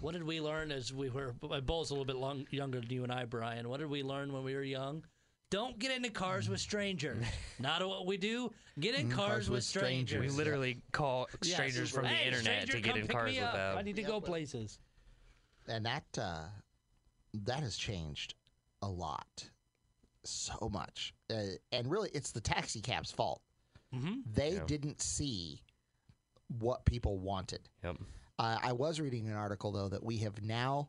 What 0.00 0.12
did 0.12 0.22
we 0.22 0.40
learn 0.40 0.70
as 0.70 0.92
we 0.92 1.08
were? 1.08 1.34
My 1.48 1.58
Bull's 1.60 1.90
a 1.90 1.94
little 1.94 2.04
bit 2.04 2.16
long, 2.16 2.46
younger 2.50 2.78
than 2.80 2.90
you 2.90 3.02
and 3.02 3.10
I, 3.12 3.24
Brian. 3.24 3.68
What 3.68 3.80
did 3.80 3.88
we 3.90 4.02
learn 4.02 4.32
when 4.32 4.44
we 4.44 4.54
were 4.54 4.62
young? 4.62 5.02
Don't 5.50 5.78
get 5.78 5.90
into 5.96 6.10
cars 6.10 6.48
with 6.48 6.60
strangers. 6.60 7.24
Not 7.58 7.86
what 7.88 8.06
we 8.06 8.16
do. 8.16 8.52
Get 8.78 8.94
in 8.94 9.10
cars, 9.10 9.48
with 9.50 9.64
strangers. 9.64 10.20
We 10.20 10.28
literally 10.28 10.82
call 10.92 11.26
Yes. 11.42 11.54
strangers 11.54 11.90
from 11.90 12.04
the 12.04 12.10
internet 12.26 12.68
stranger, 12.68 12.72
to 12.74 12.80
get 12.80 12.96
in 12.96 13.06
cars 13.08 13.32
me 13.32 13.38
with 13.40 13.48
up. 13.48 13.76
I 13.78 13.82
need 13.82 13.96
to 13.96 14.02
go 14.02 14.20
places. 14.20 14.78
and 15.68 15.84
that 15.86 16.04
uh, 16.18 16.44
that 17.44 17.60
has 17.60 17.76
changed 17.76 18.34
a 18.82 18.88
lot, 18.88 19.48
so 20.24 20.68
much. 20.72 21.14
Uh, 21.30 21.42
and 21.72 21.90
really, 21.90 22.10
it's 22.14 22.30
the 22.30 22.40
taxi 22.40 22.80
cab's 22.80 23.10
fault. 23.10 23.40
Mm-hmm. 23.94 24.20
They 24.34 24.54
Yeah. 24.54 24.64
didn't 24.66 25.00
see 25.00 25.62
what 26.58 26.84
people 26.84 27.18
wanted. 27.18 27.68
Yep. 27.82 27.96
Uh, 28.38 28.58
I 28.62 28.72
was 28.72 29.00
reading 29.00 29.28
an 29.28 29.34
article 29.34 29.70
though 29.72 29.88
that 29.88 30.02
we 30.02 30.16
have 30.18 30.42
now 30.42 30.88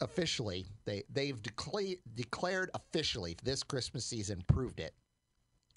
officially 0.00 0.66
they 0.84 1.02
they've 1.12 1.40
declared 1.42 1.98
declared 2.14 2.70
officially 2.74 3.36
this 3.42 3.62
Christmas 3.62 4.04
season 4.04 4.42
proved 4.46 4.80
it. 4.80 4.94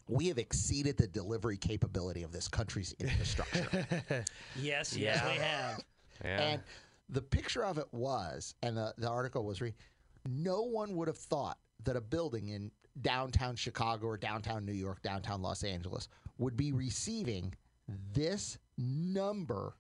We 0.08 0.28
have 0.28 0.38
exceeded 0.38 0.98
the 0.98 1.08
delivery 1.08 1.58
capability 1.58 2.22
of 2.22 2.32
this 2.32 2.48
country's 2.48 2.94
infrastructure. 3.00 4.24
Yes, 4.56 4.96
yes, 4.96 4.98
Yeah. 4.98 5.28
we 5.32 5.38
have. 5.40 5.84
Yeah. 6.24 6.42
And 6.42 6.62
the 7.10 7.22
picture 7.22 7.66
of 7.66 7.78
it 7.80 7.88
was, 7.92 8.54
and 8.62 8.78
the, 8.78 8.94
the 8.98 9.10
article 9.10 9.44
was 9.44 9.62
read, 9.62 9.74
no 10.28 10.62
one 10.62 10.96
would 10.96 11.08
have 11.08 11.18
thought 11.18 11.58
that 11.84 11.96
a 11.96 12.02
building 12.02 12.50
in 12.50 12.72
downtown 13.02 13.56
Chicago 13.56 14.06
or 14.08 14.18
downtown 14.18 14.64
New 14.66 14.74
York, 14.74 15.02
downtown 15.02 15.42
Los 15.42 15.64
Angeles 15.64 16.08
would 16.38 16.56
be 16.56 16.72
receiving 16.72 17.54
this 18.14 18.58
number 18.78 19.76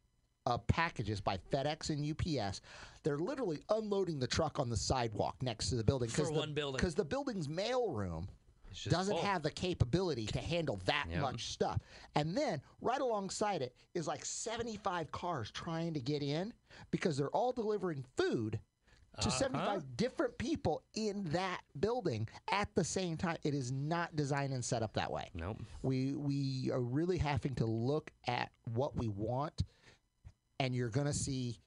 of 0.45 0.65
packages 0.67 1.19
by 1.21 1.37
FedEx 1.51 1.89
and 1.89 2.05
UPS. 2.05 2.61
They're 3.03 3.17
literally 3.17 3.59
unloading 3.69 4.19
the 4.19 4.27
truck 4.27 4.59
on 4.59 4.69
the 4.69 4.77
sidewalk 4.77 5.35
next 5.41 5.69
to 5.69 5.75
the 5.75 5.83
building 5.83 6.09
For 6.09 6.23
the, 6.25 6.31
one 6.33 6.53
building. 6.53 6.77
because 6.77 6.95
the 6.95 7.05
building's 7.05 7.49
mail 7.49 7.89
room 7.91 8.27
doesn't 8.89 9.15
full. 9.15 9.23
have 9.23 9.41
the 9.41 9.51
capability 9.51 10.25
to 10.27 10.39
handle 10.39 10.79
that 10.85 11.07
Yep. 11.09 11.21
much 11.21 11.45
stuff. 11.53 11.79
And 12.15 12.35
then 12.37 12.61
right 12.81 13.01
alongside 13.01 13.61
it 13.61 13.73
is 13.93 14.07
like 14.07 14.25
75 14.25 15.11
cars 15.11 15.49
trying 15.51 15.93
to 15.93 15.99
get 15.99 16.21
in 16.21 16.53
because 16.91 17.17
they're 17.17 17.29
all 17.29 17.51
delivering 17.51 18.03
food, 18.17 18.59
to 19.21 19.29
Uh-huh. 19.29 19.37
75 19.39 19.95
different 19.95 20.37
people 20.37 20.83
in 20.95 21.23
that 21.31 21.61
building 21.79 22.27
at 22.51 22.67
the 22.75 22.83
same 22.83 23.15
time. 23.15 23.37
It 23.43 23.53
is 23.53 23.71
not 23.71 24.13
designed 24.17 24.51
and 24.53 24.63
set 24.63 24.83
up 24.83 24.93
that 24.95 25.09
way. 25.09 25.29
Nope. 25.33 25.61
We 25.83 26.13
we 26.15 26.69
are 26.71 26.81
really 26.81 27.17
having 27.17 27.55
to 27.55 27.65
look 27.65 28.11
at 28.27 28.51
what 28.73 28.97
we 28.97 29.07
want, 29.07 29.61
and 30.59 30.75
you're 30.75 30.89
going 30.89 31.07
to 31.07 31.13
see 31.13 31.59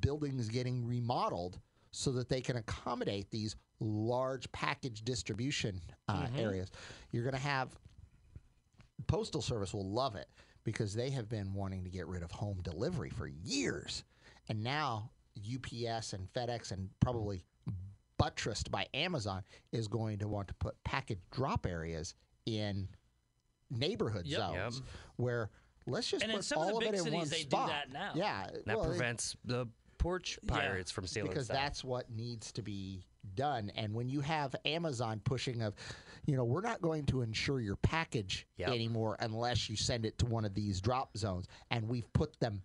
buildings 0.00 0.48
getting 0.48 0.86
remodeled 0.86 1.58
so 1.90 2.12
that 2.12 2.28
they 2.28 2.40
can 2.40 2.56
accommodate 2.56 3.30
these 3.30 3.56
large 3.80 4.50
package 4.52 5.02
distribution 5.02 5.80
uh, 6.08 6.26
areas. 6.38 6.70
You're 7.12 7.22
going 7.24 7.34
to 7.34 7.40
have 7.40 7.70
postal 9.06 9.42
service 9.42 9.72
will 9.72 9.88
love 9.88 10.16
it 10.16 10.28
because 10.64 10.94
they 10.94 11.10
have 11.10 11.28
been 11.28 11.54
wanting 11.54 11.84
to 11.84 11.90
get 11.90 12.06
rid 12.06 12.22
of 12.22 12.30
home 12.30 12.58
delivery 12.62 13.10
for 13.10 13.26
years, 13.28 14.04
and 14.48 14.62
now 14.64 15.10
UPS 15.38 16.12
and 16.12 16.26
FedEx 16.32 16.72
and 16.72 16.88
probably 17.00 17.44
buttressed 18.18 18.70
by 18.70 18.86
Amazon 18.94 19.42
is 19.72 19.86
going 19.88 20.18
to 20.18 20.26
want 20.28 20.48
to 20.48 20.54
put 20.54 20.74
package 20.84 21.20
drop 21.30 21.66
areas 21.66 22.14
in 22.46 22.88
neighborhood 23.70 24.26
Yep. 24.26 24.38
zones 24.38 24.82
where 25.16 25.50
let's 25.86 26.08
just 26.10 26.22
And 26.22 26.32
in 26.32 26.38
put 26.38 26.44
some 26.44 26.60
of 26.62 26.66
the 26.68 26.72
all 26.72 26.78
of 26.78 26.84
big 26.84 26.94
it 26.94 26.96
in 26.98 27.04
cities, 27.04 27.14
one 27.18 27.28
they 27.28 27.36
do 27.42 27.48
spot. 27.50 27.68
that 27.68 27.92
now. 27.92 28.12
Yeah, 28.14 28.46
That 28.66 28.76
well, 28.78 28.84
it- 28.84 28.88
prevents 28.88 29.36
the 29.44 29.66
porch 29.98 30.38
pirates 30.46 30.90
from 30.90 31.06
stealing 31.06 31.30
because 31.30 31.46
stuff. 31.46 31.56
that's 31.56 31.82
what 31.84 32.10
needs 32.10 32.52
to 32.52 32.62
be 32.62 33.04
done. 33.34 33.70
And 33.74 33.92
when 33.94 34.08
you 34.08 34.20
have 34.20 34.54
Amazon 34.64 35.20
pushing 35.24 35.62
of, 35.62 35.74
you 36.26 36.36
know, 36.36 36.44
we're 36.44 36.60
not 36.60 36.80
going 36.80 37.06
to 37.06 37.22
insure 37.22 37.60
your 37.60 37.76
package 37.76 38.46
Yep. 38.58 38.68
anymore 38.68 39.16
unless 39.20 39.68
you 39.68 39.76
send 39.76 40.04
it 40.06 40.16
to 40.18 40.26
one 40.26 40.44
of 40.44 40.54
these 40.54 40.80
drop 40.80 41.16
zones, 41.16 41.46
and 41.70 41.88
we've 41.88 42.10
put 42.12 42.38
them 42.40 42.62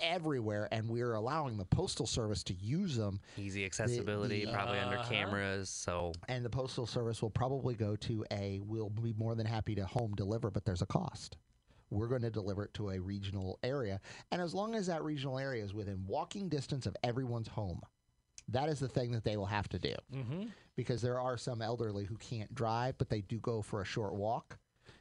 everywhere, 0.00 0.68
and 0.72 0.86
we're 0.90 1.14
allowing 1.14 1.56
the 1.56 1.64
postal 1.64 2.06
service 2.06 2.42
to 2.44 2.52
use 2.54 2.96
them. 2.96 3.18
Easy 3.38 3.64
accessibility, 3.64 4.44
the- 4.44 4.52
probably 4.52 4.78
under 4.78 4.98
Uh-huh. 4.98 5.08
cameras. 5.08 5.70
So 5.70 6.12
And 6.28 6.44
the 6.44 6.50
postal 6.50 6.86
service 6.86 7.22
will 7.22 7.30
probably 7.30 7.74
go 7.74 7.96
to 7.96 8.26
a. 8.30 8.60
We'll 8.60 8.90
be 8.90 9.14
more 9.14 9.34
than 9.34 9.46
happy 9.46 9.74
to 9.76 9.86
home 9.86 10.14
deliver, 10.14 10.50
but 10.50 10.66
there's 10.66 10.82
a 10.82 10.86
cost. 10.86 11.38
We're 11.90 12.08
going 12.08 12.22
to 12.22 12.30
deliver 12.30 12.64
it 12.64 12.74
to 12.74 12.90
a 12.90 12.98
regional 12.98 13.58
area, 13.62 14.00
and 14.32 14.42
as 14.42 14.54
long 14.54 14.74
as 14.74 14.86
that 14.88 15.02
regional 15.04 15.38
area 15.38 15.62
is 15.64 15.74
within 15.74 16.04
walking 16.06 16.48
distance 16.48 16.86
of 16.86 16.96
everyone's 17.04 17.48
home, 17.48 17.80
that 18.48 18.68
is 18.68 18.78
the 18.80 18.88
thing 18.88 19.12
that 19.12 19.24
they 19.24 19.36
will 19.36 19.46
have 19.46 19.68
to 19.70 19.78
do. 19.78 19.94
Mm-hmm. 20.14 20.44
because 20.76 21.00
there 21.00 21.18
are 21.18 21.36
some 21.38 21.62
elderly 21.62 22.04
who 22.04 22.16
can't 22.16 22.54
drive, 22.54 22.98
but 22.98 23.08
they 23.08 23.22
do 23.22 23.38
go 23.38 23.62
for 23.62 23.80
a 23.80 23.84
short 23.84 24.14
walk. 24.14 24.58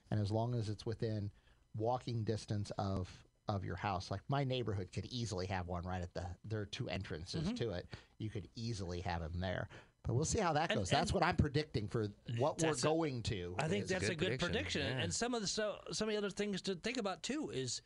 And 0.10 0.20
as 0.20 0.32
long 0.32 0.56
as 0.56 0.70
it's 0.70 0.86
within 0.86 1.30
walking 1.76 2.24
distance 2.24 2.72
of 2.78 3.10
of 3.48 3.64
your 3.64 3.76
house, 3.76 4.10
like 4.10 4.22
my 4.28 4.44
neighborhood 4.44 4.90
could 4.92 5.06
easily 5.12 5.46
have 5.46 5.68
one 5.68 5.84
right 5.84 6.02
at 6.02 6.14
the 6.14 6.26
there 6.46 6.62
are 6.62 6.66
two 6.66 6.90
entrances 6.90 7.52
to 7.54 7.72
it. 7.72 7.86
You 8.18 8.30
could 8.30 8.48
easily 8.56 9.02
have 9.02 9.22
them 9.22 9.40
there. 9.40 9.68
But 10.06 10.14
we'll 10.14 10.26
see 10.26 10.40
how 10.40 10.54
that 10.54 10.70
And- 10.72 10.80
goes. 10.82 10.90
That's 10.90 11.12
and- 11.12 11.20
what 11.20 11.24
I'm 11.24 11.36
predicting 11.36 11.88
for 11.88 12.08
what 12.38 12.62
we're 12.62 12.70
That's 12.70 12.84
a- 12.84 12.88
going 12.88 13.24
to. 13.24 13.56
I 13.58 13.68
think 13.68 13.86
is- 13.86 13.90
that's 13.90 14.04
good 14.06 14.12
a 14.12 14.16
good 14.16 14.40
prediction, 14.40 14.50
prediction. 14.82 14.82
yeah. 14.98 15.04
And 15.04 15.14
some 15.14 15.34
of 15.34 15.42
the 15.42 15.48
so, 15.48 15.80
some 15.92 16.08
of 16.08 16.14
the 16.14 16.18
other 16.18 16.30
things 16.30 16.62
to 16.64 16.76
think 16.76 16.98
about 16.98 17.24
too 17.24 17.50
is 17.52 17.82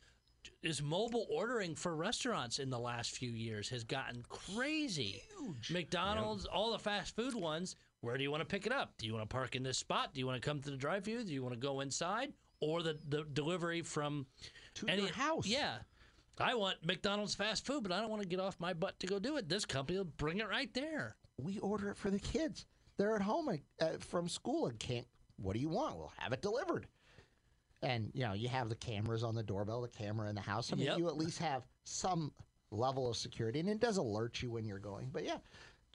is 0.63 0.81
mobile 0.81 1.27
ordering 1.29 1.75
for 1.75 1.93
restaurants 1.95 2.59
in 2.59 2.69
the 2.69 2.79
last 2.79 3.11
few 3.11 3.29
years 3.29 3.67
has 3.69 3.83
gotten 3.83 4.23
crazy. 4.29 5.21
Huge. 5.37 5.69
McDonald's, 5.69 6.45
all 6.45 6.71
the 6.71 6.79
fast 6.79 7.13
food 7.15 7.35
ones. 7.35 7.75
Where 8.01 8.15
do 8.15 8.23
you 8.23 8.31
want 8.31 8.39
to 8.41 8.45
pick 8.45 8.65
it 8.65 8.71
up? 8.71 8.97
Do 8.97 9.05
you 9.05 9.13
want 9.13 9.29
to 9.29 9.33
park 9.33 9.55
in 9.57 9.63
this 9.63 9.77
spot? 9.77 10.13
Do 10.13 10.19
you 10.21 10.25
want 10.25 10.41
to 10.41 10.45
come 10.49 10.61
to 10.61 10.71
the 10.71 10.77
drive-through? 10.77 11.25
Do 11.25 11.33
you 11.33 11.43
want 11.43 11.53
to 11.55 11.59
go 11.59 11.81
inside, 11.81 12.31
or 12.61 12.81
the 12.83 12.97
the 13.09 13.23
delivery 13.25 13.81
from 13.81 14.27
To 14.75 14.87
any 14.87 15.03
your 15.03 15.11
house. 15.13 15.45
Yeah. 15.45 15.79
I 16.37 16.55
want 16.55 16.85
McDonald's 16.85 17.35
fast 17.35 17.65
food, 17.65 17.83
but 17.83 17.91
I 17.91 17.99
don't 17.99 18.09
want 18.09 18.21
to 18.21 18.27
get 18.27 18.39
off 18.39 18.57
my 18.61 18.71
butt 18.73 18.97
to 19.01 19.07
go 19.07 19.19
do 19.19 19.35
it. 19.35 19.49
This 19.49 19.65
company 19.65 19.97
will 19.97 20.05
bring 20.05 20.39
it 20.39 20.47
right 20.47 20.73
there. 20.73 21.17
We 21.43 21.59
order 21.59 21.89
it 21.89 21.97
for 21.97 22.09
the 22.09 22.19
kids. 22.19 22.65
They're 22.97 23.15
at 23.15 23.21
home 23.21 23.49
uh, 23.81 23.85
from 23.99 24.27
school 24.27 24.67
and 24.67 24.77
can't. 24.79 25.07
What 25.37 25.53
do 25.53 25.59
you 25.59 25.69
want? 25.69 25.97
We'll 25.97 26.11
have 26.17 26.33
it 26.33 26.41
delivered. 26.41 26.87
And 27.81 28.11
you 28.13 28.25
know, 28.25 28.33
you 28.33 28.49
have 28.49 28.67
the 28.67 28.75
cameras 28.75 29.23
on 29.23 29.35
the 29.35 29.43
doorbell, 29.43 29.81
the 29.81 29.87
camera 29.87 30.27
in 30.29 30.35
the 30.35 30.41
house. 30.41 30.73
I 30.73 30.75
mean, 30.75 30.85
Yep. 30.87 30.97
you 30.97 31.07
at 31.07 31.17
least 31.17 31.39
have 31.39 31.63
some 31.85 32.33
level 32.71 33.09
of 33.09 33.15
security, 33.15 33.59
and 33.61 33.69
it 33.69 33.79
does 33.79 33.97
alert 33.97 34.41
you 34.41 34.51
when 34.51 34.65
you're 34.65 34.79
going. 34.79 35.09
But 35.13 35.23
yeah, 35.23 35.37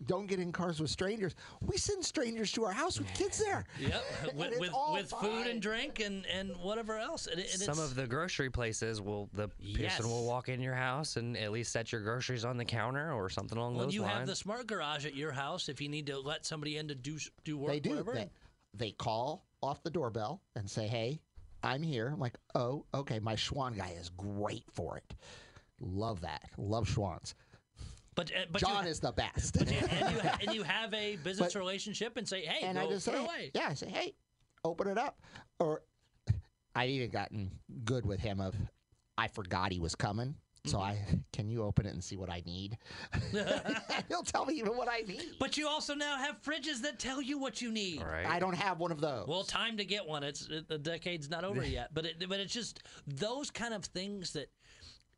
don't 0.07 0.27
get 0.27 0.41
in 0.41 0.51
cars 0.53 0.81
with 0.81 0.91
strangers. 0.91 1.35
We 1.63 1.77
send 1.77 2.05
strangers 2.05 2.51
to 2.53 2.65
our 2.65 2.73
house 2.73 2.99
with 2.99 3.13
kids 3.15 3.39
there. 3.39 3.65
Yep, 3.81 4.05
with 4.35 4.59
with, 4.59 4.73
with 4.93 5.11
food 5.11 5.47
and 5.47 5.63
drink 5.63 6.01
and, 6.01 6.27
and 6.27 6.51
whatever 6.57 6.99
else. 6.99 7.27
And, 7.27 7.39
and 7.41 7.49
some 7.49 7.73
it's- 7.75 7.91
of 7.91 7.95
the 7.95 8.07
grocery 8.07 8.51
places 8.51 9.01
will 9.01 9.29
the 9.33 9.49
Yes. 9.59 9.97
person 9.97 10.11
will 10.11 10.27
walk 10.27 10.49
in 10.49 10.61
your 10.61 10.75
house 10.75 11.17
and 11.17 11.37
at 11.37 11.53
least 11.53 11.73
set 11.73 11.93
your 11.93 12.01
groceries 12.03 12.45
on 12.45 12.57
the 12.57 12.65
counter 12.65 13.13
or 13.13 13.29
something 13.31 13.57
along 13.57 13.77
Well, 13.77 13.87
those 13.87 13.95
you 13.95 14.03
have 14.03 14.27
the 14.27 14.35
smart 14.37 14.67
garage 14.67 15.07
at 15.07 15.15
your 15.15 15.33
house 15.33 15.69
if 15.69 15.81
you 15.81 15.89
need 15.89 16.07
to 16.09 16.19
let 16.19 16.45
somebody 16.45 16.77
in 16.77 16.89
to 16.89 16.95
do 16.95 17.19
do 17.45 17.57
work. 17.57 17.71
They 17.71 17.81
do. 17.81 17.91
Whatever. 17.91 18.15
They, 18.15 18.31
they 18.75 18.91
call 18.91 19.47
off 19.63 19.83
the 19.83 19.91
doorbell 19.91 20.43
and 20.57 20.69
say, 20.69 20.89
"Hey, 20.89 21.21
I'm 21.63 21.83
here." 21.83 22.09
I'm 22.13 22.19
like, 22.21 22.35
"Oh, 22.55 22.85
okay." 22.93 23.21
My 23.21 23.37
Schwan 23.37 23.77
guy 23.77 23.95
is 23.99 24.11
great 24.11 24.65
for 24.73 24.97
it. 24.97 25.15
Love 25.81 26.21
that. 26.23 26.43
Love 26.59 26.89
Schwans. 26.89 27.35
But 28.15 28.31
uh, 28.33 28.45
but 28.51 28.61
John 28.61 28.85
you, 28.85 28.91
is 28.91 29.01
the 29.01 29.13
best. 29.13 29.59
but 29.59 29.71
you, 29.71 29.79
and 29.91 30.15
you 30.15 30.21
ha- 30.21 30.39
and 30.47 30.55
you 30.55 30.63
have 30.63 30.93
a 30.95 31.17
business 31.17 31.53
But- 31.55 31.59
relationship 31.59 32.17
and 32.17 32.29
say, 32.29 32.43
hey, 32.43 32.67
and 32.67 32.79
go 32.79 32.85
I 32.87 32.89
just 32.91 33.05
say, 33.07 33.13
it 33.15 33.21
away. 33.21 33.51
yeah, 33.55 33.69
I 33.71 33.75
say, 33.75 33.89
hey, 33.89 34.15
open 34.65 34.89
it 34.89 34.99
up. 34.99 35.21
Or 35.61 35.83
I've 36.75 36.91
even 36.91 37.11
gotten 37.11 37.51
good 37.85 38.05
with 38.07 38.21
him 38.21 38.41
of, 38.41 38.55
I 39.19 39.29
forgot 39.29 39.73
he 39.73 39.81
was 39.81 39.95
coming. 39.95 40.35
So 40.67 40.79
Mm-hmm. 40.79 41.15
I 41.15 41.19
can 41.35 41.51
you 41.51 41.63
open 41.63 41.85
it 41.85 41.93
and 41.93 42.03
see 42.03 42.17
what 42.17 42.31
I 42.31 42.43
need? 42.47 42.79
He'll 44.09 44.23
tell 44.23 44.47
me 44.47 44.55
even 44.55 44.77
what 44.77 44.89
I 44.91 45.01
need. 45.07 45.23
But 45.39 45.59
you 45.59 45.69
also 45.69 45.95
now 45.95 46.17
have 46.17 46.41
fridges 46.43 46.81
that 46.83 46.99
tell 46.99 47.21
you 47.21 47.39
what 47.39 47.61
you 47.61 47.71
need. 47.71 48.01
All 48.01 48.07
right. 48.09 48.27
I 48.27 48.39
don't 48.39 48.55
have 48.55 48.79
one 48.79 48.91
of 48.91 48.99
those. 49.01 49.27
Well, 49.29 49.45
time 49.45 49.77
to 49.77 49.85
get 49.85 50.07
one. 50.07 50.23
It's 50.23 50.49
it, 50.49 50.67
the 50.67 50.79
decade's 50.79 51.29
not 51.29 51.45
over 51.45 51.63
yet, 51.65 51.91
but 51.93 52.07
it, 52.07 52.29
but 52.31 52.41
it's 52.41 52.53
just 52.55 52.83
those 53.07 53.51
kind 53.51 53.75
of 53.75 53.85
things 53.85 54.33
that 54.33 54.47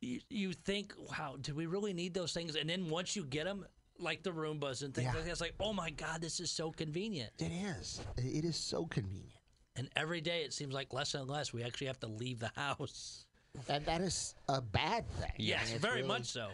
you, 0.01 0.19
you 0.29 0.53
think, 0.53 0.93
wow, 0.97 1.35
do 1.41 1.53
we 1.55 1.65
really 1.65 1.93
need 1.93 2.13
those 2.13 2.33
things? 2.33 2.55
And 2.55 2.69
then 2.69 2.89
once 2.89 3.15
you 3.15 3.23
get 3.23 3.45
them, 3.45 3.65
like 3.99 4.21
the 4.23 4.29
Roombas 4.31 4.83
and 4.83 4.93
things 4.93 5.05
Yeah. 5.05 5.13
like 5.13 5.25
that, 5.25 5.31
it's 5.31 5.41
like, 5.41 5.55
oh 5.59 5.73
my 5.73 5.89
god, 5.89 6.21
this 6.21 6.39
is 6.39 6.51
so 6.51 6.71
convenient. 6.71 7.31
it 7.39 7.51
is. 7.51 7.99
It 8.17 8.45
is 8.45 8.55
so 8.55 8.85
convenient. 8.85 9.33
And 9.75 9.89
every 9.95 10.21
day 10.21 10.41
it 10.43 10.53
seems 10.53 10.73
like 10.73 10.93
less 10.93 11.13
and 11.13 11.27
less 11.29 11.53
we 11.53 11.63
actually 11.63 11.87
have 11.87 11.99
to 12.01 12.07
leave 12.07 12.39
the 12.39 12.51
house. 12.55 13.25
And 13.69 13.83
that 13.85 14.01
is 14.01 14.35
a 14.49 14.61
bad 14.61 15.09
thing. 15.19 15.31
Yes, 15.37 15.65
And 15.65 15.75
it's 15.75 15.81
very 15.85 15.97
really- 15.97 16.07
much 16.09 16.25
so. 16.25 16.49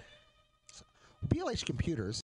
BLH 1.29 1.65
Computers 1.65 2.21